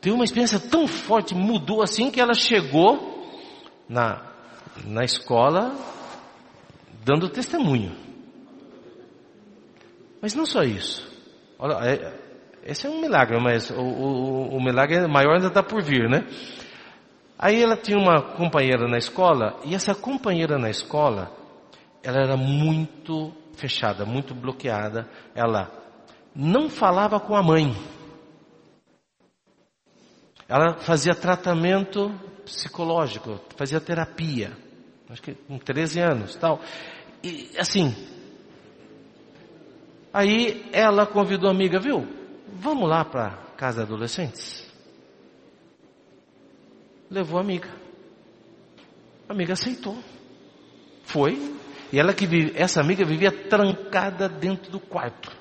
Teve 0.00 0.14
uma 0.14 0.24
experiência 0.24 0.60
tão 0.60 0.86
forte, 0.86 1.34
mudou 1.34 1.82
assim 1.82 2.10
que 2.10 2.20
ela 2.20 2.34
chegou 2.34 3.26
na, 3.88 4.22
na 4.84 5.04
escola 5.04 5.74
dando 7.08 7.30
testemunho. 7.30 7.96
Mas 10.20 10.34
não 10.34 10.44
só 10.44 10.62
isso. 10.62 11.08
Olha, 11.58 11.78
é, 11.88 12.12
esse 12.64 12.86
é 12.86 12.90
um 12.90 13.00
milagre, 13.00 13.40
mas 13.40 13.70
o, 13.70 13.80
o, 13.80 14.56
o 14.56 14.62
milagre 14.62 15.06
maior 15.08 15.36
ainda 15.36 15.46
está 15.46 15.62
por 15.62 15.82
vir, 15.82 16.06
né? 16.06 16.26
Aí 17.38 17.62
ela 17.62 17.78
tinha 17.78 17.96
uma 17.96 18.20
companheira 18.20 18.86
na 18.86 18.98
escola, 18.98 19.58
e 19.64 19.74
essa 19.74 19.94
companheira 19.94 20.58
na 20.58 20.68
escola, 20.68 21.32
ela 22.02 22.18
era 22.18 22.36
muito 22.36 23.32
fechada, 23.54 24.04
muito 24.04 24.34
bloqueada. 24.34 25.08
Ela 25.34 25.72
não 26.34 26.68
falava 26.68 27.18
com 27.18 27.34
a 27.34 27.42
mãe. 27.42 27.74
Ela 30.46 30.76
fazia 30.78 31.14
tratamento 31.14 32.12
psicológico, 32.44 33.40
fazia 33.56 33.80
terapia. 33.80 34.52
Acho 35.08 35.22
que 35.22 35.32
com 35.32 35.58
13 35.58 36.00
anos, 36.00 36.36
tal. 36.36 36.60
E 37.22 37.50
assim, 37.58 37.94
aí 40.12 40.68
ela 40.72 41.06
convidou 41.06 41.48
a 41.48 41.52
amiga, 41.52 41.80
viu? 41.80 42.06
Vamos 42.52 42.88
lá 42.88 43.04
para 43.04 43.30
casa 43.56 43.84
de 43.84 43.92
adolescentes? 43.92 44.66
Levou 47.10 47.38
a 47.38 47.42
amiga. 47.42 47.68
A 49.28 49.32
amiga 49.32 49.54
aceitou. 49.54 49.98
Foi. 51.04 51.56
E 51.92 51.98
ela 51.98 52.12
que 52.12 52.26
vive, 52.26 52.52
essa 52.54 52.80
amiga 52.80 53.04
vivia 53.04 53.32
trancada 53.48 54.28
dentro 54.28 54.70
do 54.70 54.78
quarto. 54.78 55.34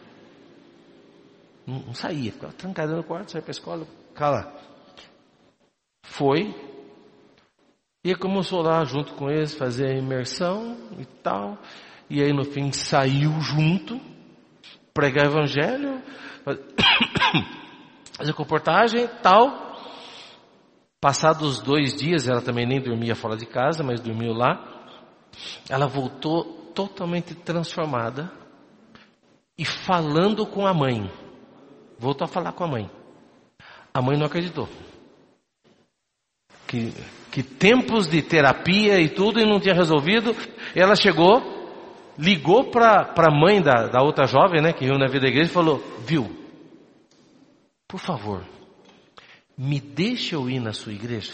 Não, 1.66 1.80
não 1.80 1.94
saía, 1.94 2.32
ficava 2.32 2.54
trancada 2.54 2.96
no 2.96 3.04
quarto, 3.04 3.32
saía 3.32 3.42
para 3.42 3.50
a 3.50 3.52
escola, 3.52 3.88
cala. 4.16 4.54
Foi, 6.04 6.56
e 8.04 8.16
começou 8.16 8.62
lá 8.62 8.84
junto 8.86 9.14
com 9.14 9.30
eles, 9.30 9.54
fazer 9.54 9.88
a 9.88 9.98
imersão 9.98 10.78
e 10.98 11.06
tal. 11.06 11.58
E 12.10 12.22
aí 12.22 12.32
no 12.32 12.44
fim 12.44 12.72
saiu 12.72 13.32
junto, 13.42 14.00
pregar 14.94 15.26
o 15.26 15.32
evangelho, 15.32 16.02
fazer 18.18 18.34
comportagem 18.34 19.04
e 19.04 19.08
tal. 19.08 19.68
Passados 21.00 21.60
dois 21.60 21.94
dias, 21.96 22.28
ela 22.28 22.42
também 22.42 22.66
nem 22.66 22.82
dormia 22.82 23.16
fora 23.16 23.36
de 23.36 23.46
casa, 23.46 23.84
mas 23.84 24.00
dormiu 24.00 24.34
lá. 24.34 24.86
Ela 25.70 25.86
voltou 25.86 26.72
totalmente 26.74 27.36
transformada 27.36 28.32
e 29.58 29.66
falando 29.66 30.46
com 30.46 30.66
a 30.66 30.74
mãe. 30.74 31.12
Voltou 32.00 32.26
a 32.26 32.28
falar 32.28 32.52
com 32.54 32.64
a 32.64 32.68
mãe. 32.68 32.90
A 33.94 34.02
mãe 34.02 34.18
não 34.18 34.28
acreditou. 34.28 34.70
Que, 36.68 36.94
que 37.32 37.42
tempos 37.42 38.08
de 38.08 38.22
terapia 38.22 39.00
e 39.00 39.10
tudo 39.10 39.40
e 39.40 39.46
não 39.46 39.60
tinha 39.60 39.74
resolvido. 39.74 40.36
Ela 40.76 40.96
chegou, 40.96 41.42
ligou 42.18 42.70
para 42.70 43.14
a 43.16 43.32
mãe 43.32 43.62
da, 43.62 43.88
da 43.88 44.04
outra 44.04 44.26
jovem, 44.26 44.62
né, 44.62 44.74
que 44.74 44.86
riu 44.86 44.98
na 44.98 45.08
vida 45.08 45.22
da 45.22 45.30
igreja 45.30 45.50
e 45.50 45.54
falou: 45.54 45.82
Viu, 46.06 46.30
por 47.88 48.00
favor, 48.00 48.44
me 49.58 49.80
deixa 49.80 50.36
eu 50.36 50.50
ir 50.50 50.60
na 50.60 50.74
sua 50.74 50.94
igreja. 50.94 51.34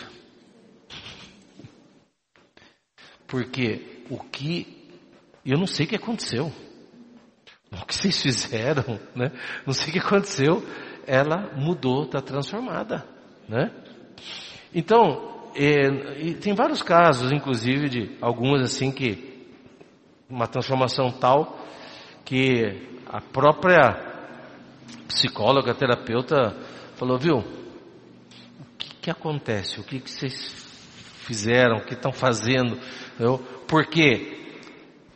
Porque 3.26 4.04
o 4.10 4.20
que, 4.20 4.92
eu 5.44 5.58
não 5.58 5.66
sei 5.66 5.88
o 5.88 5.90
que 5.90 5.96
aconteceu. 5.96 6.52
O 7.72 7.86
que 7.86 7.96
vocês 7.96 8.22
fizeram, 8.22 9.00
né? 9.16 9.32
Não 9.66 9.74
sei 9.74 9.90
o 9.90 9.92
que 9.94 10.00
aconteceu. 10.00 10.64
Ela 11.08 11.52
mudou, 11.56 12.04
está 12.04 12.22
transformada, 12.22 13.04
né? 13.50 13.72
Então, 14.74 15.34
é, 15.56 16.34
tem 16.42 16.54
vários 16.54 16.82
casos, 16.82 17.32
inclusive, 17.32 17.90
de 17.90 18.18
algumas 18.22 18.62
assim 18.62 18.92
que 18.92 19.48
uma 20.30 20.48
transformação 20.48 21.12
tal 21.12 21.60
que 22.26 23.00
a 23.08 23.22
própria 23.22 24.14
psicóloga, 25.08 25.76
terapeuta 25.76 26.56
falou, 26.96 27.20
viu? 27.20 27.38
O 27.38 28.78
que, 28.78 28.96
que 28.96 29.12
acontece? 29.12 29.80
O 29.80 29.84
que, 29.84 30.00
que 30.00 30.10
vocês 30.10 30.34
fizeram? 31.26 31.78
O 31.78 31.86
que 31.86 31.94
estão 31.94 32.12
fazendo? 32.12 32.80
Eu, 33.20 33.38
porque 33.68 34.58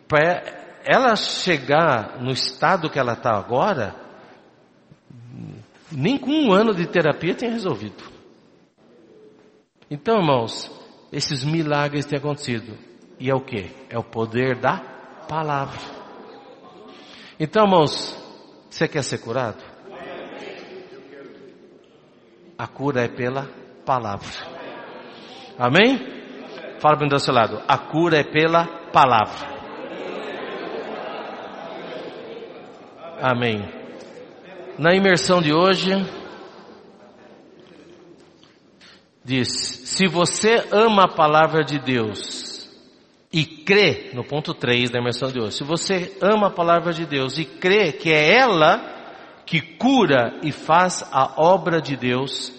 para 0.08 0.80
ela 0.86 1.16
chegar 1.16 2.22
no 2.22 2.32
estado 2.32 2.90
que 2.90 3.00
ela 3.00 3.14
está 3.14 3.36
agora, 3.36 3.96
nem 5.92 6.18
com 6.18 6.32
um 6.32 6.54
ano 6.54 6.74
de 6.76 6.86
terapia 6.86 7.34
tem 7.34 7.50
resolvido. 7.50 8.17
Então, 9.90 10.20
irmãos, 10.20 10.72
esses 11.12 11.44
milagres 11.44 12.06
têm 12.06 12.20
acontecido. 12.20 12.78
E 13.20 13.30
é 13.30 13.36
o 13.36 13.42
que? 13.42 13.72
É 13.90 13.98
o 13.98 14.04
poder 14.04 14.60
da 14.60 14.78
palavra. 15.28 15.80
Então, 17.40 17.64
irmãos, 17.64 18.16
você 18.70 18.88
quer 18.88 19.04
ser 19.04 19.20
curado? 19.20 19.64
A 22.58 22.68
cura 22.68 23.04
é 23.04 23.08
pela 23.08 23.48
palavra. 23.86 24.28
Amém? 25.58 25.98
Fala 26.80 26.98
para 26.98 27.16
o 27.16 27.20
seu 27.20 27.34
lado. 27.34 27.62
A 27.68 27.78
cura 27.78 28.18
é 28.18 28.24
pela 28.24 28.66
palavra. 28.92 29.58
Amém. 33.22 33.68
Na 34.78 34.94
imersão 34.94 35.42
de 35.42 35.52
hoje, 35.54 35.92
diz: 39.28 39.50
se 39.84 40.08
você 40.08 40.66
ama 40.72 41.04
a 41.04 41.14
palavra 41.14 41.62
de 41.62 41.78
Deus 41.78 42.66
e 43.32 43.46
crê, 43.46 44.12
no 44.14 44.24
ponto 44.24 44.54
3 44.54 44.90
da 44.90 45.00
imersão 45.00 45.30
de 45.30 45.40
hoje, 45.40 45.58
se 45.58 45.64
você 45.66 46.18
ama 46.22 46.48
a 46.48 46.52
palavra 46.52 46.94
de 46.94 47.06
Deus 47.06 47.38
e 47.38 47.44
crê 47.44 47.92
que 47.92 48.10
é 48.10 48.40
ela 48.40 48.82
que 49.46 49.60
cura 49.60 50.40
e 50.42 50.52
faz 50.54 51.04
a 51.12 51.34
obra 51.42 51.82
de 51.82 51.98
Deus, 51.98 52.54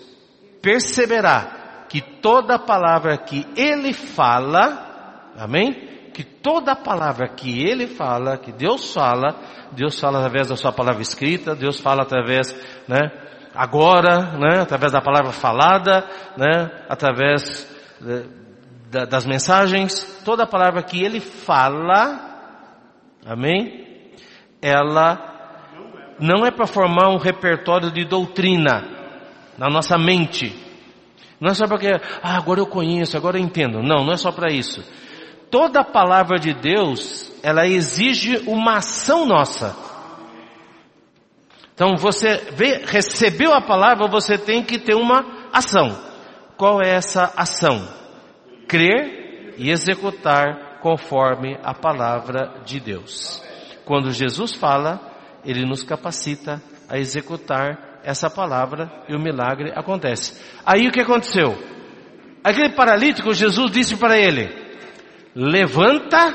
perceberá 0.61 1.87
que 1.89 2.03
toda 2.03 2.59
palavra 2.59 3.17
que 3.17 3.47
ele 3.57 3.95
fala, 3.95 5.33
amém? 5.39 6.11
Que 6.13 6.23
toda 6.23 6.77
palavra 6.77 7.29
que 7.29 7.63
ele 7.63 7.87
fala, 7.87 8.37
que 8.37 8.53
Deus 8.53 8.93
fala, 8.93 9.35
Deus 9.73 9.99
fala 9.99 10.19
através 10.19 10.49
da 10.49 10.57
sua 10.57 10.73
palavra 10.73 11.01
escrita, 11.01 11.55
Deus 11.55 11.81
fala 11.81 12.03
através, 12.03 12.55
né, 12.87 13.28
agora, 13.59 14.39
né, 14.39 14.61
através 14.61 14.93
da 14.93 15.01
palavra 15.01 15.33
falada, 15.33 16.07
né, 16.37 16.71
através 16.89 17.69
de, 18.01 18.23
de, 18.91 19.07
das 19.07 19.27
mensagens, 19.27 20.23
toda 20.25 20.47
palavra 20.47 20.83
que 20.83 21.03
ele 21.03 21.19
fala, 21.19 22.19
amém? 23.27 24.13
Ela 24.63 26.15
não 26.21 26.47
é 26.47 26.51
para 26.51 26.67
formar 26.67 27.09
um 27.09 27.19
repertório 27.19 27.91
de 27.91 28.05
doutrina 28.05 28.85
na 29.59 29.69
nossa 29.69 29.99
mente. 29.99 30.55
Não 31.41 31.51
é 31.51 31.55
só 31.55 31.67
porque, 31.67 31.89
ah, 32.23 32.37
agora 32.37 32.61
eu 32.61 32.67
conheço, 32.67 33.17
agora 33.17 33.39
eu 33.39 33.43
entendo. 33.43 33.83
Não, 33.83 34.05
não 34.05 34.13
é 34.13 34.17
só 34.17 34.31
para 34.31 34.53
isso 34.53 34.85
toda 35.51 35.85
palavra 35.85 36.39
de 36.39 36.53
Deus, 36.55 37.33
ela 37.43 37.67
exige 37.67 38.43
uma 38.47 38.79
ação 38.79 39.27
nossa. 39.27 39.88
Então 41.79 41.97
você 41.97 42.51
vê, 42.55 42.83
recebeu 42.85 43.55
a 43.55 43.61
palavra, 43.61 44.09
você 44.09 44.37
tem 44.37 44.65
que 44.65 44.81
ter 44.81 44.97
uma 44.97 45.49
ação. 45.53 45.97
Qual 46.57 46.83
é 46.83 46.89
essa 46.89 47.33
ação? 47.37 47.89
Crer 48.67 49.55
e 49.57 49.71
executar 49.71 50.81
conforme 50.81 51.57
a 51.63 51.73
palavra 51.73 52.63
de 52.65 52.81
Deus. 52.81 53.41
Quando 53.85 54.11
Jesus 54.11 54.57
fala, 54.57 55.01
ele 55.45 55.65
nos 55.65 55.85
capacita 55.85 56.61
a 56.89 56.99
executar 56.99 58.01
essa 58.03 58.29
palavra 58.29 58.91
e 59.09 59.15
o 59.15 59.21
milagre 59.21 59.71
acontece. 59.73 60.37
Aí 60.67 60.89
o 60.89 60.91
que 60.91 61.03
aconteceu? 61.03 61.57
Aquele 62.43 62.71
paralítico, 62.71 63.33
Jesus 63.33 63.71
disse 63.71 63.97
para 63.97 64.19
ele: 64.19 64.49
levanta, 65.33 66.35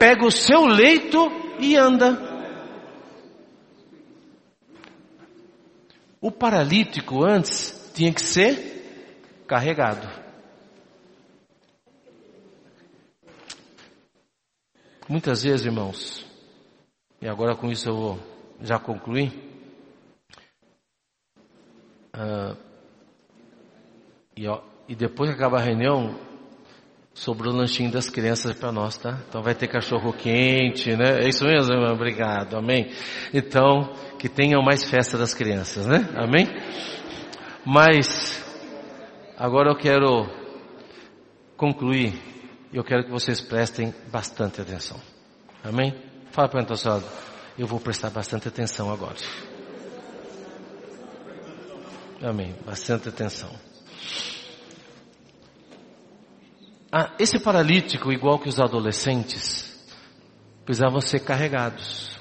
pega 0.00 0.26
o 0.26 0.32
seu 0.32 0.66
leito 0.66 1.30
e 1.60 1.76
anda. 1.76 2.33
O 6.24 6.30
paralítico 6.30 7.22
antes 7.22 7.92
tinha 7.94 8.10
que 8.10 8.22
ser 8.22 9.44
carregado. 9.46 10.08
Muitas 15.06 15.42
vezes, 15.42 15.66
irmãos, 15.66 16.26
e 17.20 17.28
agora 17.28 17.54
com 17.54 17.70
isso 17.70 17.90
eu 17.90 17.94
vou 17.94 18.18
já 18.62 18.78
concluir. 18.78 19.34
Uh, 22.14 22.56
e, 24.34 24.48
ó, 24.48 24.62
e 24.88 24.94
depois 24.94 25.28
que 25.36 25.42
a 25.58 25.60
reunião, 25.60 26.18
Sobrou 27.14 27.54
o 27.54 27.56
lanchinho 27.56 27.92
das 27.92 28.10
crianças 28.10 28.54
para 28.54 28.72
nós, 28.72 28.98
tá? 28.98 29.20
Então 29.28 29.40
vai 29.40 29.54
ter 29.54 29.68
cachorro 29.68 30.12
quente, 30.12 30.96
né? 30.96 31.22
É 31.22 31.28
isso 31.28 31.44
mesmo? 31.44 31.72
Obrigado, 31.92 32.56
amém? 32.56 32.90
Então, 33.32 33.94
que 34.18 34.28
tenham 34.28 34.60
mais 34.62 34.84
festa 34.84 35.16
das 35.16 35.32
crianças, 35.32 35.86
né? 35.86 36.08
Amém? 36.16 36.48
Mas, 37.64 38.44
agora 39.38 39.70
eu 39.70 39.76
quero 39.76 40.26
concluir, 41.56 42.20
e 42.72 42.76
eu 42.76 42.82
quero 42.82 43.04
que 43.04 43.10
vocês 43.10 43.40
prestem 43.40 43.94
bastante 44.10 44.60
atenção. 44.60 45.00
Amém? 45.62 45.94
Fala 46.32 46.48
para 46.48 46.62
o 46.62 46.88
lado, 46.88 47.04
eu 47.56 47.66
vou 47.66 47.78
prestar 47.78 48.10
bastante 48.10 48.48
atenção 48.48 48.92
agora. 48.92 49.14
Amém, 52.20 52.56
bastante 52.66 53.08
atenção. 53.08 53.50
Ah, 56.96 57.12
esse 57.18 57.40
paralítico, 57.40 58.12
igual 58.12 58.38
que 58.38 58.48
os 58.48 58.60
adolescentes, 58.60 59.84
precisavam 60.64 61.00
ser 61.00 61.24
carregados. 61.24 62.16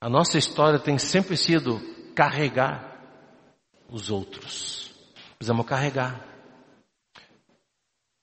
A 0.00 0.08
nossa 0.08 0.38
história 0.38 0.78
tem 0.78 0.96
sempre 0.96 1.36
sido 1.36 1.80
carregar 2.14 3.02
os 3.88 4.12
outros. 4.12 4.94
Precisamos 5.36 5.66
carregar. 5.66 6.24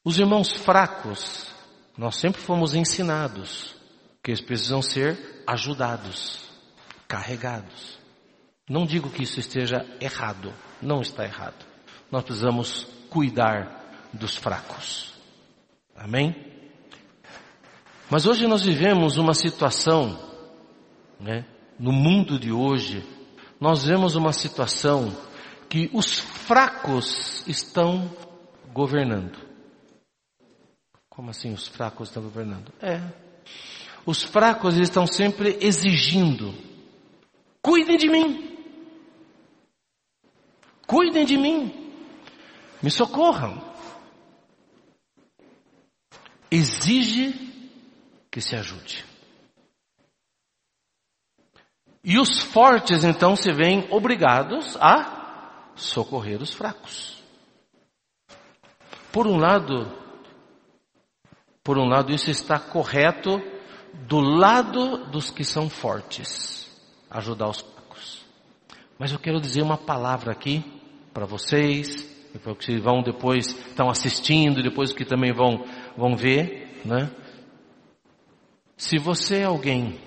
Os 0.05 0.17
irmãos 0.17 0.53
fracos, 0.53 1.53
nós 1.97 2.15
sempre 2.15 2.41
fomos 2.41 2.73
ensinados 2.73 3.75
que 4.23 4.31
eles 4.31 4.39
precisam 4.39 4.81
ser 4.81 5.43
ajudados, 5.45 6.49
carregados. 7.09 7.99
Não 8.69 8.85
digo 8.85 9.09
que 9.09 9.23
isso 9.23 9.37
esteja 9.37 9.85
errado, 9.99 10.53
não 10.81 11.01
está 11.01 11.25
errado. 11.25 11.65
Nós 12.09 12.23
precisamos 12.23 12.98
cuidar 13.09 14.09
dos 14.13 14.35
fracos. 14.35 15.13
Amém? 15.95 16.35
Mas 18.09 18.25
hoje 18.25 18.47
nós 18.47 18.63
vivemos 18.63 19.17
uma 19.17 19.33
situação, 19.33 20.17
né? 21.19 21.45
No 21.77 21.91
mundo 21.91 22.39
de 22.39 22.51
hoje, 22.51 23.05
nós 23.59 23.85
vemos 23.85 24.15
uma 24.15 24.33
situação 24.33 25.15
que 25.69 25.89
os 25.93 26.19
fracos 26.19 27.45
estão 27.47 28.09
governando. 28.73 29.37
Como 31.09 31.29
assim 31.29 31.53
os 31.53 31.67
fracos 31.67 32.09
estão 32.09 32.23
governando? 32.23 32.73
É. 32.81 33.01
Os 34.05 34.23
fracos 34.23 34.77
estão 34.77 35.05
sempre 35.05 35.57
exigindo: 35.61 36.53
cuide 37.61 37.97
de 37.97 38.09
mim. 38.09 38.57
Cuidem 40.87 41.23
de 41.23 41.37
mim. 41.37 41.88
Me 42.81 42.89
socorram. 42.89 43.61
Exige 46.49 47.33
que 48.31 48.41
se 48.41 48.55
ajude. 48.55 49.05
E 52.03 52.17
os 52.17 52.39
fortes 52.39 53.03
então 53.03 53.35
se 53.35 53.51
veem 53.51 53.87
obrigados 53.91 54.77
a 54.77 55.71
socorrer 55.75 56.41
os 56.41 56.53
fracos. 56.53 57.21
Por 59.11 59.27
um 59.27 59.37
lado, 59.37 59.91
por 61.63 61.77
um 61.77 61.85
lado 61.85 62.13
isso 62.13 62.31
está 62.31 62.57
correto 62.57 63.41
do 64.07 64.19
lado 64.19 65.05
dos 65.09 65.29
que 65.29 65.43
são 65.43 65.69
fortes, 65.69 66.69
ajudar 67.09 67.49
os 67.49 67.61
fracos. 67.61 68.25
Mas 68.97 69.11
eu 69.11 69.19
quero 69.19 69.41
dizer 69.41 69.61
uma 69.61 69.77
palavra 69.77 70.31
aqui 70.31 70.63
para 71.13 71.25
vocês, 71.25 72.07
para 72.37 72.55
que 72.55 72.77
vão 72.77 73.01
depois 73.01 73.47
estão 73.47 73.89
assistindo, 73.89 74.61
depois 74.61 74.93
que 74.93 75.03
também 75.03 75.33
vão 75.33 75.65
vão 75.97 76.15
ver, 76.15 76.79
né? 76.85 77.09
Se 78.77 78.97
você 78.97 79.39
é 79.39 79.45
alguém 79.45 79.99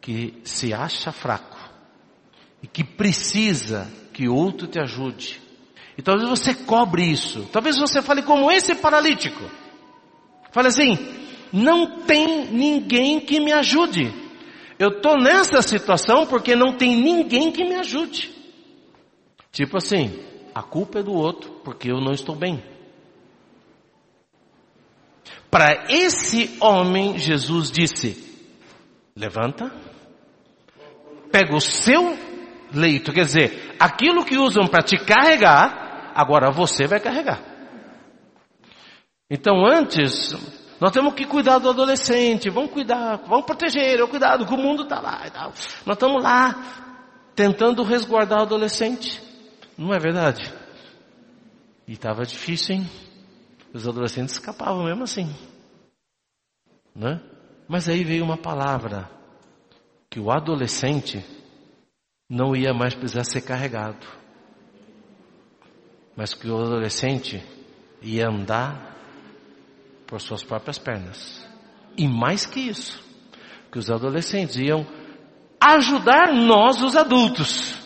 que 0.00 0.34
se 0.44 0.72
acha 0.74 1.10
fraco 1.10 1.58
e 2.62 2.66
que 2.66 2.84
precisa 2.84 3.90
que 4.12 4.28
outro 4.28 4.66
te 4.68 4.78
ajude, 4.78 5.40
e 5.96 6.02
talvez 6.02 6.28
você 6.28 6.54
cobre 6.54 7.04
isso, 7.04 7.48
talvez 7.52 7.78
você 7.78 8.02
fale 8.02 8.22
como 8.22 8.50
esse 8.50 8.74
paralítico, 8.74 9.42
fale 10.52 10.68
assim, 10.68 10.98
não 11.52 12.00
tem 12.00 12.46
ninguém 12.50 13.20
que 13.20 13.40
me 13.40 13.52
ajude. 13.52 14.12
Eu 14.78 14.88
estou 14.88 15.16
nessa 15.16 15.62
situação 15.62 16.26
porque 16.26 16.56
não 16.56 16.76
tem 16.76 16.96
ninguém 16.96 17.52
que 17.52 17.64
me 17.64 17.76
ajude. 17.76 18.34
Tipo 19.52 19.76
assim, 19.76 20.18
a 20.54 20.62
culpa 20.62 21.00
é 21.00 21.02
do 21.02 21.12
outro 21.12 21.50
porque 21.64 21.90
eu 21.90 22.00
não 22.00 22.12
estou 22.12 22.36
bem. 22.36 22.62
Para 25.50 25.86
esse 25.88 26.56
homem, 26.60 27.18
Jesus 27.18 27.70
disse: 27.70 28.34
levanta, 29.16 29.72
pega 31.30 31.54
o 31.54 31.60
seu 31.60 32.16
leito, 32.72 33.12
quer 33.12 33.24
dizer, 33.24 33.76
aquilo 33.78 34.24
que 34.24 34.36
usam 34.36 34.66
para 34.66 34.82
te 34.82 34.96
carregar, 34.96 36.12
agora 36.14 36.50
você 36.50 36.86
vai 36.86 37.00
carregar. 37.00 37.40
Então 39.30 39.64
antes, 39.66 40.32
nós 40.80 40.92
temos 40.92 41.14
que 41.14 41.24
cuidar 41.24 41.58
do 41.58 41.70
adolescente, 41.70 42.50
vamos 42.50 42.70
cuidar, 42.70 43.16
vamos 43.26 43.46
proteger, 43.46 43.98
eu 43.98 44.08
cuidado, 44.08 44.46
que 44.46 44.54
o 44.54 44.58
mundo 44.58 44.82
está 44.84 45.00
lá 45.00 45.22
e 45.26 45.30
tal. 45.30 45.52
Nós 45.86 45.96
estamos 45.96 46.22
lá 46.22 46.54
tentando 47.34 47.82
resguardar 47.82 48.40
o 48.40 48.42
adolescente. 48.42 49.22
Não 49.76 49.92
é 49.92 49.98
verdade? 49.98 50.52
E 51.86 51.92
estava 51.92 52.24
difícil, 52.24 52.76
hein? 52.76 52.90
Os 53.72 53.86
adolescentes 53.86 54.34
escapavam 54.34 54.84
mesmo 54.84 55.02
assim. 55.02 55.34
Né? 56.94 57.20
Mas 57.68 57.88
aí 57.88 58.04
veio 58.04 58.24
uma 58.24 58.36
palavra 58.36 59.10
que 60.08 60.20
o 60.20 60.30
adolescente 60.30 61.24
não 62.30 62.54
ia 62.54 62.72
mais 62.72 62.94
precisar 62.94 63.24
ser 63.24 63.40
carregado. 63.42 64.06
Mas 66.16 66.32
que 66.34 66.48
o 66.48 66.56
adolescente 66.56 67.42
ia 68.00 68.28
andar 68.28 68.94
por 70.06 70.20
suas 70.20 70.44
próprias 70.44 70.78
pernas. 70.78 71.44
E 71.96 72.06
mais 72.06 72.46
que 72.46 72.60
isso, 72.60 73.02
que 73.72 73.78
os 73.78 73.90
adolescentes 73.90 74.56
iam 74.56 74.86
ajudar 75.60 76.32
nós, 76.32 76.80
os 76.82 76.96
adultos. 76.96 77.83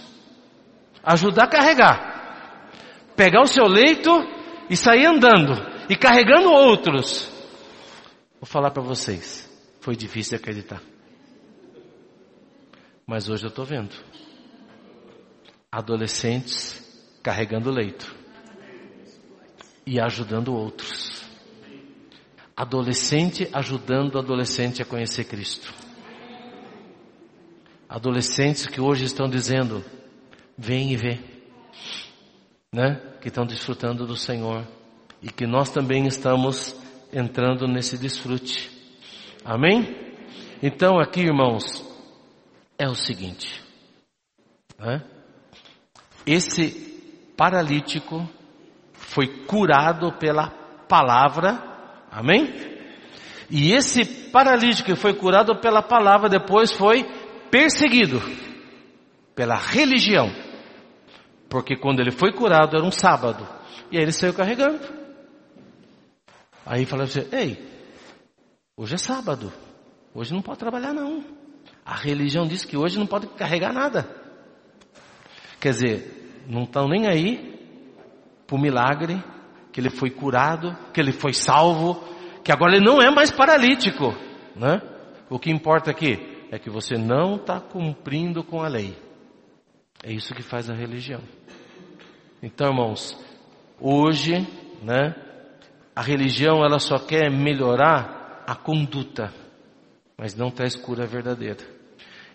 Ajudar 1.03 1.44
a 1.44 1.49
carregar. 1.49 2.70
Pegar 3.16 3.42
o 3.42 3.46
seu 3.46 3.66
leito 3.66 4.11
e 4.70 4.76
sair 4.76 5.07
andando 5.07 5.55
e 5.88 5.96
carregando 5.96 6.51
outros. 6.51 7.30
Vou 8.40 8.46
falar 8.46 8.70
para 8.70 8.82
vocês, 8.82 9.49
foi 9.80 9.96
difícil 9.96 10.36
acreditar. 10.36 10.80
Mas 13.07 13.28
hoje 13.28 13.44
eu 13.44 13.49
estou 13.49 13.64
vendo. 13.64 13.94
Adolescentes 15.72 16.86
carregando 17.22 17.70
leito 17.70 18.14
e 19.86 20.01
ajudando 20.01 20.55
outros. 20.55 21.22
Adolescente 22.55 23.49
ajudando 23.53 24.18
adolescente 24.18 24.82
a 24.82 24.84
conhecer 24.84 25.24
Cristo. 25.24 25.72
Adolescentes 27.88 28.66
que 28.66 28.80
hoje 28.80 29.05
estão 29.05 29.28
dizendo, 29.28 29.82
vem 30.59 30.92
e 30.92 30.96
vê, 30.96 31.20
né? 32.74 33.00
Que 33.20 33.28
estão 33.28 33.46
desfrutando 33.46 34.06
do 34.06 34.16
Senhor 34.16 34.66
e 35.22 35.30
que 35.30 35.46
nós 35.46 35.70
também 35.70 36.06
estamos 36.06 36.74
entrando 37.12 37.68
nesse 37.68 37.96
desfrute. 37.96 38.70
Amém? 39.44 39.96
Então 40.61 40.98
aqui, 40.98 41.20
irmãos, 41.20 41.84
é 42.76 42.88
o 42.88 42.94
seguinte, 42.94 43.62
né? 44.78 45.02
esse 46.26 47.32
paralítico 47.36 48.28
foi 48.92 49.44
curado 49.46 50.12
pela 50.18 50.50
palavra, 50.88 52.06
amém? 52.11 52.52
E 53.50 53.72
esse 53.72 54.04
paralítico 54.30 54.90
que 54.90 54.96
foi 54.96 55.14
curado 55.14 55.56
pela 55.56 55.82
palavra 55.82 56.28
depois 56.28 56.70
foi 56.72 57.04
perseguido 57.50 58.20
pela 59.34 59.54
religião, 59.54 60.30
porque 61.49 61.76
quando 61.76 62.01
ele 62.01 62.11
foi 62.11 62.32
curado 62.32 62.76
era 62.76 62.84
um 62.84 62.92
sábado, 62.92 63.46
e 63.90 63.96
aí 63.96 64.03
ele 64.03 64.12
saiu 64.12 64.34
carregando. 64.34 64.80
Aí 66.64 66.84
fala 66.84 67.05
assim, 67.05 67.26
ei, 67.32 67.59
hoje 68.76 68.94
é 68.94 68.99
sábado, 68.99 69.53
hoje 70.14 70.34
não 70.34 70.42
pode 70.42 70.59
trabalhar 70.59 70.92
não. 70.92 71.24
A 71.84 71.94
religião 71.94 72.46
diz 72.46 72.64
que 72.64 72.76
hoje 72.76 72.99
não 72.99 73.07
pode 73.07 73.26
carregar 73.28 73.72
nada. 73.72 74.07
Quer 75.59 75.70
dizer, 75.70 76.44
não 76.46 76.64
estão 76.64 76.86
nem 76.86 77.09
aí 77.09 77.59
para 78.46 78.57
o 78.57 78.61
milagre, 78.61 79.22
que 79.72 79.80
ele 79.80 79.90
foi 79.90 80.11
curado, 80.11 80.76
que 80.92 81.01
ele 81.01 81.12
foi 81.12 81.32
salvo, 81.32 82.03
que 82.44 82.53
agora 82.53 82.76
ele 82.76 82.84
não 82.84 83.01
é 83.01 83.11
mais 83.11 83.30
paralítico, 83.30 84.14
né? 84.55 84.80
O 85.30 85.38
que 85.38 85.51
importa 85.51 85.90
aqui 85.90 86.46
é 86.51 86.59
que 86.59 86.70
você 86.70 86.96
não 86.96 87.36
está 87.36 87.61
cumprindo 87.61 88.42
com 88.42 88.62
a 88.62 88.68
lei. 88.68 89.07
É 90.03 90.12
isso 90.12 90.34
que 90.34 90.42
faz 90.42 90.70
a 90.70 90.74
religião. 90.74 91.20
Então, 92.42 92.68
irmãos, 92.68 93.18
hoje, 93.80 94.46
né? 94.82 95.14
A 95.94 96.03
religião 96.03 96.64
ela 96.64 96.78
só 96.78 96.99
quer 96.99 97.30
melhorar 97.30 98.44
a 98.46 98.55
conduta, 98.55 99.32
mas 100.16 100.34
não 100.34 100.51
traz 100.51 100.76
cura 100.76 101.07
verdadeira. 101.07 101.59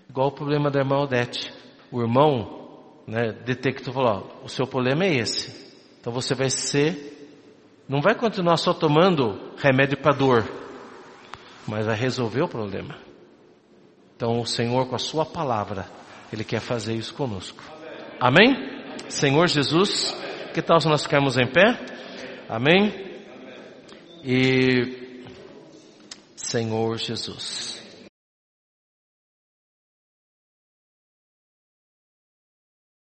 Igual 0.10 0.28
o 0.28 0.34
problema 0.34 0.70
da 0.70 0.80
irmã 0.80 0.98
Odete. 0.98 1.52
O 1.92 2.02
irmão, 2.02 3.02
né, 3.08 3.32
detectou, 3.46 3.94
falou, 3.94 4.40
ó, 4.42 4.46
o 4.46 4.50
seu 4.50 4.68
problema 4.68 5.06
é 5.06 5.16
esse. 5.16 5.74
Então 6.00 6.12
você 6.12 6.36
vai 6.36 6.50
ser, 6.50 7.40
não 7.88 8.02
vai 8.02 8.16
continuar 8.16 8.58
só 8.58 8.74
tomando 8.74 9.54
remédio 9.58 9.98
para 9.98 10.16
dor, 10.16 10.44
mas 11.68 11.86
vai 11.86 11.96
resolver 11.96 12.42
o 12.42 12.48
problema. 12.48 12.98
Então 14.16 14.40
o 14.40 14.46
Senhor 14.46 14.88
com 14.88 14.96
a 14.96 15.00
sua 15.00 15.26
palavra, 15.26 15.86
Ele 16.34 16.44
quer 16.44 16.60
fazer 16.60 16.96
isso 16.96 17.14
conosco. 17.14 17.64
Amém? 18.20 18.56
Senhor 19.08 19.48
Jesus, 19.48 20.18
que 20.52 20.64
tal 20.64 20.82
se 20.82 20.88
nós 20.88 21.04
ficarmos 21.04 21.38
em 21.38 21.46
pé? 21.46 21.78
Amém? 22.50 22.92
E 24.24 25.22
Senhor 26.36 26.98
Jesus. 26.98 27.83